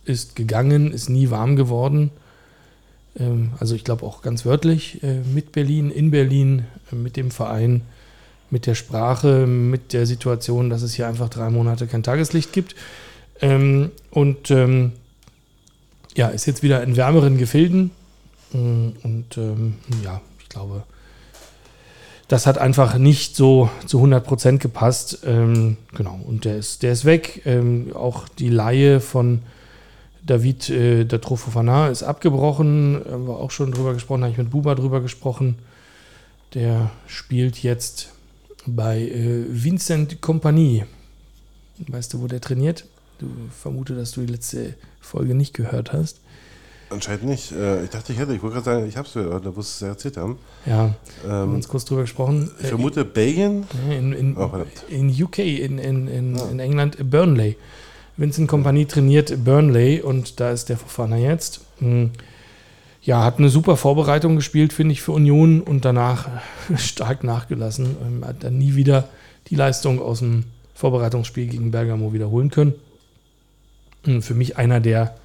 ist 0.05 0.35
gegangen, 0.35 0.93
ist 0.93 1.09
nie 1.09 1.31
warm 1.31 1.55
geworden. 1.55 2.11
Ähm, 3.17 3.53
also 3.61 3.77
ich 3.77 3.85
glaube 3.85 4.05
auch 4.05 4.23
ganz 4.23 4.45
wörtlich 4.45 5.05
äh, 5.05 5.21
mit 5.33 5.53
Berlin, 5.53 5.93
in 5.93 6.11
Berlin, 6.11 6.65
äh, 6.91 6.97
mit 6.97 7.17
dem 7.17 7.31
Verein, 7.31 7.83
mit 8.51 8.67
der 8.67 8.75
Sprache, 8.75 9.47
mit 9.47 9.93
der 9.93 10.07
Situation, 10.07 10.69
dass 10.69 10.83
es 10.83 10.95
hier 10.95 11.07
einfach 11.07 11.29
drei 11.29 11.49
Monate 11.49 11.87
kein 11.87 12.03
Tageslicht 12.03 12.53
gibt. 12.53 12.75
Ähm, 13.43 13.91
und 14.11 14.51
ähm, 14.51 14.93
ja, 16.15 16.29
ist 16.29 16.47
jetzt 16.47 16.63
wieder 16.63 16.83
in 16.83 16.97
wärmeren 16.97 17.37
Gefilden. 17.37 17.91
Mm, 18.53 18.91
und 19.03 19.37
ähm, 19.37 19.75
ja, 20.03 20.21
ich 20.41 20.49
glaube, 20.49 20.85
das 22.29 22.47
hat 22.47 22.57
einfach 22.57 22.97
nicht 22.97 23.37
so 23.37 23.69
zu 23.87 23.99
100 23.99 24.25
Prozent 24.25 24.61
gepasst. 24.61 25.19
Ähm, 25.27 25.77
genau, 25.95 26.19
und 26.27 26.45
der 26.45 26.57
ist, 26.57 26.83
der 26.83 26.93
ist 26.93 27.05
weg. 27.05 27.43
Ähm, 27.45 27.93
auch 27.95 28.29
die 28.29 28.49
Laie 28.49 29.01
von 29.01 29.43
David 30.25 30.71
äh, 30.71 31.05
Datrofofana 31.05 31.89
ist 31.89 32.03
abgebrochen. 32.03 33.03
Haben 33.11 33.27
wir 33.27 33.39
auch 33.39 33.51
schon 33.51 33.73
drüber 33.73 33.93
gesprochen, 33.93 34.23
habe 34.23 34.33
ich 34.33 34.39
mit 34.39 34.51
Buba 34.51 34.75
drüber 34.75 35.01
gesprochen. 35.01 35.57
Der 36.55 36.91
spielt 37.07 37.63
jetzt 37.63 38.11
bei 38.67 39.01
äh, 39.01 39.45
Vincent 39.49 40.21
Compagnie. 40.21 40.85
Weißt 41.89 42.13
du, 42.13 42.21
wo 42.21 42.29
der 42.29 42.41
trainiert? 42.41 42.85
Du 43.23 43.29
vermute, 43.57 43.95
dass 43.95 44.11
du 44.11 44.23
die 44.23 44.33
letzte 44.33 44.75
Folge 45.01 45.37
nicht 45.37 45.55
gehört 45.55 45.93
hast. 45.93 46.21
Anscheinend 46.91 47.25
nicht. 47.25 47.53
Äh, 47.53 47.85
ich 47.85 47.91
dachte, 47.91 48.13
ich 48.13 48.19
hätte. 48.19 48.35
Ich 48.35 48.43
wollte 48.43 48.55
gerade 48.55 48.65
sagen, 48.65 48.89
ich 48.89 48.97
habe 48.97 49.07
es 49.07 49.15
gehört, 49.15 49.47
da 49.47 49.55
wusste 49.55 49.73
es 49.73 49.81
ja 49.81 49.89
erzählt 49.89 50.17
haben. 50.17 50.39
Ja, 50.67 50.95
ähm, 51.25 51.31
haben 51.31 51.55
uns 51.55 51.69
kurz 51.69 51.85
drüber 51.85 52.01
gesprochen. 52.01 52.51
Ich 52.61 52.67
vermute 52.67 53.05
Belgien? 53.05 53.65
In, 53.89 54.13
in, 54.13 54.37
oh, 54.37 54.51
in 54.89 55.09
UK, 55.09 55.39
in, 55.39 55.79
in, 55.79 56.09
in, 56.09 56.37
ah. 56.37 56.49
in 56.51 56.59
England, 56.59 56.97
Burnley. 57.09 57.57
Vincent 58.17 58.49
Kompanie 58.49 58.87
trainiert 58.87 59.45
Burnley 59.45 60.01
und 60.01 60.41
da 60.41 60.51
ist 60.51 60.69
der 60.69 60.77
Fofana 60.77 61.17
jetzt. 61.17 61.61
Hm. 61.79 62.11
Ja, 63.03 63.23
hat 63.23 63.39
eine 63.39 63.51
super 63.51 63.77
Vorbereitung 63.77 64.35
gespielt, 64.35 64.73
finde 64.73 64.95
ich, 64.95 65.03
für 65.03 65.13
Union 65.13 65.61
und 65.61 65.85
danach 65.85 66.29
stark 66.77 67.23
nachgelassen. 67.23 67.97
Ähm, 68.05 68.25
hat 68.25 68.43
dann 68.43 68.59
nie 68.59 68.75
wieder 68.75 69.09
die 69.47 69.55
Leistung 69.55 70.03
aus 70.03 70.19
dem 70.19 70.45
Vorbereitungsspiel 70.75 71.47
gegen 71.47 71.71
Bergamo 71.71 72.13
wiederholen 72.13 72.51
können. 72.51 72.75
Hm, 74.05 74.23
für 74.23 74.35
mich 74.35 74.57
einer 74.57 74.81
der 74.81 75.17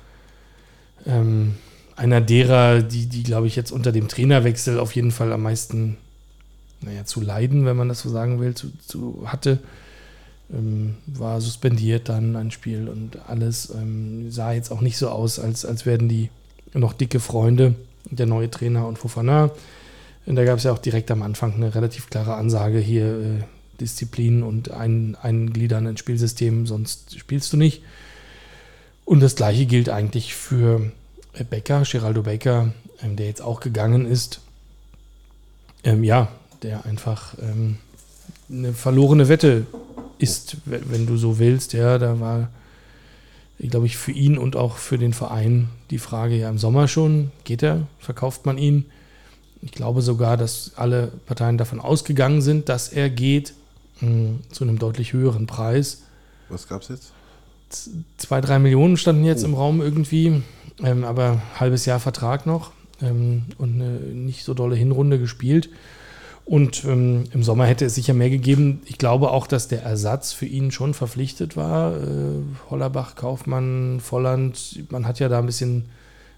ähm, 1.05 1.55
einer 1.95 2.21
derer, 2.21 2.81
die, 2.81 3.07
die 3.07 3.23
glaube 3.23 3.47
ich, 3.47 3.55
jetzt 3.55 3.71
unter 3.71 3.91
dem 3.91 4.07
Trainerwechsel 4.07 4.79
auf 4.79 4.95
jeden 4.95 5.11
Fall 5.11 5.33
am 5.33 5.41
meisten 5.41 5.97
naja, 6.81 7.05
zu 7.05 7.21
leiden, 7.21 7.65
wenn 7.65 7.75
man 7.75 7.89
das 7.89 8.01
so 8.01 8.09
sagen 8.09 8.39
will, 8.39 8.53
zu, 8.53 8.71
zu 8.85 9.23
hatte. 9.25 9.59
Ähm, 10.53 10.95
war 11.07 11.41
suspendiert 11.41 12.07
dann 12.07 12.35
ein 12.35 12.51
Spiel 12.51 12.87
und 12.87 13.17
alles. 13.27 13.73
Ähm, 13.75 14.31
sah 14.31 14.53
jetzt 14.53 14.71
auch 14.71 14.81
nicht 14.81 14.97
so 14.97 15.09
aus, 15.09 15.39
als, 15.39 15.65
als 15.65 15.85
werden 15.85 16.07
die 16.07 16.29
noch 16.73 16.93
dicke 16.93 17.19
Freunde, 17.19 17.73
der 18.05 18.27
neue 18.27 18.51
Trainer 18.51 18.87
und 18.87 18.99
Fofana. 18.99 19.51
Und 20.27 20.35
da 20.35 20.45
gab 20.45 20.59
es 20.59 20.65
ja 20.65 20.71
auch 20.71 20.77
direkt 20.77 21.09
am 21.09 21.23
Anfang 21.23 21.55
eine 21.55 21.73
relativ 21.73 22.09
klare 22.09 22.35
Ansage 22.35 22.77
hier, 22.77 23.05
äh, 23.05 23.43
Disziplin 23.79 24.43
und 24.43 24.71
ein, 24.71 25.15
eingliedern 25.21 25.87
ins 25.87 25.99
Spielsystem, 25.99 26.67
sonst 26.67 27.17
spielst 27.17 27.53
du 27.53 27.57
nicht. 27.57 27.81
Und 29.07 29.21
das 29.21 29.37
gleiche 29.37 29.65
gilt 29.65 29.87
eigentlich 29.87 30.35
für 30.35 30.91
Becker, 31.49 31.83
Geraldo 31.89 32.23
Becker, 32.23 32.73
ähm, 33.01 33.15
der 33.15 33.27
jetzt 33.27 33.41
auch 33.41 33.61
gegangen 33.61 34.05
ist. 34.05 34.41
Ähm, 35.85 36.03
ja, 36.03 36.27
der 36.61 36.85
einfach 36.85 37.33
ähm, 37.41 37.77
eine 38.49 38.73
verlorene 38.73 39.29
Wette 39.29 39.65
ist, 40.17 40.57
wenn 40.65 41.07
du 41.07 41.15
so 41.15 41.39
willst. 41.39 41.71
Ja, 41.71 41.97
da 41.99 42.19
war, 42.19 42.49
glaube 43.59 43.85
ich, 43.85 43.95
für 43.95 44.11
ihn 44.11 44.37
und 44.37 44.57
auch 44.57 44.75
für 44.75 44.97
den 44.97 45.13
Verein 45.13 45.69
die 45.89 45.99
Frage 45.99 46.35
ja 46.35 46.49
im 46.49 46.57
Sommer 46.57 46.89
schon, 46.89 47.31
geht 47.45 47.63
er, 47.63 47.87
verkauft 47.99 48.45
man 48.45 48.57
ihn? 48.57 48.87
Ich 49.61 49.71
glaube 49.71 50.01
sogar, 50.01 50.35
dass 50.35 50.73
alle 50.75 51.13
Parteien 51.25 51.57
davon 51.57 51.79
ausgegangen 51.79 52.41
sind, 52.41 52.67
dass 52.67 52.89
er 52.89 53.09
geht 53.09 53.53
mh, 54.01 54.09
hm, 54.09 54.39
zu 54.51 54.65
einem 54.65 54.79
deutlich 54.79 55.13
höheren 55.13 55.47
Preis. 55.47 56.01
Was 56.49 56.67
gab 56.67 56.81
es 56.81 56.89
jetzt? 56.89 57.13
Zwei, 58.17 58.41
drei 58.41 58.59
Millionen 58.59 58.97
standen 58.97 59.25
jetzt 59.25 59.43
oh. 59.43 59.47
im 59.47 59.53
Raum 59.53 59.81
irgendwie, 59.81 60.41
ähm, 60.83 61.03
aber 61.03 61.41
halbes 61.59 61.85
Jahr 61.85 61.99
Vertrag 61.99 62.45
noch 62.45 62.71
ähm, 63.01 63.43
und 63.57 63.75
eine 63.75 63.99
nicht 63.99 64.43
so 64.43 64.53
dolle 64.53 64.75
Hinrunde 64.75 65.19
gespielt. 65.19 65.69
Und 66.45 66.85
ähm, 66.85 67.25
im 67.33 67.43
Sommer 67.43 67.65
hätte 67.65 67.83
es 67.83 67.95
sicher 67.95 68.13
mehr 68.13 68.29
gegeben. 68.29 68.81
Ich 68.85 68.97
glaube 68.97 69.31
auch, 69.31 69.47
dass 69.47 69.67
der 69.67 69.83
Ersatz 69.83 70.31
für 70.31 70.45
ihn 70.45 70.71
schon 70.71 70.93
verpflichtet 70.93 71.57
war. 71.57 71.97
Äh, 71.97 72.39
Hollerbach, 72.69 73.15
Kaufmann, 73.15 73.99
Volland, 73.99 74.85
man 74.89 75.05
hat 75.05 75.19
ja 75.19 75.27
da 75.27 75.39
ein 75.39 75.45
bisschen, 75.45 75.89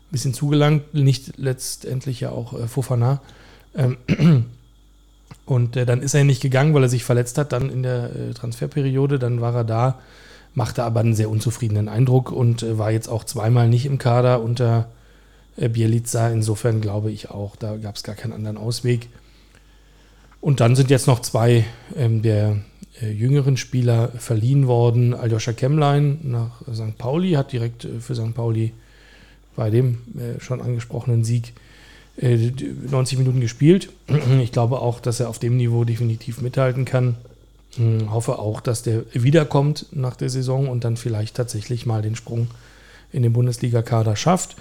bisschen 0.09 0.33
zugelangt, 0.33 0.95
nicht 0.95 1.37
letztendlich 1.37 2.21
ja 2.21 2.31
auch 2.31 2.59
äh, 2.59 2.67
Fofana. 2.67 3.21
Ähm, 3.75 3.97
und 5.45 5.77
äh, 5.77 5.85
dann 5.85 6.01
ist 6.01 6.15
er 6.15 6.23
nicht 6.23 6.41
gegangen, 6.41 6.73
weil 6.73 6.83
er 6.83 6.89
sich 6.89 7.03
verletzt 7.03 7.37
hat, 7.37 7.51
dann 7.51 7.69
in 7.69 7.83
der 7.83 8.15
äh, 8.15 8.33
Transferperiode. 8.33 9.19
Dann 9.19 9.41
war 9.41 9.53
er 9.53 9.63
da 9.63 9.99
machte 10.53 10.83
aber 10.83 10.99
einen 11.01 11.15
sehr 11.15 11.29
unzufriedenen 11.29 11.89
Eindruck 11.89 12.31
und 12.31 12.63
äh, 12.63 12.77
war 12.77 12.91
jetzt 12.91 13.07
auch 13.07 13.23
zweimal 13.23 13.69
nicht 13.69 13.85
im 13.85 13.97
Kader 13.97 14.41
unter 14.41 14.89
äh, 15.57 15.69
Bielica. 15.69 16.29
Insofern 16.29 16.81
glaube 16.81 17.11
ich 17.11 17.29
auch, 17.29 17.55
da 17.55 17.77
gab 17.77 17.95
es 17.95 18.03
gar 18.03 18.15
keinen 18.15 18.33
anderen 18.33 18.57
Ausweg. 18.57 19.07
Und 20.41 20.59
dann 20.61 20.75
sind 20.75 20.89
jetzt 20.89 21.07
noch 21.07 21.19
zwei 21.19 21.65
ähm, 21.95 22.21
der 22.21 22.57
äh, 23.01 23.11
jüngeren 23.11 23.57
Spieler 23.57 24.09
verliehen 24.17 24.67
worden. 24.67 25.13
Aljoscha 25.13 25.53
Kemmlein 25.53 26.19
nach 26.23 26.61
St. 26.73 26.97
Pauli 26.97 27.31
hat 27.31 27.51
direkt 27.51 27.85
äh, 27.85 27.99
für 27.99 28.15
St. 28.15 28.33
Pauli 28.33 28.73
bei 29.55 29.69
dem 29.69 29.99
äh, 30.17 30.39
schon 30.39 30.61
angesprochenen 30.61 31.23
Sieg 31.23 31.53
90 32.21 33.17
äh, 33.17 33.21
Minuten 33.21 33.39
gespielt. 33.39 33.89
Ich 34.41 34.51
glaube 34.51 34.79
auch, 34.79 34.99
dass 34.99 35.19
er 35.19 35.29
auf 35.29 35.39
dem 35.39 35.57
Niveau 35.57 35.83
definitiv 35.83 36.41
mithalten 36.41 36.85
kann. 36.85 37.15
Hm, 37.75 38.11
hoffe 38.11 38.39
auch, 38.39 38.61
dass 38.61 38.81
der 38.81 39.03
wiederkommt 39.13 39.87
nach 39.91 40.15
der 40.15 40.29
Saison 40.29 40.69
und 40.69 40.83
dann 40.83 40.97
vielleicht 40.97 41.35
tatsächlich 41.35 41.85
mal 41.85 42.01
den 42.01 42.15
Sprung 42.15 42.47
in 43.11 43.23
den 43.23 43.33
Bundesliga-Kader 43.33 44.15
schafft. 44.15 44.55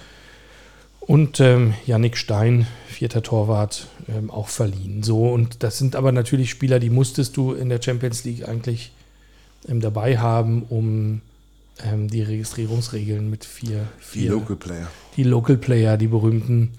Und 0.99 1.39
ähm, 1.39 1.73
Yannick 1.87 2.17
Stein, 2.17 2.67
vierter 2.87 3.23
Torwart, 3.23 3.87
ähm, 4.07 4.29
auch 4.29 4.47
verliehen. 4.47 5.01
So, 5.01 5.27
und 5.29 5.63
das 5.63 5.79
sind 5.79 5.95
aber 5.95 6.11
natürlich 6.11 6.51
Spieler, 6.51 6.79
die 6.79 6.91
musstest 6.91 7.35
du 7.35 7.53
in 7.53 7.69
der 7.69 7.81
Champions 7.81 8.25
League 8.25 8.47
eigentlich 8.47 8.91
ähm, 9.67 9.81
dabei 9.81 10.19
haben, 10.19 10.63
um 10.69 11.21
ähm, 11.83 12.09
die 12.09 12.21
Registrierungsregeln 12.21 13.27
mit 13.29 13.43
vier, 13.43 13.87
vier. 13.97 14.21
Die 14.21 14.27
Local 14.27 14.55
Player. 14.55 14.87
Die 15.17 15.23
Local 15.23 15.57
Player, 15.57 15.97
die 15.97 16.07
berühmten 16.07 16.73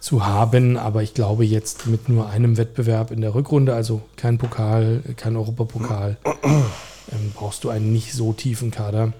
zu 0.00 0.26
haben. 0.26 0.76
Aber 0.76 1.02
ich 1.02 1.14
glaube, 1.14 1.44
jetzt 1.44 1.86
mit 1.86 2.08
nur 2.08 2.28
einem 2.28 2.56
Wettbewerb 2.56 3.10
in 3.10 3.20
der 3.20 3.34
Rückrunde, 3.34 3.74
also 3.74 4.02
kein 4.16 4.38
Pokal, 4.38 5.02
kein 5.16 5.36
Europapokal, 5.36 6.16
ähm, 6.24 7.32
brauchst 7.34 7.64
du 7.64 7.70
einen 7.70 7.92
nicht 7.92 8.12
so 8.12 8.32
tiefen 8.32 8.70
Kader. 8.70 9.12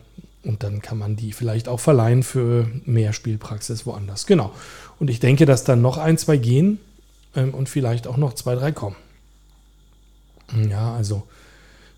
Und 0.45 0.62
dann 0.62 0.81
kann 0.81 0.99
man 0.99 1.16
die 1.16 1.33
vielleicht 1.33 1.68
auch 1.68 1.81
verleihen 1.81 2.22
für 2.22 2.68
mehr 2.85 3.12
Spielpraxis 3.12 3.87
woanders. 3.87 4.26
Genau. 4.26 4.53
Und 4.99 5.11
ich 5.11 5.20
denke, 5.20 5.47
dass 5.47 5.64
dann 5.64 5.83
noch 5.83 5.99
ein, 5.99 6.16
zwei 6.16 6.37
gehen 6.37 6.79
ähm, 7.35 7.53
und 7.53 7.68
vielleicht 7.68 8.07
auch 8.07 8.16
noch 8.16 8.35
zwei, 8.35 8.55
drei 8.55 8.72
kommen. 8.72 8.97
Ja, 10.70 10.95
also 10.95 11.24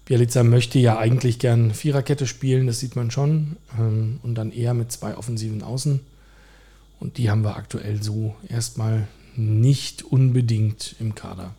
Bielica 0.07 0.43
möchte 0.43 0.79
ja 0.81 0.99
eigentlich 0.99 1.39
gern 1.39 1.73
Viererkette 1.73 2.27
spielen, 2.27 2.67
das 2.67 2.81
sieht 2.81 2.97
man 2.97 3.11
schon. 3.11 3.57
Ähm, 3.79 4.19
und 4.23 4.35
dann 4.35 4.51
eher 4.51 4.75
mit 4.75 4.91
zwei 4.91 5.17
offensiven 5.17 5.63
Außen. 5.63 6.01
Und 7.01 7.17
die 7.19 7.31
haben 7.31 7.43
wir 7.43 7.57
aktuell 7.57 8.03
so 8.03 8.37
erstmal 8.49 9.09
nicht 9.37 10.03
unbedingt 10.03 10.97
im 11.01 11.15
Kader. 11.15 11.55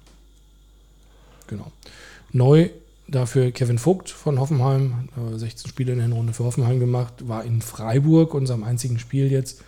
Genau. 1.48 1.72
Neu 2.32 2.70
dafür 3.08 3.52
Kevin 3.52 3.78
Vogt 3.78 4.10
von 4.10 4.39
Hoffenheim, 4.39 5.10
16 5.36 5.70
Spiele 5.70 5.94
in 5.94 6.00
der 6.00 6.10
Runde 6.10 6.34
für 6.34 6.46
Hoffenheim 6.46 6.80
gemacht, 6.80 7.28
war 7.28 7.44
in 7.44 7.62
Freiburg, 7.62 8.34
unserem 8.34 8.64
einzigen 8.64 9.00
Spiel 9.00 9.32
jetzt. 9.32 9.64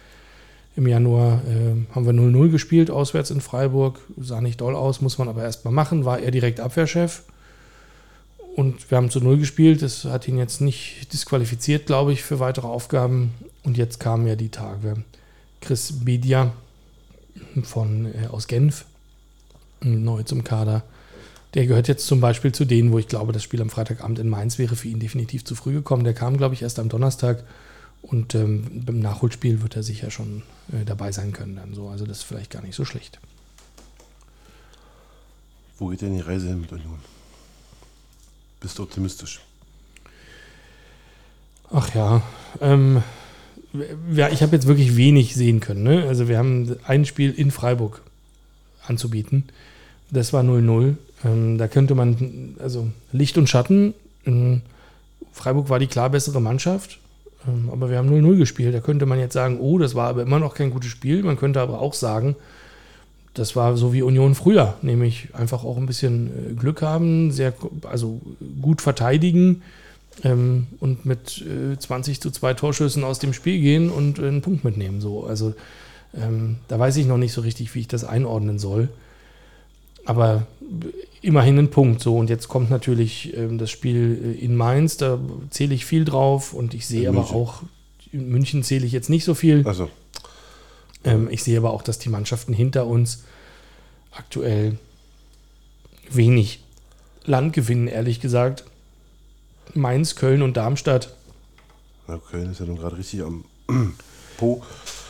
Im 0.76 0.88
Januar 0.88 1.41
äh, 1.45 1.93
haben 1.93 2.05
wir 2.05 2.13
0-0 2.13 2.49
gespielt, 2.49 2.89
auswärts 2.89 3.30
in 3.30 3.41
Freiburg. 3.41 3.99
Sah 4.17 4.41
nicht 4.41 4.59
doll 4.59 4.76
aus, 4.76 5.01
muss 5.01 5.19
man 5.19 5.28
aber 5.28 5.43
erstmal 5.43 5.74
machen. 5.74 6.03
War 6.05 6.19
er 6.19 6.32
direkt 6.32 6.59
Abwehrchef. 6.59 7.24
Und 8.55 8.89
wir 8.89 8.97
haben 8.97 9.11
zu 9.11 9.19
0 9.19 9.38
gespielt. 9.38 9.84
Das 9.84 10.05
hat 10.05 10.28
ihn 10.28 10.38
jetzt 10.38 10.61
nicht 10.61 11.13
disqualifiziert, 11.13 11.86
glaube 11.86 12.11
ich, 12.13 12.24
für 12.24 12.39
weitere 12.39 12.65
Aufgaben. 12.65 13.34
Und 13.61 13.78
jetzt 13.78 13.99
kamen 13.99 14.26
ja 14.26 14.36
die 14.36 14.49
Tage. 14.49 14.95
Chris 15.64 16.03
Bedia 16.03 16.53
von, 17.64 18.05
äh, 18.05 18.28
aus 18.28 18.47
Genf, 18.47 18.86
neu 19.82 20.24
zum 20.24 20.43
Kader. 20.43 20.84
Der 21.53 21.68
gehört 21.68 21.88
jetzt 21.88 22.07
zum 22.07 22.20
Beispiel 22.20 22.51
zu 22.51 22.66
denen, 22.66 22.91
wo 22.91 22.99
ich 22.99 23.07
glaube, 23.07 23.32
das 23.32 23.43
Spiel 23.43 23.61
am 23.61 23.70
Freitagabend 23.70 24.20
in 24.20 24.28
Mainz 24.28 24.57
wäre 24.57 24.76
für 24.76 24.88
ihn 24.88 24.99
definitiv 24.99 25.45
zu 25.45 25.55
früh 25.55 25.74
gekommen. 25.74 26.03
Der 26.03 26.14
kam, 26.14 26.38
glaube 26.38 26.55
ich, 26.55 26.64
erst 26.64 26.80
am 26.80 26.89
Donnerstag 26.89 27.43
und 28.01 28.36
ähm, 28.36 28.84
beim 28.86 28.99
Nachholspiel 28.99 29.61
wird 29.61 29.76
er 29.76 29.84
sicher 29.84 30.11
schon 30.11 30.43
äh, 30.72 30.84
dabei 30.84 31.11
sein 31.11 31.32
können. 31.32 31.55
Dann 31.55 31.74
so. 31.74 31.89
Also 31.89 32.05
das 32.05 32.20
ist 32.20 32.24
vielleicht 32.24 32.51
gar 32.51 32.61
nicht 32.61 32.76
so 32.76 32.86
schlecht. 32.86 33.20
Wo 35.78 35.88
geht 35.88 36.01
denn 36.01 36.16
die 36.16 36.22
Reise 36.22 36.47
hin 36.47 36.61
mit 36.61 36.72
Union? 36.72 36.99
Bist 38.59 38.80
du 38.80 38.84
optimistisch? 38.84 39.41
Ach 41.72 41.93
ja, 41.95 42.22
ähm, 42.61 43.01
ja 44.13 44.30
ich 44.30 44.41
habe 44.41 44.55
jetzt 44.55 44.67
wirklich 44.67 44.95
wenig 44.95 45.36
sehen 45.36 45.59
können. 45.59 45.84
Ne? 45.84 46.05
Also 46.07 46.28
wir 46.28 46.38
haben 46.38 46.76
ein 46.86 47.05
Spiel 47.05 47.32
in 47.32 47.51
Freiburg 47.51 48.01
anzubieten. 48.88 49.45
Das 50.11 50.34
war 50.34 50.43
0-0. 50.43 50.95
Ähm, 51.26 51.57
da 51.57 51.67
könnte 51.67 51.95
man, 51.95 52.55
also 52.59 52.88
Licht 53.11 53.38
und 53.38 53.49
Schatten. 53.49 53.93
Ähm, 54.26 54.61
Freiburg 55.32 55.69
war 55.69 55.80
die 55.80 55.88
klar 55.88 56.09
bessere 56.09 56.41
Mannschaft, 56.41 56.99
ähm, 57.47 57.69
aber 57.71 57.89
wir 57.89 57.97
haben 57.97 58.09
0-0 58.09 58.38
gespielt. 58.38 58.76
Da 58.76 58.80
könnte 58.80 59.05
man 59.05 59.19
jetzt 59.19 59.34
sagen, 59.34 59.59
oh, 59.59 59.80
das 59.80 59.95
war 59.95 60.09
aber 60.09 60.21
immer 60.21 60.39
noch 60.39 60.53
kein 60.53 60.69
gutes 60.69 60.91
Spiel. 60.91 61.24
Man 61.24 61.38
könnte 61.38 61.61
aber 61.61 61.80
auch 61.80 61.93
sagen, 61.93 62.36
das 63.34 63.55
war 63.55 63.76
so 63.78 63.93
wie 63.93 64.03
Union 64.03 64.36
früher, 64.36 64.76
nämlich 64.84 65.30
einfach 65.34 65.63
auch 65.63 65.78
ein 65.78 65.88
bisschen 65.88 66.28
äh, 66.28 66.53
Glück 66.53 66.84
haben, 66.84 67.32
sehr, 67.32 67.53
also 67.89 68.21
gut 68.61 68.82
verteidigen 68.82 69.63
ähm, 70.24 70.68
und 70.80 71.05
mit 71.05 71.41
äh, 71.41 71.78
20 71.78 72.22
zu 72.22 72.32
2 72.32 72.53
Torschüssen 72.53 73.03
aus 73.03 73.20
dem 73.20 73.34
Spiel 73.34 73.59
gehen 73.59 73.89
und 73.89 74.20
äh, 74.20 74.28
einen 74.28 74.41
Punkt 74.41 74.64
mitnehmen. 74.64 75.01
So. 75.01 75.26
Also 75.26 75.53
ähm, 76.16 76.57
da 76.68 76.78
weiß 76.80 76.97
ich 76.97 77.05
noch 77.05 77.18
nicht 77.18 77.34
so 77.34 77.41
richtig, 77.41 77.74
wie 77.74 77.80
ich 77.80 77.88
das 77.88 78.03
einordnen 78.03 78.59
soll. 78.59 78.89
Aber 80.05 80.45
immerhin 81.22 81.57
ein 81.57 81.70
Punkt. 81.70 82.01
So, 82.01 82.18
und 82.18 82.30
jetzt 82.30 82.47
kommt 82.47 82.70
natürlich 82.70 83.36
ähm, 83.36 83.57
das 83.57 83.72
Spiel 83.72 84.36
äh, 84.39 84.43
in 84.45 84.55
Mainz, 84.55 84.97
da 84.97 85.20
zähle 85.49 85.74
ich 85.74 85.86
viel 85.86 86.05
drauf 86.05 86.53
und 86.53 86.74
ich 86.74 86.86
sehe 86.86 87.09
aber 87.09 87.20
München. 87.20 87.38
auch, 87.38 87.64
in 88.11 88.30
München 88.30 88.64
zähle 88.64 88.86
ich 88.86 88.91
jetzt 88.91 89.09
nicht 89.09 89.24
so 89.24 89.34
viel. 89.34 89.66
Also, 89.66 89.89
Ähm, 91.05 91.28
ich 91.32 91.43
sehe 91.43 91.57
aber 91.57 91.72
auch, 91.72 91.82
dass 91.82 91.99
die 91.99 92.09
Mannschaften 92.09 92.53
hinter 92.53 92.86
uns 92.86 93.24
aktuell 94.11 94.78
wenig 96.09 96.59
Land 97.26 97.53
gewinnen, 97.53 97.88
ehrlich 97.88 98.20
gesagt. 98.20 98.66
Mainz, 99.74 100.16
Köln 100.16 100.41
und 100.41 100.57
Darmstadt 100.57 101.09
na, 102.07 102.20
Köln 102.30 102.51
ist 102.51 102.59
ja 102.59 102.66
nun 102.66 102.78
gerade 102.78 102.97
richtig 102.97 103.22
am 103.22 103.45
Po. 104.38 104.61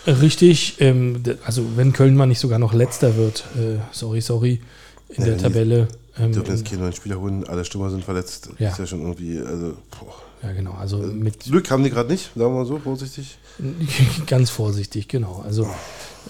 Richtig, 0.06 0.82
ähm, 0.82 1.24
also 1.45 1.66
wenn 1.76 1.93
Köln 1.93 2.16
mal 2.16 2.26
nicht 2.26 2.39
sogar 2.39 2.60
noch 2.60 2.74
letzter 2.74 3.16
wird, 3.16 3.45
äh, 3.56 3.80
sorry, 3.91 4.22
sorry, 4.22 4.62
in 5.10 5.22
Ja, 5.22 5.30
der 5.30 5.38
Tabelle. 5.38 5.88
Ähm, 6.20 6.34
dürfen 6.34 6.51
jetzt 6.51 6.66
keine 6.66 6.82
neuen 6.82 6.93
Spieler 6.93 7.20
holen, 7.20 7.47
alle 7.47 7.64
Stürmer 7.66 7.89
sind 7.89 8.04
verletzt. 8.04 8.49
Ja. 8.60 8.70
Ist 8.70 8.80
ja 8.80 8.86
schon 8.86 9.01
irgendwie, 9.01 9.39
also, 9.39 9.78
boah. 9.97 10.14
ja, 10.43 10.51
genau, 10.51 10.74
also 10.74 10.97
mit 10.97 11.39
Glück 11.39 11.72
haben 11.72 11.84
die 11.84 11.89
gerade 11.89 12.12
nicht, 12.12 12.32
sagen 12.36 12.54
wir 12.54 12.60
mal 12.60 12.66
so, 12.66 12.78
vorsichtig. 12.80 13.38
ganz 14.28 14.49
vorsichtig, 14.49 15.08
genau. 15.08 15.41
Also 15.45 15.68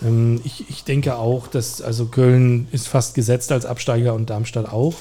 ähm, 0.05 0.39
ich, 0.43 0.69
ich 0.69 0.84
denke 0.84 1.15
auch, 1.15 1.47
dass 1.47 1.82
also 1.82 2.05
Köln 2.05 2.67
ist 2.71 2.88
fast 2.88 3.15
gesetzt 3.15 3.51
als 3.51 3.65
Absteiger 3.65 4.13
und 4.13 4.30
Darmstadt 4.30 4.71
auch. 4.71 4.93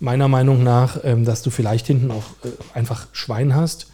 Meiner 0.00 0.28
Meinung 0.28 0.62
nach, 0.62 1.00
ähm, 1.02 1.24
dass 1.24 1.42
du 1.42 1.50
vielleicht 1.50 1.86
hinten 1.86 2.10
auch 2.10 2.24
äh, 2.44 2.50
einfach 2.74 3.06
Schwein 3.12 3.54
hast. 3.54 3.90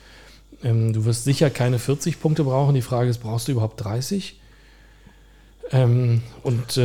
Ähm, 0.63 0.93
du 0.93 1.05
wirst 1.05 1.25
sicher 1.25 1.51
keine 1.51 1.79
40 1.79 2.21
Punkte 2.21 2.45
brauchen. 2.45 2.75
Die 2.75 2.83
Frage 2.83 3.09
ist, 3.09 3.19
brauchst 3.19 3.49
du 3.49 3.53
überhaupt 3.53 3.83
30? 3.83 4.39
Ähm, 5.73 6.23
und 6.43 6.79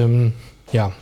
ja, 0.72 0.94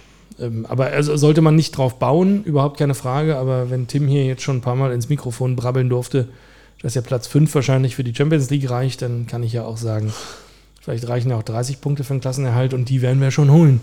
aber 0.67 0.87
also 0.87 1.17
sollte 1.17 1.41
man 1.41 1.55
nicht 1.55 1.77
drauf 1.77 1.99
bauen, 1.99 2.43
überhaupt 2.43 2.77
keine 2.77 2.95
Frage. 2.95 3.37
Aber 3.37 3.69
wenn 3.69 3.87
Tim 3.87 4.07
hier 4.07 4.25
jetzt 4.25 4.41
schon 4.43 4.57
ein 4.57 4.61
paar 4.61 4.75
Mal 4.75 4.91
ins 4.93 5.09
Mikrofon 5.09 5.55
brabbeln 5.55 5.89
durfte, 5.89 6.27
dass 6.81 6.95
ja 6.95 7.01
Platz 7.01 7.27
5 7.27 7.53
wahrscheinlich 7.53 7.95
für 7.95 8.03
die 8.03 8.15
Champions 8.15 8.49
League 8.49 8.69
reicht, 8.69 9.01
dann 9.01 9.27
kann 9.27 9.43
ich 9.43 9.53
ja 9.53 9.65
auch 9.65 9.77
sagen, 9.77 10.13
vielleicht 10.81 11.07
reichen 11.07 11.31
ja 11.31 11.37
auch 11.37 11.43
30 11.43 11.81
Punkte 11.81 12.03
für 12.03 12.13
den 12.13 12.21
Klassenerhalt 12.21 12.73
und 12.73 12.89
die 12.89 13.01
werden 13.01 13.21
wir 13.21 13.31
schon 13.31 13.51
holen. 13.51 13.81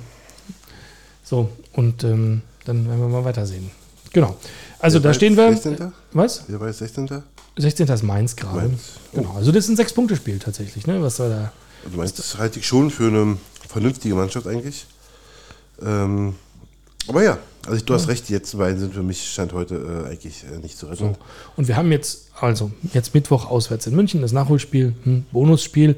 So, 1.22 1.48
und 1.72 2.04
ähm, 2.04 2.42
dann 2.64 2.86
werden 2.88 3.00
wir 3.00 3.08
mal 3.08 3.24
weitersehen. 3.24 3.70
Genau. 4.14 4.36
Also 4.78 4.98
da 4.98 5.08
war 5.08 5.14
stehen 5.14 5.36
jetzt 5.36 5.64
wir. 5.64 5.70
16.? 5.72 5.92
Was? 6.12 6.44
Wer 6.48 6.60
war 6.60 6.68
jetzt 6.68 6.78
16.? 6.78 7.22
16. 7.56 7.88
ist 7.88 8.02
Mainz 8.02 8.34
gerade. 8.34 8.68
Mainz. 8.68 8.80
Oh. 9.12 9.16
Genau. 9.18 9.34
Also 9.36 9.52
das 9.52 9.64
ist 9.64 9.70
ein 9.70 9.76
Sechs-Punkte-Spiel 9.76 10.38
tatsächlich, 10.38 10.86
ne? 10.86 11.02
Was 11.02 11.16
soll 11.16 11.28
da. 11.28 11.52
Du 11.90 11.98
meinst, 11.98 12.18
das 12.18 12.38
halte 12.38 12.60
ich 12.60 12.66
schon 12.66 12.90
für 12.90 13.08
eine 13.08 13.36
vernünftige 13.68 14.14
Mannschaft 14.14 14.46
eigentlich. 14.46 14.86
Ähm, 15.82 16.36
aber 17.08 17.22
ja, 17.22 17.38
also 17.64 17.76
ich, 17.76 17.84
du 17.84 17.92
hast 17.92 18.08
recht, 18.08 18.28
die 18.28 18.32
letzten 18.32 18.58
beiden 18.58 18.78
sind 18.78 18.94
für 18.94 19.02
mich 19.02 19.30
Stand 19.30 19.52
heute 19.52 20.04
äh, 20.06 20.10
eigentlich 20.10 20.44
äh, 20.44 20.58
nicht 20.58 20.78
zu 20.78 20.86
retten. 20.86 21.14
So. 21.14 21.16
Und 21.56 21.68
wir 21.68 21.76
haben 21.76 21.92
jetzt, 21.92 22.28
also 22.40 22.70
jetzt 22.92 23.14
Mittwoch 23.14 23.50
auswärts 23.50 23.86
in 23.86 23.94
München, 23.94 24.22
das 24.22 24.32
Nachholspiel, 24.32 24.94
hm, 25.02 25.26
Bonusspiel 25.32 25.96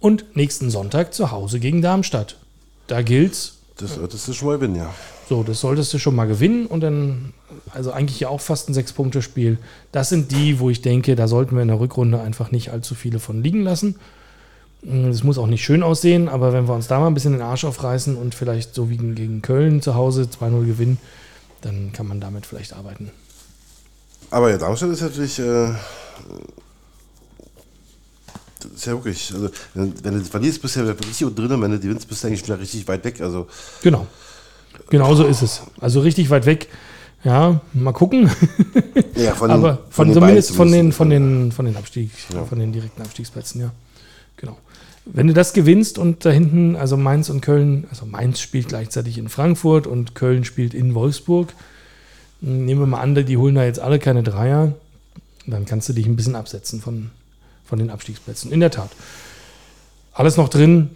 und 0.00 0.36
nächsten 0.36 0.70
Sonntag 0.70 1.12
zu 1.12 1.30
Hause 1.30 1.60
gegen 1.60 1.82
Darmstadt. 1.82 2.36
Da 2.86 3.02
gilt's, 3.02 3.58
Das 3.76 3.96
solltest 3.96 4.28
du 4.28 4.32
schon 4.32 4.48
mal 4.48 4.54
gewinnen, 4.58 4.76
ja. 4.76 4.94
So, 5.28 5.42
das 5.42 5.60
solltest 5.60 5.92
du 5.92 5.98
schon 5.98 6.14
mal 6.14 6.26
gewinnen 6.26 6.66
und 6.66 6.80
dann, 6.80 7.34
also 7.74 7.92
eigentlich 7.92 8.20
ja 8.20 8.28
auch 8.28 8.40
fast 8.40 8.68
ein 8.68 8.74
Sechs-Punkte-Spiel. 8.74 9.58
Das 9.92 10.08
sind 10.08 10.32
die, 10.32 10.58
wo 10.58 10.70
ich 10.70 10.80
denke, 10.80 11.16
da 11.16 11.28
sollten 11.28 11.54
wir 11.54 11.62
in 11.62 11.68
der 11.68 11.80
Rückrunde 11.80 12.20
einfach 12.20 12.50
nicht 12.50 12.70
allzu 12.70 12.94
viele 12.94 13.18
von 13.18 13.42
liegen 13.42 13.62
lassen. 13.62 13.96
Es 14.82 15.24
muss 15.24 15.38
auch 15.38 15.48
nicht 15.48 15.64
schön 15.64 15.82
aussehen, 15.82 16.28
aber 16.28 16.52
wenn 16.52 16.66
wir 16.68 16.74
uns 16.74 16.86
da 16.86 17.00
mal 17.00 17.08
ein 17.08 17.14
bisschen 17.14 17.32
den 17.32 17.42
Arsch 17.42 17.64
aufreißen 17.64 18.16
und 18.16 18.34
vielleicht 18.34 18.74
so 18.74 18.88
wie 18.88 18.96
gegen 18.96 19.42
Köln 19.42 19.82
zu 19.82 19.94
Hause 19.94 20.22
2-0 20.22 20.64
gewinnen, 20.64 20.98
dann 21.60 21.92
kann 21.92 22.06
man 22.06 22.20
damit 22.20 22.46
vielleicht 22.46 22.72
arbeiten. 22.72 23.10
Aber 24.30 24.50
ja, 24.50 24.58
Darmstadt 24.58 24.90
ist 24.90 25.02
natürlich. 25.02 25.38
Äh, 25.38 25.72
das 28.60 28.72
ist 28.74 28.86
ja 28.86 28.92
wirklich. 28.92 29.32
Also, 29.34 29.50
wenn, 29.74 29.94
du 29.94 30.24
verlierst, 30.24 30.62
bist 30.62 30.76
du 30.76 30.80
ja 30.80 30.92
richtig 30.92 31.24
unten 31.24 31.36
drin 31.36 31.52
und 31.52 31.62
wenn 31.62 31.72
du 31.72 31.80
gewinnst, 31.80 32.08
bist 32.08 32.22
du 32.22 32.28
eigentlich 32.28 32.44
wieder 32.44 32.60
richtig 32.60 32.86
weit 32.86 33.04
weg. 33.04 33.20
Also, 33.20 33.48
Genau. 33.82 34.06
Genau 34.90 35.14
so 35.14 35.24
ist 35.24 35.42
es. 35.42 35.62
Also 35.80 36.00
richtig 36.00 36.30
weit 36.30 36.46
weg. 36.46 36.68
Ja, 37.24 37.60
mal 37.72 37.92
gucken. 37.92 38.30
ja, 39.16 39.34
von 39.34 39.50
Aber 39.50 39.80
von, 39.90 40.08
den 40.08 40.14
zumindest 40.14 40.52
von 40.54 40.70
den, 40.70 40.92
von 40.92 41.10
den, 41.10 41.52
von 41.52 41.64
den 41.66 41.76
Abstieg, 41.76 42.10
Ja. 42.32 42.44
von 42.44 42.58
den 42.58 42.72
direkten 42.72 43.02
Abstiegsplätzen, 43.02 43.60
ja. 43.60 43.72
Genau. 44.36 44.56
Wenn 45.04 45.26
du 45.26 45.32
das 45.32 45.52
gewinnst 45.52 45.98
und 45.98 46.24
da 46.24 46.30
hinten, 46.30 46.76
also 46.76 46.96
Mainz 46.96 47.28
und 47.30 47.40
Köln, 47.40 47.86
also 47.90 48.06
Mainz 48.06 48.40
spielt 48.40 48.68
gleichzeitig 48.68 49.18
in 49.18 49.28
Frankfurt 49.28 49.86
und 49.86 50.14
Köln 50.14 50.44
spielt 50.44 50.74
in 50.74 50.94
Wolfsburg. 50.94 51.54
Nehmen 52.40 52.80
wir 52.80 52.86
mal 52.86 53.00
an, 53.00 53.14
die 53.14 53.36
holen 53.36 53.54
da 53.56 53.64
jetzt 53.64 53.80
alle 53.80 53.98
keine 53.98 54.22
Dreier. 54.22 54.74
Dann 55.46 55.64
kannst 55.64 55.88
du 55.88 55.94
dich 55.94 56.06
ein 56.06 56.14
bisschen 56.14 56.36
absetzen 56.36 56.80
von, 56.80 57.10
von 57.64 57.78
den 57.78 57.90
Abstiegsplätzen. 57.90 58.52
In 58.52 58.60
der 58.60 58.70
Tat. 58.70 58.90
Alles 60.12 60.36
noch 60.36 60.50
drin. 60.50 60.90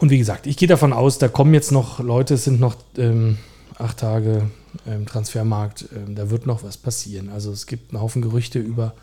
Und 0.00 0.10
wie 0.10 0.18
gesagt, 0.18 0.46
ich 0.46 0.56
gehe 0.56 0.66
davon 0.66 0.94
aus, 0.94 1.18
da 1.18 1.28
kommen 1.28 1.52
jetzt 1.52 1.72
noch 1.72 2.00
Leute, 2.00 2.34
es 2.34 2.44
sind 2.44 2.58
noch 2.58 2.74
ähm, 2.96 3.36
acht 3.78 3.98
Tage 3.98 4.50
ähm, 4.86 5.04
Transfermarkt, 5.04 5.84
ähm, 5.94 6.14
da 6.14 6.30
wird 6.30 6.46
noch 6.46 6.62
was 6.62 6.78
passieren. 6.78 7.28
Also 7.28 7.52
es 7.52 7.66
gibt 7.66 7.92
einen 7.92 8.00
Haufen 8.00 8.22
Gerüchte 8.22 8.58
über 8.58 8.94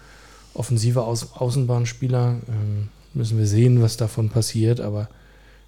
offensive 0.55 1.03
Aus 1.03 1.33
Außenbahnspieler. 1.33 2.37
Ähm, 2.47 2.89
müssen 3.13 3.37
wir 3.37 3.45
sehen, 3.45 3.81
was 3.81 3.97
davon 3.97 4.29
passiert, 4.29 4.81
aber 4.81 5.07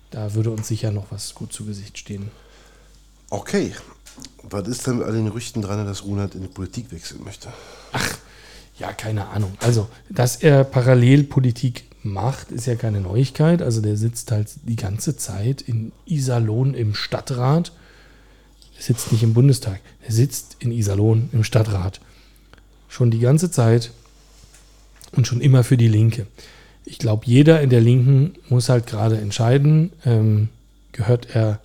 da 0.10 0.34
würde 0.34 0.50
uns 0.50 0.68
sicher 0.68 0.92
noch 0.92 1.06
was 1.12 1.36
gut 1.36 1.54
zu 1.54 1.64
Gesicht 1.64 2.00
stehen. 2.00 2.32
Okay. 3.30 3.72
Was 4.42 4.68
ist 4.68 4.88
denn 4.88 4.98
mit 4.98 5.06
all 5.06 5.14
den 5.14 5.26
Gerüchten 5.26 5.62
dran, 5.62 5.86
dass 5.86 6.04
Runert 6.04 6.34
in 6.34 6.42
die 6.42 6.48
Politik 6.48 6.92
wechseln 6.92 7.24
möchte? 7.24 7.50
Ja, 8.80 8.94
keine 8.94 9.28
Ahnung. 9.28 9.54
Also, 9.60 9.88
dass 10.10 10.38
er 10.38 10.64
Parallelpolitik 10.64 11.89
macht, 12.04 12.52
ist 12.52 12.66
ja 12.66 12.76
keine 12.76 13.02
Neuigkeit. 13.02 13.62
Also, 13.62 13.82
der 13.82 13.98
sitzt 13.98 14.32
halt 14.32 14.50
die 14.64 14.76
ganze 14.76 15.18
Zeit 15.18 15.62
in 15.62 15.92
Iserlohn 16.06 16.74
im 16.74 16.94
Stadtrat. 16.94 17.72
Er 18.78 18.84
sitzt 18.84 19.12
nicht 19.12 19.24
im 19.24 19.34
Bundestag. 19.34 19.80
Er 20.06 20.12
sitzt 20.12 20.58
in 20.60 20.72
Iserlohn 20.72 21.30
im 21.34 21.44
Stadtrat. 21.44 22.00
Schon 22.88 23.12
die 23.12 23.20
ganze 23.20 23.52
Zeit 23.52 23.92
und 25.12 25.28
schon 25.28 25.42
immer 25.42 25.64
für 25.64 25.78
die 25.78 25.88
Linke. 25.88 26.28
Ich 26.86 26.98
glaube, 26.98 27.26
jeder 27.26 27.62
in 27.62 27.70
der 27.70 27.82
Linken 27.82 28.34
muss 28.48 28.70
halt 28.70 28.88
gerade 28.88 29.18
entscheiden, 29.18 29.92
ähm, 30.06 30.50
gehört 30.92 31.36
er 31.36 31.60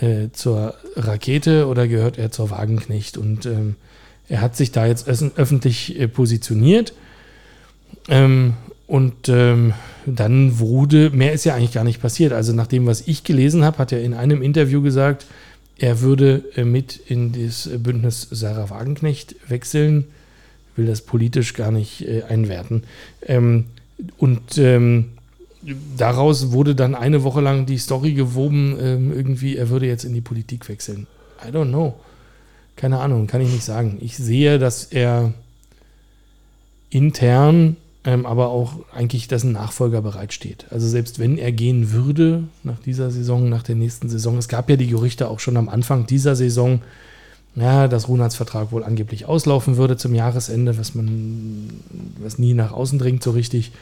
äh, 0.00 0.28
zur 0.32 0.74
Rakete 0.94 1.66
oder 1.66 1.88
gehört 1.88 2.18
er 2.18 2.30
zur 2.30 2.50
Wagenknecht? 2.50 3.16
Und 3.16 3.46
ähm, 3.46 3.76
er 4.28 4.40
hat 4.40 4.56
sich 4.56 4.72
da 4.72 4.86
jetzt 4.86 5.08
öffentlich 5.08 5.98
äh, 5.98 6.06
positioniert. 6.06 6.94
Ähm, 8.08 8.54
und 8.90 9.28
ähm, 9.28 9.72
dann 10.04 10.58
wurde, 10.58 11.10
mehr 11.10 11.32
ist 11.32 11.44
ja 11.44 11.54
eigentlich 11.54 11.70
gar 11.70 11.84
nicht 11.84 12.02
passiert. 12.02 12.32
Also 12.32 12.52
nach 12.52 12.66
dem, 12.66 12.86
was 12.86 13.06
ich 13.06 13.22
gelesen 13.22 13.62
habe, 13.62 13.78
hat 13.78 13.92
er 13.92 14.02
in 14.02 14.14
einem 14.14 14.42
Interview 14.42 14.82
gesagt, 14.82 15.26
er 15.78 16.00
würde 16.00 16.42
äh, 16.56 16.64
mit 16.64 16.96
in 17.06 17.30
das 17.30 17.70
Bündnis 17.72 18.26
Sarah 18.32 18.68
Wagenknecht 18.68 19.36
wechseln. 19.46 20.06
Will 20.74 20.86
das 20.86 21.02
politisch 21.02 21.54
gar 21.54 21.70
nicht 21.70 22.02
äh, 22.08 22.24
einwerten. 22.24 22.82
Ähm, 23.24 23.66
und 24.18 24.58
ähm, 24.58 25.10
daraus 25.96 26.50
wurde 26.50 26.74
dann 26.74 26.96
eine 26.96 27.22
Woche 27.22 27.42
lang 27.42 27.66
die 27.66 27.78
Story 27.78 28.14
gewoben, 28.14 28.76
ähm, 28.80 29.12
irgendwie, 29.12 29.56
er 29.56 29.68
würde 29.68 29.86
jetzt 29.86 30.02
in 30.02 30.14
die 30.14 30.20
Politik 30.20 30.68
wechseln. 30.68 31.06
I 31.46 31.52
don't 31.52 31.68
know. 31.68 31.94
Keine 32.74 32.98
Ahnung, 32.98 33.28
kann 33.28 33.40
ich 33.40 33.52
nicht 33.52 33.64
sagen. 33.64 33.98
Ich 34.00 34.16
sehe, 34.16 34.58
dass 34.58 34.82
er 34.82 35.32
intern, 36.90 37.76
ähm, 38.04 38.24
aber 38.24 38.48
auch 38.48 38.74
eigentlich, 38.94 39.28
dass 39.28 39.44
ein 39.44 39.52
Nachfolger 39.52 40.00
bereitsteht. 40.00 40.66
Also 40.70 40.88
selbst 40.88 41.18
wenn 41.18 41.36
er 41.36 41.52
gehen 41.52 41.92
würde 41.92 42.44
nach 42.62 42.78
dieser 42.78 43.10
Saison, 43.10 43.48
nach 43.48 43.62
der 43.62 43.74
nächsten 43.74 44.08
Saison, 44.08 44.38
es 44.38 44.48
gab 44.48 44.70
ja 44.70 44.76
die 44.76 44.88
Gerüchte 44.88 45.28
auch 45.28 45.40
schon 45.40 45.56
am 45.56 45.68
Anfang 45.68 46.06
dieser 46.06 46.34
Saison, 46.34 46.80
ja, 47.56 47.88
dass 47.88 48.08
Runats 48.08 48.36
Vertrag 48.36 48.72
wohl 48.72 48.84
angeblich 48.84 49.26
auslaufen 49.26 49.76
würde 49.76 49.96
zum 49.96 50.14
Jahresende, 50.14 50.78
was 50.78 50.94
man, 50.94 51.68
was 52.20 52.38
nie 52.38 52.54
nach 52.54 52.72
außen 52.72 52.98
dringt 52.98 53.22
so 53.22 53.32
richtig. 53.32 53.72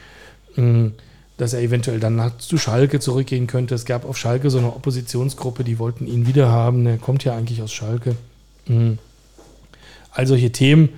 Ähm, 0.57 0.93
dass 1.39 1.53
er 1.53 1.61
eventuell 1.61 2.01
dann 2.01 2.33
zu 2.37 2.57
Schalke 2.57 2.99
zurückgehen 2.99 3.47
könnte. 3.47 3.73
Es 3.73 3.85
gab 3.85 4.03
auf 4.03 4.17
Schalke 4.17 4.49
so 4.49 4.57
eine 4.57 4.75
Oppositionsgruppe, 4.75 5.63
die 5.63 5.79
wollten 5.79 6.05
ihn 6.05 6.27
wieder 6.27 6.49
haben. 6.49 6.85
Er 6.85 6.97
kommt 6.97 7.23
ja 7.23 7.33
eigentlich 7.33 7.61
aus 7.61 7.71
Schalke. 7.71 8.15
Mhm. 8.67 8.97
All 10.11 10.27
solche 10.27 10.51
Themen 10.51 10.89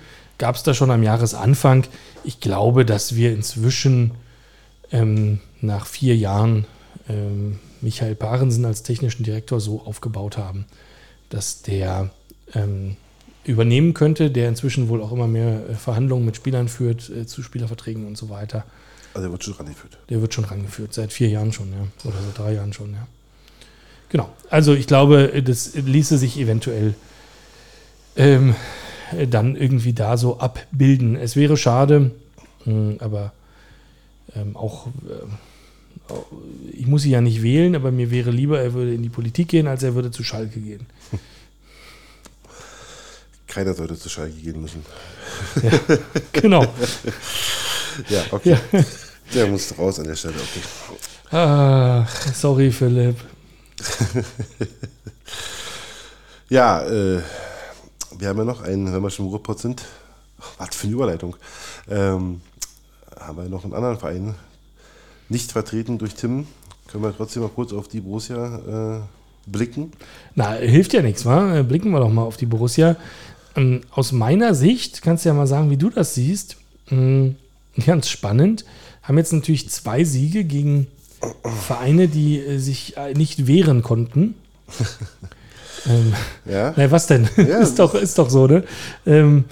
gab 0.42 0.56
es 0.56 0.64
da 0.64 0.74
schon 0.74 0.90
am 0.90 1.04
Jahresanfang. 1.04 1.86
Ich 2.24 2.40
glaube, 2.40 2.84
dass 2.84 3.16
wir 3.16 3.32
inzwischen 3.32 4.10
ähm, 4.92 5.40
nach 5.62 5.86
vier 5.86 6.18
Jahren 6.18 6.66
ähm, 7.08 7.60
Michael 7.80 8.16
Parensen 8.16 8.66
als 8.66 8.82
technischen 8.82 9.22
Direktor 9.22 9.60
so 9.60 9.82
aufgebaut 9.82 10.40
haben, 10.40 10.66
dass 11.30 11.62
der 11.62 12.10
ähm, 12.56 12.98
übernehmen 13.44 13.94
könnte, 13.94 14.32
der 14.32 14.50
inzwischen 14.50 14.90
wohl 14.90 15.04
auch 15.04 15.12
immer 15.12 15.28
mehr 15.28 15.70
äh, 15.70 15.76
Verhandlungen 15.76 16.26
mit 16.26 16.38
Spielern 16.38 16.70
führt, 16.70 17.08
äh, 17.12 17.28
zu 17.28 17.44
Spielerverträgen 17.44 18.08
und 18.08 18.18
so 18.18 18.30
weiter. 18.30 18.66
Also 19.14 19.28
der 19.28 19.32
wird 19.32 19.44
schon 19.44 19.54
rangeführt. 19.54 20.00
Der 20.10 20.22
wird 20.22 20.34
schon 20.34 20.46
rangeführt, 20.46 20.92
seit 20.92 21.14
vier 21.14 21.30
Jahren 21.30 21.54
schon, 21.54 21.72
ja. 21.72 22.10
Oder 22.10 22.18
seit 22.26 22.40
drei 22.40 22.54
Jahren 22.54 22.74
schon, 22.74 22.94
ja. 22.94 23.06
Genau. 24.10 24.28
Also 24.50 24.74
ich 24.74 24.88
glaube, 24.88 25.44
das 25.44 25.76
ließe 25.76 26.18
sich 26.18 26.40
eventuell 26.40 26.96
ähm, 28.16 28.56
dann 29.30 29.56
irgendwie 29.56 29.94
da 29.94 30.18
so 30.18 30.40
abbilden. 30.40 31.16
Es 31.16 31.36
wäre 31.36 31.58
schade, 31.58 32.12
hm, 32.64 32.98
aber 33.00 33.34
ähm, 34.36 34.56
auch, 34.56 34.88
äh, 34.88 36.14
ich 36.74 36.88
muss 36.88 37.04
sie 37.04 37.12
ja 37.12 37.22
nicht 37.22 37.44
wählen, 37.44 37.76
aber 37.76 37.92
mir 37.92 38.12
wäre 38.12 38.32
lieber, 38.32 38.60
er 38.60 38.74
würde 38.74 38.94
in 38.94 39.04
die 39.04 39.10
Politik 39.10 39.50
gehen, 39.50 39.68
als 39.68 39.84
er 39.84 39.96
würde 39.96 40.12
zu 40.12 40.24
Schalke 40.24 40.60
gehen. 40.60 40.86
Keiner 43.48 43.74
sollte 43.74 43.98
zu 43.98 44.10
Schalke 44.10 44.40
gehen 44.40 44.62
müssen. 44.62 44.86
Ja, 45.62 45.72
genau. 46.32 46.64
ja, 48.10 48.24
okay. 48.32 48.58
Ja. 48.72 48.84
Der 49.34 49.48
muss 49.48 49.78
raus 49.78 50.00
an 50.00 50.08
der 50.08 50.16
Stelle, 50.16 50.36
okay. 50.36 51.36
Ah, 51.36 52.06
sorry, 52.34 52.72
Philipp. 52.72 53.16
ja, 56.50 56.82
äh, 56.84 57.22
wir 58.22 58.30
haben 58.30 58.38
ja 58.38 58.46
noch 58.46 58.62
einen, 58.62 58.94
wenn 58.94 59.02
wir 59.02 59.10
schon 59.10 59.26
im 59.26 59.32
Ruhrpott 59.32 59.60
sind, 59.60 59.84
was 60.60 60.76
für 60.76 60.86
eine 60.86 60.94
Überleitung, 60.94 61.36
ähm, 61.90 62.42
haben 63.20 63.38
wir 63.38 63.50
noch 63.50 63.64
einen 63.64 63.74
anderen 63.74 63.98
Verein, 63.98 64.36
nicht 65.28 65.52
vertreten 65.52 65.98
durch 65.98 66.14
Tim. 66.14 66.46
Können 66.88 67.04
wir 67.04 67.16
trotzdem 67.18 67.42
mal 67.42 67.50
kurz 67.50 67.74
auf 67.74 67.88
die 67.88 68.00
Borussia 68.00 69.00
äh, 69.00 69.50
blicken? 69.50 69.92
Na, 70.36 70.54
hilft 70.54 70.94
ja 70.94 71.02
nichts, 71.02 71.26
wa? 71.26 71.64
Blicken 71.64 71.90
wir 71.90 72.00
doch 72.00 72.12
mal 72.12 72.22
auf 72.22 72.38
die 72.38 72.46
Borussia. 72.46 72.96
Ähm, 73.56 73.82
aus 73.90 74.12
meiner 74.12 74.54
Sicht, 74.54 75.02
kannst 75.02 75.26
du 75.26 75.30
ja 75.30 75.34
mal 75.34 75.48
sagen, 75.48 75.72
wie 75.72 75.78
du 75.78 75.90
das 75.90 76.14
siehst, 76.14 76.58
ähm, 76.92 77.38
ganz 77.86 78.08
spannend, 78.08 78.66
haben 79.02 79.18
jetzt 79.18 79.34
natürlich 79.34 79.70
zwei 79.72 80.04
Siege 80.04 80.44
gegen 80.44 80.86
Vereine, 81.44 82.08
die 82.08 82.40
äh, 82.40 82.60
sich 82.60 82.98
äh, 82.98 83.14
nicht 83.16 83.48
wehren 83.48 83.82
konnten. 83.82 84.36
ähm, 85.90 86.14
ja. 86.46 86.74
Na, 86.76 86.92
was 86.92 87.08
denn? 87.08 87.28
Ja. 87.38 87.60
ist, 87.60 87.80
doch, 87.80 87.96
ist 87.96 88.18
doch 88.18 88.30
so, 88.30 88.48
ne? 88.48 88.64
Ähm, 89.06 89.46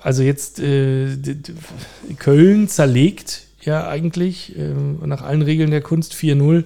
also 0.00 0.22
jetzt 0.22 0.58
äh, 0.60 1.16
Köln 2.18 2.68
zerlegt 2.68 3.42
ja 3.62 3.88
eigentlich 3.88 4.56
äh, 4.58 4.72
nach 5.04 5.22
allen 5.22 5.42
Regeln 5.42 5.70
der 5.70 5.80
Kunst 5.80 6.14
4-0 6.14 6.64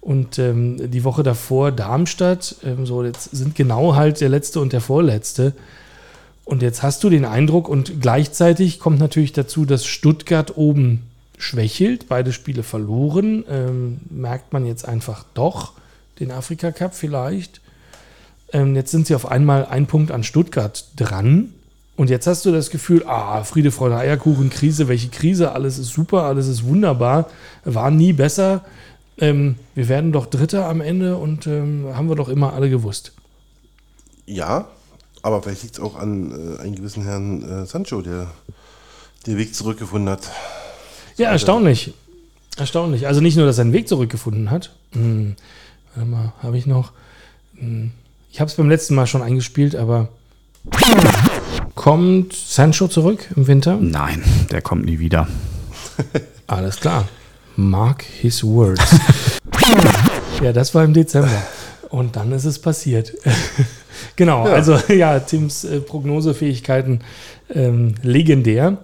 und 0.00 0.38
ähm, 0.38 0.90
die 0.90 1.04
Woche 1.04 1.22
davor 1.22 1.72
Darmstadt. 1.72 2.56
Ähm, 2.64 2.86
so 2.86 3.04
jetzt 3.04 3.30
sind 3.34 3.54
genau 3.54 3.94
halt 3.94 4.20
der 4.20 4.28
letzte 4.28 4.60
und 4.60 4.72
der 4.72 4.80
vorletzte. 4.80 5.54
Und 6.44 6.60
jetzt 6.62 6.82
hast 6.82 7.04
du 7.04 7.10
den 7.10 7.24
Eindruck 7.24 7.68
und 7.68 8.00
gleichzeitig 8.00 8.80
kommt 8.80 8.98
natürlich 8.98 9.32
dazu, 9.32 9.64
dass 9.64 9.86
Stuttgart 9.86 10.56
oben 10.56 11.04
schwächelt, 11.38 12.06
beide 12.08 12.32
Spiele 12.32 12.62
verloren. 12.62 13.44
Ähm, 13.48 14.00
merkt 14.10 14.52
man 14.52 14.66
jetzt 14.66 14.86
einfach 14.86 15.24
doch 15.34 15.72
den 16.18 16.32
Afrika 16.32 16.72
Cup 16.72 16.94
vielleicht. 16.94 17.60
Ähm, 18.52 18.74
jetzt 18.74 18.90
sind 18.90 19.06
sie 19.06 19.14
auf 19.14 19.30
einmal 19.30 19.66
ein 19.66 19.86
Punkt 19.86 20.10
an 20.10 20.24
Stuttgart 20.24 20.84
dran. 20.96 21.54
Und 21.96 22.10
jetzt 22.10 22.26
hast 22.26 22.44
du 22.44 22.52
das 22.52 22.70
Gefühl, 22.70 23.04
ah, 23.06 23.44
Friede, 23.44 23.70
Freude, 23.70 23.96
Eierkuchen, 23.96 24.50
Krise, 24.50 24.88
welche 24.88 25.08
Krise, 25.08 25.52
alles 25.52 25.78
ist 25.78 25.90
super, 25.90 26.24
alles 26.24 26.48
ist 26.48 26.64
wunderbar, 26.64 27.28
war 27.64 27.90
nie 27.90 28.12
besser. 28.12 28.64
Ähm, 29.18 29.56
wir 29.74 29.88
werden 29.88 30.10
doch 30.10 30.26
Dritter 30.26 30.68
am 30.68 30.80
Ende 30.80 31.16
und 31.16 31.46
ähm, 31.46 31.86
haben 31.94 32.08
wir 32.08 32.16
doch 32.16 32.28
immer 32.28 32.54
alle 32.54 32.70
gewusst. 32.70 33.12
Ja, 34.26 34.68
aber 35.22 35.42
vielleicht 35.42 35.62
liegt 35.62 35.74
es 35.74 35.80
auch 35.80 35.96
an 35.96 36.56
äh, 36.56 36.60
einem 36.60 36.74
gewissen 36.74 37.04
Herrn 37.04 37.42
äh, 37.42 37.66
Sancho, 37.66 38.00
der 38.00 38.28
den 39.26 39.36
Weg 39.36 39.54
zurückgefunden 39.54 40.08
hat. 40.08 40.30
Ja, 41.16 41.30
erstaunlich. 41.30 41.94
Erstaunlich. 42.56 43.06
Also 43.06 43.20
nicht 43.20 43.36
nur, 43.36 43.46
dass 43.46 43.58
er 43.58 43.62
einen 43.62 43.72
Weg 43.72 43.88
zurückgefunden 43.88 44.50
hat. 44.50 44.74
Hm, 44.92 45.36
warte 45.94 46.10
mal, 46.10 46.32
habe 46.42 46.58
ich 46.58 46.66
noch. 46.66 46.92
Hm, 47.56 47.92
ich 48.32 48.40
habe 48.40 48.50
es 48.50 48.56
beim 48.56 48.70
letzten 48.70 48.94
Mal 48.94 49.06
schon 49.06 49.20
eingespielt, 49.20 49.76
aber 49.76 50.08
kommt 51.74 52.32
Sancho 52.32 52.88
zurück 52.88 53.28
im 53.36 53.46
Winter? 53.46 53.76
Nein, 53.78 54.22
der 54.50 54.62
kommt 54.62 54.86
nie 54.86 54.98
wieder. 54.98 55.28
Alles 56.46 56.80
klar. 56.80 57.06
Mark 57.56 58.02
his 58.02 58.42
words. 58.42 58.96
ja, 60.42 60.54
das 60.54 60.74
war 60.74 60.82
im 60.82 60.94
Dezember. 60.94 61.42
Und 61.90 62.16
dann 62.16 62.32
ist 62.32 62.46
es 62.46 62.58
passiert. 62.58 63.12
genau, 64.16 64.48
ja. 64.48 64.54
also 64.54 64.78
ja, 64.88 65.20
Tims 65.20 65.64
äh, 65.64 65.80
Prognosefähigkeiten 65.80 67.04
ähm, 67.50 67.96
legendär. 68.02 68.78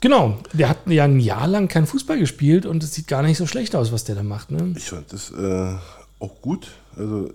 Genau, 0.00 0.38
der 0.54 0.70
hat 0.70 0.78
ja 0.86 1.04
ein 1.04 1.20
Jahr 1.20 1.46
lang 1.46 1.68
kein 1.68 1.86
Fußball 1.86 2.18
gespielt 2.18 2.64
und 2.64 2.82
es 2.82 2.94
sieht 2.94 3.06
gar 3.06 3.22
nicht 3.22 3.36
so 3.36 3.46
schlecht 3.46 3.76
aus, 3.76 3.92
was 3.92 4.04
der 4.04 4.14
da 4.14 4.22
macht. 4.22 4.50
Ne? 4.50 4.72
Ich 4.76 4.84
fand 4.84 5.12
das 5.12 5.30
äh, 5.30 5.74
auch 6.18 6.40
gut. 6.40 6.68
Also, 6.96 7.30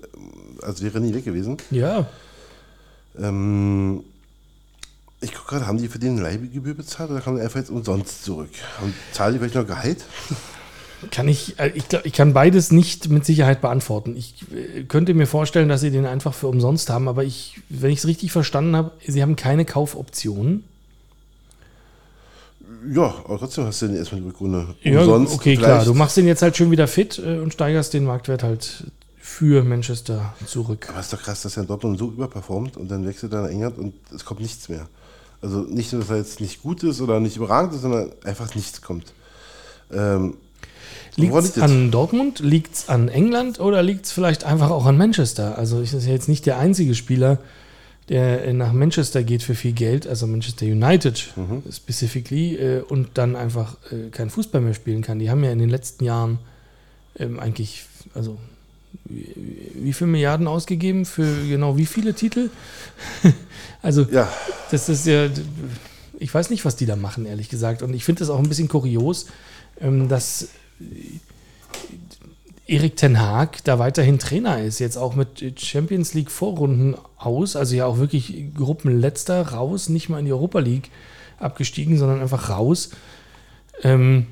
als 0.62 0.82
wäre 0.82 1.00
nie 1.00 1.14
weg 1.14 1.26
gewesen. 1.26 1.58
Ja. 1.72 2.08
Ähm, 3.20 4.04
ich 5.20 5.34
gucke 5.34 5.50
gerade, 5.50 5.68
haben 5.68 5.78
die 5.78 5.88
für 5.88 6.00
den 6.00 6.18
Leihgebühr 6.18 6.76
bezahlt 6.76 7.10
oder 7.10 7.22
kommen 7.22 7.38
die 7.38 7.44
einfach 7.44 7.60
jetzt 7.60 7.72
umsonst 7.72 8.24
zurück? 8.24 8.50
Und 8.84 8.94
zahlen 9.12 9.34
die 9.34 9.40
vielleicht 9.40 9.56
noch 9.56 9.66
Gehalt? 9.66 10.04
Kann 11.12 11.28
ich, 11.28 11.60
äh, 11.60 11.72
ich, 11.76 11.88
glaub, 11.90 12.06
ich 12.08 12.14
kann 12.14 12.34
beides 12.34 12.72
nicht 12.72 13.10
mit 13.10 13.24
Sicherheit 13.24 13.62
beantworten. 13.62 14.16
Ich 14.18 14.46
äh, 14.52 14.84
könnte 14.84 15.14
mir 15.14 15.28
vorstellen, 15.28 15.70
dass 15.70 15.82
sie 15.82 15.92
den 15.92 16.08
einfach 16.08 16.34
für 16.34 16.48
umsonst 16.48 16.90
haben, 16.90 17.08
aber 17.08 17.24
ich, 17.24 17.62
wenn 17.70 17.92
ich 17.92 18.00
es 18.00 18.08
richtig 18.08 18.32
verstanden 18.32 18.76
habe, 18.76 18.92
sie 19.06 19.22
haben 19.22 19.36
keine 19.36 19.64
Kaufoptionen. 19.64 20.64
Ja, 22.92 23.14
aber 23.26 23.38
trotzdem 23.38 23.66
hast 23.66 23.82
du 23.82 23.88
den 23.88 23.98
erstmal 23.98 24.22
die 24.22 24.28
Rückrunde 24.28 24.76
ja, 24.82 25.02
umsonst. 25.02 25.36
Okay, 25.36 25.56
klar. 25.56 25.86
Du 25.86 25.94
machst 25.94 26.18
den 26.18 26.26
jetzt 26.26 26.42
halt 26.42 26.58
schön 26.58 26.72
wieder 26.72 26.88
fit 26.88 27.20
äh, 27.20 27.38
und 27.38 27.54
steigerst 27.54 27.94
den 27.94 28.04
Marktwert 28.04 28.42
halt 28.42 28.86
für 29.38 29.64
Manchester 29.64 30.34
zurück. 30.48 30.88
Aber 30.90 31.00
ist 31.00 31.14
doch 31.14 31.22
krass, 31.22 31.44
dass 31.44 31.58
er 31.58 31.62
in 31.62 31.68
Dortmund 31.68 32.00
so 32.00 32.08
überperformt 32.08 32.76
und 32.76 32.90
dann 32.90 33.06
wechselt 33.06 33.34
er 33.34 33.44
nach 33.44 33.50
England 33.50 33.78
und 33.78 33.94
es 34.12 34.26
kommt 34.26 34.40
nichts 34.40 34.68
mehr. 34.68 34.88
Also 35.44 35.60
nicht 35.60 35.94
nur, 35.94 36.02
dass 36.02 36.10
er 36.10 36.18
jetzt 36.18 36.42
nicht 36.42 36.64
gut 36.64 36.82
ist 36.82 37.02
oder 37.02 37.20
nicht 37.20 37.38
überragend 37.38 37.76
ist, 37.76 37.82
sondern 37.82 38.12
einfach 38.24 38.56
nichts 38.56 38.82
kommt. 38.82 39.14
Ähm, 39.94 40.38
liegt 41.18 41.36
es 41.36 41.60
an 41.60 41.92
Dortmund, 41.92 42.40
liegt 42.40 42.74
es 42.74 42.90
an 42.90 43.10
England 43.10 43.60
oder 43.60 43.84
liegt 43.84 44.08
es 44.08 44.12
vielleicht 44.12 44.44
einfach 44.44 44.72
auch 44.72 44.88
an 44.88 44.98
Manchester? 44.98 45.56
Also 45.56 45.82
ich 45.82 45.94
ist 45.94 46.08
ja 46.08 46.14
jetzt 46.14 46.30
nicht 46.30 46.48
der 46.48 46.58
einzige 46.58 46.96
Spieler, 46.96 47.38
der 48.10 48.44
äh, 48.44 48.54
nach 48.54 48.74
Manchester 48.74 49.22
geht 49.22 49.44
für 49.44 49.54
viel 49.54 49.74
Geld, 49.74 50.08
also 50.08 50.26
Manchester 50.26 50.66
United 50.66 51.32
specifically, 51.72 52.56
äh, 52.56 52.82
und 52.82 53.20
dann 53.20 53.36
einfach 53.36 53.78
äh, 53.92 54.10
kein 54.10 54.32
Fußball 54.32 54.62
mehr 54.62 54.74
spielen 54.74 55.04
kann. 55.04 55.20
Die 55.20 55.30
haben 55.30 55.44
ja 55.44 55.52
in 55.52 55.60
den 55.60 55.70
letzten 55.70 56.06
Jahren 56.06 56.40
ähm, 57.20 57.40
eigentlich, 57.40 57.86
also 58.16 58.40
wie, 59.10 59.94
viele 59.94 60.12
Milliarden 60.12 60.48
ausgegeben 60.48 61.06
für 61.06 61.46
genau 61.48 61.78
wie 61.78 61.86
viele 61.86 62.14
Titel? 62.14 62.50
also 63.82 64.04
Ja, 64.12 64.32
das 64.72 64.90
ist 64.90 65.06
ja, 65.06 65.28
ich 66.20 66.34
weiß 66.34 66.50
nicht, 66.50 66.66
was 66.66 66.76
die 66.76 66.86
da 66.86 66.96
machen, 66.96 67.26
ehrlich 67.26 67.50
gesagt. 67.50 67.82
Und 67.82 67.94
ich 67.94 68.04
finde 68.04 68.24
es 68.24 68.30
auch 68.30 68.40
ein 68.40 68.50
bisschen 68.50 68.68
kurios, 68.68 69.28
ähm, 69.80 70.10
dass 70.10 70.50
Erik 72.68 72.98
Ten 72.98 73.20
Haag 73.20 73.64
da 73.64 73.80
weiterhin 73.80 74.20
Trainer 74.20 74.62
ist, 74.62 74.80
jetzt 74.80 74.98
auch 74.98 75.16
mit 75.16 75.60
Champions 75.60 76.14
League 76.14 76.32
Vorrunden 76.32 76.96
aus, 77.18 77.56
also 77.56 77.76
ja 77.76 77.86
auch 77.86 77.98
wirklich 77.98 78.54
Gruppenletzter 78.56 79.42
raus, 79.50 79.88
nicht 79.90 80.10
mal 80.10 80.20
in 80.20 80.26
die 80.26 80.34
Europa 80.34 80.60
League 80.60 80.90
abgestiegen, 81.40 81.98
sondern 81.98 82.22
einfach 82.22 82.50
raus. 82.50 82.90
Ähm, 83.84 84.28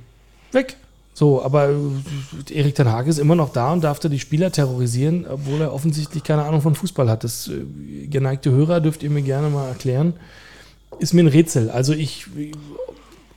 weg. 0.51 0.75
So, 1.15 1.41
aber 1.41 1.69
äh, 1.69 2.53
Erik 2.53 2.75
Ten 2.75 2.89
Haag 2.89 3.07
ist 3.07 3.19
immer 3.19 3.35
noch 3.35 3.53
da 3.53 3.71
und 3.71 3.85
darf 3.85 3.99
da 3.99 4.09
die 4.09 4.19
Spieler 4.19 4.51
terrorisieren, 4.51 5.25
obwohl 5.25 5.61
er 5.61 5.73
offensichtlich 5.73 6.23
keine 6.23 6.43
Ahnung 6.43 6.61
von 6.61 6.75
Fußball 6.75 7.09
hat. 7.09 7.23
Das 7.23 7.47
äh, 7.47 8.07
geneigte 8.07 8.51
Hörer 8.51 8.81
dürft 8.81 9.01
ihr 9.01 9.09
mir 9.09 9.21
gerne 9.21 9.49
mal 9.49 9.69
erklären. 9.69 10.13
Ist 10.99 11.13
mir 11.13 11.23
ein 11.23 11.27
Rätsel. 11.27 11.69
Also 11.71 11.93
ich 11.93 12.27
äh, 12.37 12.51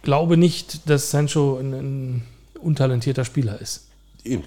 glaube 0.03 0.37
nicht, 0.37 0.91
dass 0.91 1.13
Sancho 1.13 1.57
ein, 1.59 1.73
ein 1.73 2.23
untalentierter 2.61 3.25
Spieler 3.25 3.61
ist. 3.61 3.87
eben. 4.25 4.43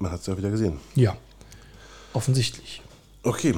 Man 0.00 0.10
hat 0.10 0.20
es 0.22 0.26
ja 0.26 0.36
wieder 0.36 0.50
gesehen. 0.50 0.78
Ja, 0.96 1.16
offensichtlich. 2.12 2.82
Okay, 3.22 3.54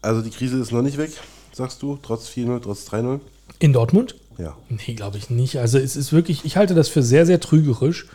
also 0.00 0.22
die 0.22 0.30
Krise 0.30 0.60
ist 0.60 0.70
noch 0.70 0.82
nicht 0.82 0.98
weg, 0.98 1.10
sagst 1.52 1.82
du, 1.82 1.98
trotz 2.00 2.28
4-0, 2.28 2.60
trotz 2.62 2.88
3-0? 2.88 3.18
In 3.58 3.72
Dortmund? 3.72 4.14
Ja. 4.38 4.56
Nee, 4.68 4.94
glaube 4.94 5.18
ich 5.18 5.30
nicht. 5.30 5.58
Also 5.58 5.78
es 5.78 5.96
ist 5.96 6.12
wirklich, 6.12 6.44
ich 6.44 6.56
halte 6.56 6.74
das 6.74 6.88
für 6.88 7.02
sehr, 7.02 7.26
sehr 7.26 7.40
trügerisch. 7.40 8.06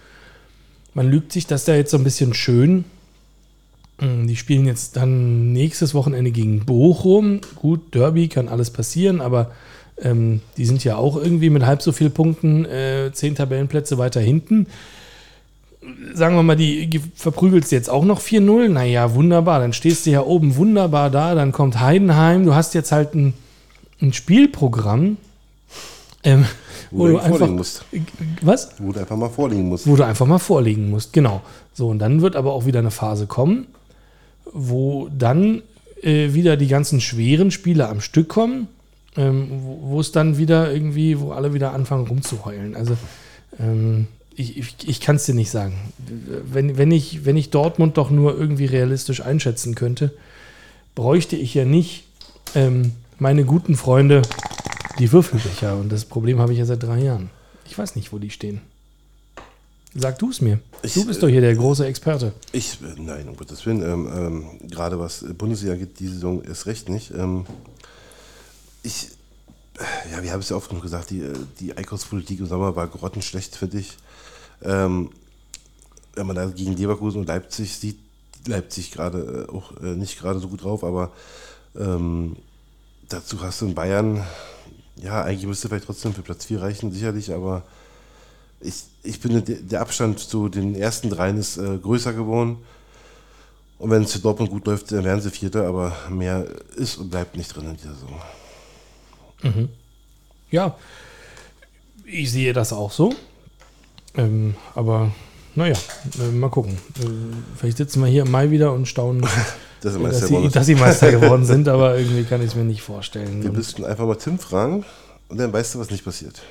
Man 0.94 1.10
lügt 1.10 1.32
sich 1.32 1.46
das 1.48 1.66
da 1.66 1.76
jetzt 1.76 1.92
so 1.92 1.98
ein 1.98 2.04
bisschen 2.04 2.34
schön. 2.34 2.86
Mm, 4.00 4.28
Die 4.28 4.36
spielen 4.36 4.66
jetzt 4.66 4.96
dann 4.96 5.54
nächstes 5.54 5.94
Wochenende 5.94 6.32
gegen 6.32 6.66
Bochum. 6.66 7.42
Gut, 7.56 7.94
Derby 7.94 8.28
kann 8.28 8.48
alles 8.48 8.72
passieren, 8.72 9.22
aber 9.22 9.52
ähm, 10.00 10.42
die 10.58 10.66
sind 10.66 10.84
ja 10.84 10.98
auch 10.98 11.16
irgendwie 11.18 11.50
mit 11.50 11.66
halb 11.66 11.82
so 11.82 11.92
viel 11.92 12.10
Punkten 12.10 12.66
äh, 12.66 13.12
zehn 13.14 13.36
Tabellenplätze 13.36 13.98
weiter 13.98 14.22
hinten. 14.22 14.68
Sagen 16.14 16.36
wir 16.36 16.44
mal, 16.44 16.56
die 16.58 16.90
ge- 16.90 17.02
verprügelst 17.16 17.72
jetzt 17.72 17.90
auch 17.90 18.04
noch 18.04 18.20
4-0. 18.20 18.68
Naja, 18.70 19.14
wunderbar. 19.14 19.60
Dann 19.60 19.74
stehst 19.74 20.06
du 20.06 20.10
ja 20.10 20.22
oben 20.22 20.56
wunderbar 20.56 21.10
da. 21.10 21.34
Dann 21.36 21.52
kommt 21.52 21.80
Heidenheim. 21.80 22.46
Du 22.46 22.56
hast 22.56 22.74
jetzt 22.74 22.92
halt 22.92 23.14
ein, 23.16 23.34
ein 24.02 24.12
Spielprogramm. 24.14 25.18
Ähm, 26.28 26.46
Wo 26.92 27.08
du 27.08 27.20
vorlegen 27.20 27.56
musst. 27.56 27.86
Was? 28.42 28.72
Wo 28.80 28.92
du 28.92 29.00
einfach 29.00 29.16
mal 29.16 29.30
vorlegen 29.30 29.70
musst. 29.70 29.88
Wo 29.88 29.96
du 29.96 30.06
einfach 30.06 30.26
mal 30.26 30.40
vorlegen 30.40 30.90
musst, 30.90 31.14
genau. 31.14 31.42
So, 31.74 31.88
und 31.88 32.00
dann 32.00 32.22
wird 32.22 32.36
aber 32.36 32.52
auch 32.52 32.66
wieder 32.66 32.80
eine 32.80 32.92
Phase 32.92 33.28
kommen, 33.28 33.68
wo 34.52 35.08
dann 35.18 35.62
äh, 36.02 36.34
wieder 36.34 36.58
die 36.58 36.68
ganzen 36.68 37.00
schweren 37.00 37.50
Spiele 37.50 37.88
am 37.88 38.02
Stück 38.02 38.28
kommen, 38.28 38.68
ähm, 39.16 39.48
wo, 39.64 39.80
wo 39.84 40.00
es 40.02 40.12
dann 40.12 40.38
wieder 40.38 40.72
irgendwie, 40.72 41.18
wo 41.20 41.32
alle 41.32 41.54
wieder 41.54 41.74
anfangen 41.74 42.08
rumzuheulen. 42.08 42.76
Also, 42.76 42.98
ähm, 43.58 44.08
ich, 44.36 44.58
ich, 44.58 44.76
ich 44.86 45.00
kann 45.00 45.16
es 45.16 45.26
dir 45.26 45.34
nicht 45.34 45.50
sagen. 45.50 45.76
Wenn, 46.52 46.78
wenn, 46.78 46.92
ich, 46.92 47.26
wenn 47.26 47.38
ich 47.38 47.52
Dortmund 47.52 47.98
doch 47.98 48.12
nur 48.12 48.38
irgendwie 48.38 48.66
realistisch 48.66 49.22
einschätzen 49.22 49.76
könnte, 49.76 50.14
bräuchte 50.94 51.38
ich 51.38 51.54
ja 51.54 51.64
nicht 51.64 52.04
ähm, 52.54 52.92
meine 53.18 53.46
guten 53.46 53.76
Freunde, 53.76 54.22
die 55.00 55.12
Würfelbecher. 55.12 55.76
Und 55.76 55.92
das 55.92 56.06
Problem 56.06 56.40
habe 56.40 56.54
ich 56.54 56.60
ja 56.60 56.66
seit 56.66 56.84
drei 56.84 57.00
Jahren. 57.00 57.30
Ich 57.66 57.78
weiß 57.78 57.96
nicht, 57.96 58.12
wo 58.12 58.18
die 58.18 58.30
stehen. 58.30 58.62
Sag 59.96 60.20
du 60.20 60.30
es 60.30 60.42
mir. 60.42 60.60
Ich, 60.84 60.94
du 60.94 61.06
bist 61.06 61.24
doch 61.24 61.28
hier 61.28 61.42
der 61.42 61.56
große 61.56 61.86
Experte. 61.86 62.34
Ich, 62.52 62.80
äh, 62.82 63.02
nein, 63.02 63.28
um 63.30 63.36
Gottes 63.36 63.66
Willen, 63.66 63.82
ähm, 63.82 64.10
ähm, 64.14 64.70
gerade 64.70 65.00
was 65.00 65.26
Bundesliga 65.38 65.76
geht, 65.76 66.00
die 66.00 66.08
Saison 66.08 66.42
ist 66.42 66.66
recht 66.66 66.90
nicht. 66.90 67.12
Ähm, 67.12 67.46
ich, 68.84 69.10
äh, 69.80 70.12
ja, 70.12 70.22
wir 70.22 70.32
haben 70.32 70.42
es 70.42 70.50
ja 70.50 70.56
oft 70.56 70.70
genug 70.70 70.84
gesagt, 70.84 71.10
die, 71.10 71.22
äh, 71.22 71.34
die 71.60 71.76
Einkaufspolitik 71.76 72.40
im 72.40 72.46
Sommer 72.46 72.76
war 72.76 72.88
grottenschlecht, 72.88 73.56
finde 73.56 73.80
ich. 73.80 73.98
Ähm, 74.62 75.10
wenn 76.14 76.28
man 76.28 76.36
da 76.36 76.46
gegen 76.46 76.76
Leverkusen 76.76 77.22
und 77.22 77.28
Leipzig 77.28 77.76
sieht, 77.76 77.98
Leipzig 78.46 78.92
gerade 78.92 79.48
äh, 79.50 79.52
auch 79.52 79.78
äh, 79.78 79.96
nicht 79.96 80.20
gerade 80.20 80.40
so 80.40 80.48
gut 80.48 80.64
drauf, 80.64 80.84
aber 80.84 81.12
ähm, 81.76 82.36
dazu 83.10 83.42
hast 83.42 83.62
du 83.62 83.68
in 83.68 83.76
Bayern, 83.76 84.24
ja, 85.02 85.24
eigentlich 85.24 85.48
müsste 85.48 85.68
vielleicht 85.68 85.86
trotzdem 85.86 86.14
für 86.14 86.22
Platz 86.22 86.46
4 86.46 86.62
reichen, 86.62 86.92
sicherlich, 86.92 87.34
aber 87.34 87.64
ich, 88.60 88.84
ich 89.04 89.20
finde, 89.20 89.42
der, 89.42 89.82
Abstand 89.82 90.20
zu 90.20 90.50
den 90.50 90.76
ersten 90.76 91.10
dreien 91.10 91.38
ist 91.38 91.58
äh, 91.58 91.78
größer 91.78 92.14
geworden. 92.14 92.58
Und 93.78 93.92
wenn 93.92 94.04
es 94.04 94.14
für 94.14 94.20
Dortmund 94.20 94.50
gut 94.50 94.66
läuft, 94.66 94.92
dann 94.92 95.04
werden 95.04 95.22
sie 95.22 95.30
Vierter, 95.30 95.68
aber 95.68 95.96
mehr 96.10 96.48
ist 96.76 96.98
und 96.98 97.12
bleibt 97.12 97.38
nicht 97.38 97.56
drin 97.56 97.70
in 97.70 97.78
dieser 97.78 97.94
Saison. 97.94 98.22
Ja, 100.50 100.76
ich 102.06 102.32
sehe 102.32 102.54
das 102.54 102.74
auch 102.74 102.92
so. 102.92 103.14
Ähm, 104.16 104.56
aber 104.74 105.12
naja, 105.56 105.76
äh, 106.20 106.32
mal 106.32 106.50
gucken. 106.50 106.78
Äh, 107.00 107.06
vielleicht 107.58 107.78
sitzen 107.78 108.02
wir 108.02 108.08
hier 108.08 108.24
im 108.24 108.32
Mai 108.32 108.50
wieder 108.50 108.74
und 108.74 108.88
staunen, 108.88 109.24
Dass, 109.94 110.02
Meister 110.02 110.28
sie, 110.28 110.34
geworden. 110.34 110.52
dass 110.52 110.66
sie 110.66 110.76
Meister 110.76 111.12
geworden 111.12 111.46
sind, 111.54 111.68
aber 111.68 111.98
irgendwie 111.98 112.24
kann 112.24 112.42
ich 112.42 112.48
es 112.48 112.56
mir 112.56 112.64
nicht 112.64 112.82
vorstellen. 112.82 113.44
Wir 113.44 113.52
müssten 113.52 113.86
einfach 113.86 114.06
mal 114.06 114.16
Tim 114.16 114.40
fragen 114.40 114.86
und 115.30 115.38
dann 115.38 115.52
weißt 115.54 115.76
du, 115.76 115.80
was 115.80 115.90
nicht 115.90 116.04
passiert. 116.06 116.42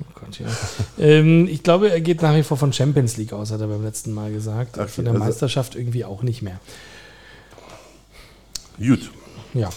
Oh 0.00 0.06
Gott, 0.20 0.40
ja. 0.40 0.46
ähm, 0.98 1.46
ich 1.48 1.62
glaube, 1.62 1.90
er 1.90 2.00
geht 2.00 2.20
nach 2.20 2.34
wie 2.34 2.42
vor 2.42 2.56
von 2.56 2.72
Champions 2.72 3.16
League 3.16 3.32
aus, 3.32 3.52
hat 3.52 3.60
er 3.60 3.68
beim 3.68 3.84
letzten 3.84 4.12
Mal 4.12 4.32
gesagt. 4.32 4.76
Okay, 4.76 4.88
von 4.88 5.04
der 5.04 5.14
also- 5.14 5.24
Meisterschaft 5.24 5.76
irgendwie 5.76 6.04
auch 6.04 6.22
nicht 6.22 6.42
mehr. 6.42 6.58
Gut. 8.78 9.10
Ja. 9.54 9.70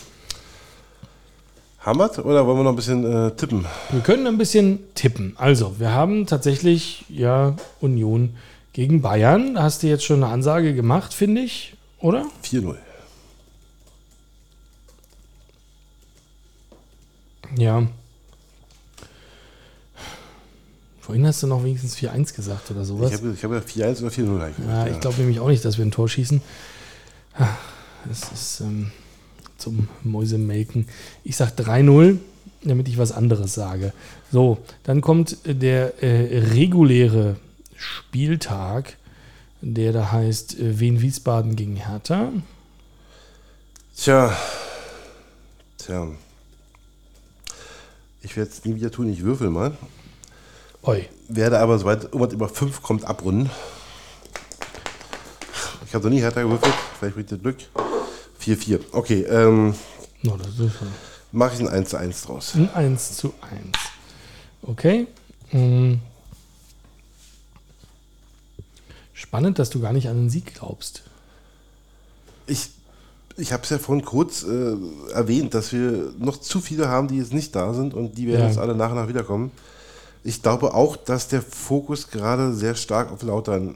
Wir's 1.85 2.19
oder 2.19 2.45
wollen 2.45 2.57
wir 2.57 2.63
noch 2.63 2.71
ein 2.71 2.75
bisschen 2.75 3.05
äh, 3.05 3.31
tippen? 3.31 3.65
Wir 3.91 4.01
können 4.01 4.27
ein 4.27 4.37
bisschen 4.37 4.79
tippen. 4.93 5.35
Also, 5.37 5.79
wir 5.79 5.91
haben 5.93 6.25
tatsächlich 6.25 7.05
ja 7.07 7.55
Union 7.79 8.35
gegen 8.73 9.01
Bayern. 9.01 9.55
Da 9.55 9.63
hast 9.63 9.83
du 9.83 9.87
jetzt 9.87 10.03
schon 10.03 10.21
eine 10.21 10.33
Ansage 10.33 10.73
gemacht, 10.73 11.13
finde 11.13 11.41
ich, 11.41 11.76
oder? 11.99 12.25
4-0. 12.43 12.77
Ja. 17.57 17.87
Vorhin 20.99 21.25
hast 21.25 21.41
du 21.41 21.47
noch 21.47 21.63
wenigstens 21.63 21.95
4-1 21.95 22.35
gesagt 22.35 22.69
oder 22.71 22.83
sowas. 22.83 23.11
Ich 23.11 23.17
habe 23.17 23.33
ich 23.33 23.43
hab 23.43 23.51
ja 23.51 23.59
4-1 23.59 24.01
oder 24.01 24.09
4-0 24.09 24.41
eigentlich 24.41 24.67
ja, 24.67 24.83
gesagt, 24.83 24.91
ich 24.91 24.99
glaube 24.99 25.17
nämlich 25.19 25.39
auch 25.39 25.47
nicht, 25.47 25.63
dass 25.63 25.77
wir 25.77 25.85
ein 25.85 25.91
Tor 25.91 26.09
schießen. 26.09 26.41
Das 28.05 28.31
ist 28.31 28.59
ähm, 28.61 28.91
zum 29.57 29.87
Mäusemelken. 30.03 30.87
Ich 31.23 31.37
sage 31.37 31.51
3-0, 31.63 32.17
damit 32.63 32.87
ich 32.87 32.97
was 32.97 33.11
anderes 33.11 33.53
sage. 33.53 33.93
So, 34.31 34.57
dann 34.83 35.01
kommt 35.01 35.37
der 35.45 36.03
äh, 36.03 36.39
reguläre 36.39 37.37
Spieltag, 37.75 38.97
der 39.61 39.93
da 39.93 40.11
heißt 40.11 40.59
äh, 40.59 40.79
Wien-Wiesbaden 40.79 41.55
gegen 41.55 41.75
Hertha. 41.75 42.31
Tja. 43.95 44.35
Tja. 45.77 46.07
Ich 48.21 48.35
werde 48.35 48.51
es 48.51 48.65
nie 48.65 48.75
wieder 48.75 48.91
tun, 48.91 49.09
ich 49.09 49.23
würfel 49.23 49.49
mal. 49.49 49.77
Oi. 50.83 51.07
Werde 51.27 51.59
aber, 51.59 51.79
sobald 51.79 52.03
irgendwas 52.05 52.33
über 52.33 52.49
5 52.49 52.81
kommt, 52.81 53.05
abrunden. 53.05 53.49
Ich 55.85 55.93
habe 55.93 56.03
noch 56.05 56.13
nie 56.13 56.21
härter 56.21 56.43
gewürfelt, 56.43 56.73
vielleicht 56.99 57.15
bringt 57.15 57.31
ihr 57.31 57.37
Glück. 57.37 57.57
4-4. 58.41 58.79
Okay, 58.91 59.21
ähm, 59.23 59.73
No, 60.23 60.35
das 60.37 60.59
ist 60.59 60.75
mache 61.31 61.55
ich 61.55 61.59
ein 61.61 61.67
1 61.67 61.89
zu 61.89 61.97
1 61.97 62.21
draus. 62.23 62.55
ein 62.55 62.69
1 62.73 63.17
zu 63.17 63.33
1. 63.41 63.61
Okay. 64.63 65.07
Mm. 65.51 65.95
Spannend, 69.17 69.57
dass 69.57 69.71
du 69.71 69.79
gar 69.79 69.93
nicht 69.93 70.07
an 70.09 70.15
den 70.17 70.29
Sieg 70.29 70.53
glaubst. 70.53 71.01
Ich, 72.45 72.69
ich 73.35 73.51
habe 73.51 73.63
es 73.63 73.69
ja 73.71 73.79
vorhin 73.79 74.05
kurz 74.05 74.43
äh, 74.43 74.75
erwähnt, 75.11 75.55
dass 75.55 75.73
wir 75.73 76.13
noch 76.19 76.37
zu 76.37 76.61
viele 76.61 76.87
haben, 76.87 77.07
die 77.07 77.17
jetzt 77.17 77.33
nicht 77.33 77.55
da 77.55 77.73
sind 77.73 77.95
und 77.95 78.15
die 78.15 78.27
werden 78.27 78.41
Ja. 78.41 78.47
jetzt 78.47 78.59
alle 78.59 78.75
nach 78.75 78.91
und 78.91 78.97
nach 78.97 79.07
wiederkommen. 79.07 79.51
Ich 80.23 80.43
glaube 80.43 80.75
auch, 80.75 80.95
dass 80.97 81.27
der 81.29 81.41
Fokus 81.41 82.11
gerade 82.11 82.53
sehr 82.53 82.75
stark 82.75 83.11
auf 83.11 83.23
Lautern 83.23 83.75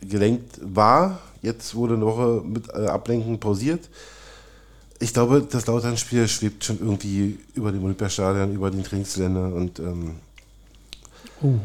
äh, 0.00 0.06
gelenkt 0.06 0.58
war. 0.62 1.18
Jetzt 1.42 1.74
wurde 1.74 1.94
eine 1.94 2.06
Woche 2.06 2.42
mit 2.46 2.70
äh, 2.70 2.86
Ablenken 2.86 3.38
pausiert. 3.38 3.90
Ich 5.00 5.12
glaube, 5.12 5.42
das 5.48 5.66
Lautern-Spiel 5.66 6.26
schwebt 6.28 6.64
schon 6.64 6.78
irgendwie 6.80 7.38
über 7.54 7.72
dem 7.72 7.84
Olympiastadion, 7.84 8.54
über 8.54 8.70
den 8.70 8.82
Trainingsländern 8.84 9.52
und 9.52 9.78
ähm, 9.80 10.14
Uh, 11.42 11.58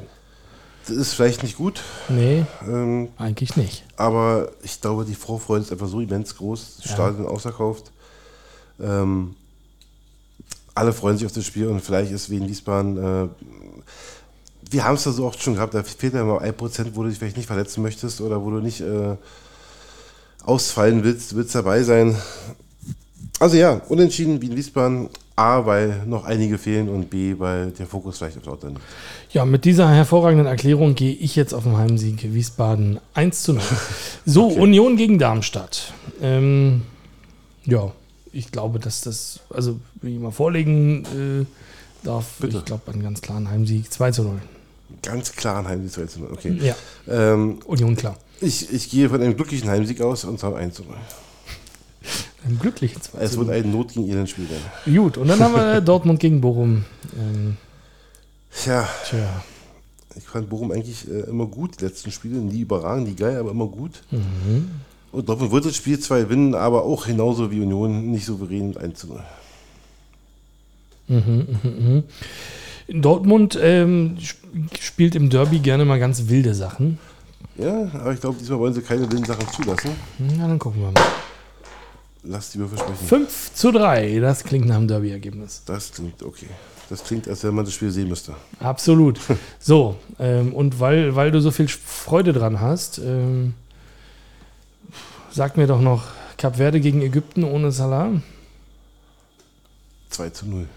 das 0.88 0.96
ist 0.98 1.14
vielleicht 1.14 1.44
nicht 1.44 1.58
gut, 1.58 1.82
nee, 2.10 2.46
ähm, 2.68 3.10
eigentlich 3.18 3.56
nicht. 3.56 3.84
aber 3.98 4.52
ich 4.64 4.82
glaube, 4.82 5.06
die 5.06 5.16
Vorfreude 5.16 5.64
ist 5.64 5.72
einfach 5.72 5.88
so 5.88 6.00
immens 6.00 6.36
groß. 6.36 6.78
Das 6.78 6.86
Ja. 6.86 6.92
Stadion 6.94 7.28
ausverkauft. 7.28 7.92
Ähm, 8.82 9.36
alle 10.76 10.92
freuen 10.94 11.18
sich 11.18 11.26
auf 11.26 11.32
das 11.34 11.46
Spiel 11.46 11.68
und 11.68 11.82
vielleicht 11.82 12.12
ist 12.12 12.30
Wien 12.30 12.48
Wiesbaden. 12.48 12.98
Äh, 12.98 13.28
wir 14.72 14.84
haben 14.86 14.96
es 14.96 15.04
da 15.04 15.12
so 15.12 15.26
oft 15.26 15.42
schon 15.42 15.54
gehabt, 15.56 15.74
da 15.74 15.84
fehlt 15.84 16.14
ja 16.16 16.24
mal 16.24 16.40
ein 16.40 16.56
Prozent, 16.56 16.96
wo 16.96 17.04
du 17.04 17.10
dich 17.10 17.20
vielleicht 17.20 17.38
nicht 17.38 17.46
verletzen 17.48 17.84
möchtest 17.84 18.22
oder 18.22 18.44
wo 18.44 18.50
du 18.50 18.60
nicht 18.60 18.82
äh, 18.82 19.16
ausfallen 20.44 21.04
willst, 21.04 21.36
willst 21.36 21.54
dabei 21.54 21.84
sein. 21.84 22.16
Also 23.40 23.56
ja, 23.58 23.82
unentschieden 23.90 24.42
Wien 24.42 24.56
Wiesbaden. 24.56 25.10
A, 25.36 25.66
weil 25.66 26.04
noch 26.06 26.26
einige 26.26 26.60
fehlen 26.60 26.90
und 26.90 27.10
B, 27.10 27.36
weil 27.40 27.72
der 27.72 27.88
Fokus 27.88 28.20
vielleicht 28.20 28.38
auf 28.38 28.46
Lautern 28.46 28.72
liegt. 28.72 28.84
Ja, 29.32 29.46
mit 29.46 29.66
dieser 29.66 29.90
hervorragenden 29.90 30.46
Erklärung 30.46 30.94
gehe 30.94 31.14
ich 31.14 31.36
jetzt 31.36 31.54
auf 31.54 31.64
den 31.64 31.76
Heimsieg 31.76 32.34
Wiesbaden 32.34 33.00
1 33.16 33.42
zu 33.42 33.54
0. 33.54 33.64
So, 34.26 34.48
okay. 34.48 34.60
Union 34.60 34.96
gegen 34.96 35.18
Darmstadt. 35.18 35.92
Ähm, 36.22 36.84
ja, 37.66 37.92
ich 38.32 38.52
glaube, 38.52 38.78
dass 38.78 39.02
das, 39.02 39.40
also 39.50 39.80
wenn 40.02 40.14
ich 40.14 40.20
mal 40.20 40.32
vorlegen 40.32 41.04
äh, 41.06 42.06
darf, 42.06 42.36
Bitte. 42.40 42.60
ich 42.60 42.66
glaube, 42.66 42.92
einen 42.92 43.02
ganz 43.02 43.22
klaren 43.22 43.50
Heimsieg 43.50 43.92
2 43.92 44.12
zu 44.12 44.24
0. 44.24 44.40
Ganz 45.02 45.32
klaren 45.32 45.68
Heimsieg 45.68 45.94
2 45.94 46.06
zu 46.06 46.20
0, 46.20 46.30
okay. 46.32 46.60
Ja. 46.62 46.76
Ähm, 47.08 47.58
Union 47.66 47.96
klar. 47.96 48.18
Ich, 48.40 48.72
ich 48.72 48.90
gehe 48.92 49.10
von 49.10 49.22
einem 49.22 49.36
glücklichen 49.36 49.70
Heimsieg 49.70 50.02
aus 50.02 50.26
und 50.26 50.40
zwar 50.40 50.56
1 50.56 50.76
zu 50.76 50.84
0. 50.84 50.96
Ein 52.46 52.60
glücklichen 52.60 53.02
2 53.02 53.20
Es 53.20 53.38
wird 53.38 53.50
ein 53.50 53.72
Not 53.72 53.94
gegen 53.94 54.10
Elend 54.10 54.30
Spiel 54.30 54.48
Gut, 54.86 55.18
und 55.18 55.28
dann 55.28 55.40
haben 55.40 55.56
wir 55.56 55.82
Dortmund 55.82 56.20
gegen 56.20 56.42
Bochum. 56.42 56.84
Ähm, 57.18 57.58
Tja. 58.56 58.88
Tja. 59.10 59.44
Ich 60.16 60.24
fand 60.26 60.50
Bochum 60.50 60.72
eigentlich 60.72 61.10
äh, 61.10 61.22
immer 61.22 61.48
gut, 61.48 61.80
die 61.80 61.86
letzten 61.86 62.12
Spiele. 62.12 62.36
Nie 62.36 62.62
überragend, 62.62 63.08
nie 63.08 63.16
geil, 63.16 63.38
aber 63.38 63.52
immer 63.52 63.68
gut. 63.68 64.02
Mhm. 64.12 64.72
Und 65.12 65.30
Dortmund 65.30 65.52
wird 65.52 65.66
das 65.66 65.76
Spiel 65.76 66.00
zwar 66.00 66.20
gewinnen, 66.20 66.56
aber 66.56 66.84
auch 66.84 67.06
genauso 67.06 67.52
wie 67.52 67.62
Union 67.62 68.12
nicht 68.12 68.26
souverän 68.26 68.76
1 68.76 69.00
zu 69.00 69.08
0. 69.08 69.24
Mhm, 71.08 71.48
mhm, 71.64 72.04
mhm. 72.90 73.02
Dortmund 73.02 73.58
ähm, 73.62 74.18
spielt 74.80 75.16
im 75.16 75.30
Derby 75.30 75.60
gerne 75.60 75.86
mal 75.86 76.00
ganz 76.00 76.28
wilde 76.28 76.54
Sachen. 76.54 77.00
Ja, 77.58 77.90
aber 77.94 78.14
ich 78.14 78.20
glaube, 78.20 78.38
diesmal 78.40 78.60
wollen 78.60 78.74
sie 78.74 78.82
keine 78.82 79.12
wilden 79.12 79.26
Sachen 79.26 79.48
zulassen. 79.50 79.92
Na, 80.18 80.48
dann 80.48 80.60
gucken 80.60 80.82
wir 80.82 80.92
mal. 80.92 81.04
Lass 82.24 82.52
die 82.52 82.60
Würfel 82.60 82.78
sprechen. 82.78 83.06
5 83.06 83.54
zu 83.54 83.72
3, 83.72 84.20
das 84.20 84.44
klingt 84.46 84.66
nach 84.66 84.78
einem 84.78 84.88
Derby-Ergebnis. 84.88 85.64
Das 85.66 85.92
klingt 85.92 86.24
okay. 86.24 86.48
Das 86.90 87.04
klingt, 87.04 87.28
als 87.28 87.44
wenn 87.44 87.54
man 87.54 87.66
das 87.66 87.74
Spiel 87.74 87.92
sehen 87.92 88.08
müsste. 88.08 88.34
Absolut. 88.60 89.20
so, 89.60 89.98
ähm, 90.20 90.54
und 90.54 90.80
weil, 90.80 91.16
weil 91.16 91.32
du 91.32 91.42
so 91.42 91.52
viel 91.52 91.68
Freude 91.68 92.32
dran 92.32 92.62
hast, 92.62 92.98
ähm, 93.00 93.56
sag 95.32 95.58
mir 95.58 95.68
doch 95.68 95.82
noch, 95.82 96.04
Kap 96.38 96.58
Verde 96.58 96.80
gegen 96.80 97.02
Ägypten 97.02 97.44
ohne 97.44 97.72
Salah? 97.72 98.10
2 100.10 100.30
zu 100.30 100.46
0. 100.48 100.68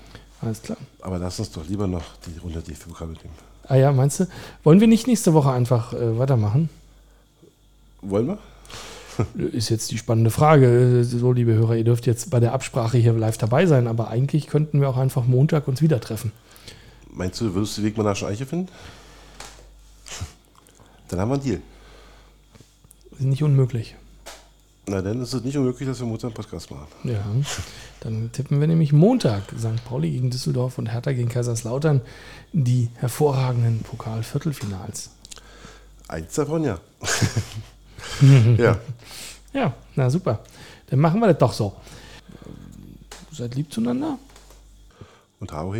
Alles 0.41 0.63
klar. 0.63 0.79
Aber 1.01 1.19
lass 1.19 1.39
uns 1.39 1.51
doch 1.53 1.67
lieber 1.67 1.87
noch 1.87 2.05
die 2.27 2.39
Runde 2.39 2.61
DFB-Pokal 2.61 3.09
nehmen. 3.09 3.35
Ah 3.69 3.77
ja, 3.77 3.93
meinst 3.93 4.21
du? 4.21 4.29
Wollen 4.65 4.81
wir 4.81 4.87
nicht 4.87 5.07
nächste 5.07 5.35
Woche 5.35 5.51
einfach 5.51 5.93
äh, 5.93 6.19
weitermachen? 6.19 6.71
Wollen 8.01 8.29
wir? 8.29 8.39
Ist 9.53 9.71
jetzt 9.71 9.91
die 9.91 9.99
spannende 9.99 10.31
Frage. 10.31 11.05
So, 11.05 11.33
liebe 11.33 11.55
Hörer, 11.55 11.77
ihr 11.77 11.85
dürft 11.85 12.07
jetzt 12.07 12.31
bei 12.31 12.41
der 12.41 12.53
Absprache 12.53 12.99
hier 12.99 13.13
live 13.13 13.39
dabei 13.39 13.67
sein, 13.67 13.87
aber 13.87 14.09
eigentlich 14.09 14.47
könnten 14.47 14.81
wir 14.81 14.89
auch 14.89 14.97
einfach 14.97 15.27
Montag 15.27 15.69
uns 15.69 15.83
wieder 15.83 16.01
treffen. 16.01 16.33
Meinst 17.11 17.41
du, 17.41 17.55
würdest 17.55 17.77
du 17.77 17.83
den 17.83 17.89
Weg 17.89 17.97
mal 17.97 18.03
nach 18.03 18.23
Eiche 18.23 18.47
finden? 18.47 18.69
Dann 21.09 21.21
haben 21.21 21.31
wir 21.31 21.35
einen 21.35 21.45
Deal. 21.45 21.61
Ist 23.13 23.21
nicht 23.21 23.43
unmöglich. 23.43 23.97
Na, 24.89 25.03
dann 25.03 25.21
ist 25.21 25.33
es 25.33 25.43
nicht 25.43 25.57
unmöglich, 25.57 25.89
dass 25.89 25.99
wir 25.99 26.07
Montag 26.07 26.29
einen 26.29 26.35
Podcast 26.35 26.71
machen. 26.71 26.87
Ja, 27.03 27.25
dann 28.01 28.31
tippen 28.33 28.61
wir 28.61 28.69
nämlich 28.69 28.93
Montag 28.93 29.43
St. 29.59 29.85
Pauli 29.85 30.13
gegen 30.13 30.31
Düsseldorf 30.31 30.79
und 30.79 30.87
Hertha 30.87 31.13
gegen 31.13 31.29
Kaiserslautern 31.29 32.03
die 32.53 32.89
hervorragenden 32.97 33.81
Pokal-Viertelfinals. 33.81 35.11
Eins 36.07 36.35
davon, 36.35 36.63
ja. 36.63 36.79
ja. 38.59 38.79
Ja, 39.57 39.73
na 39.95 40.11
super. 40.11 40.41
Dann 40.91 40.99
machen 40.99 41.19
wir 41.19 41.29
das 41.29 41.39
doch 41.39 41.53
so. 41.55 41.75
Seid 43.33 43.55
lieb 43.55 43.73
zueinander. 43.73 44.19
Und 45.41 45.51
Hau 45.51 45.73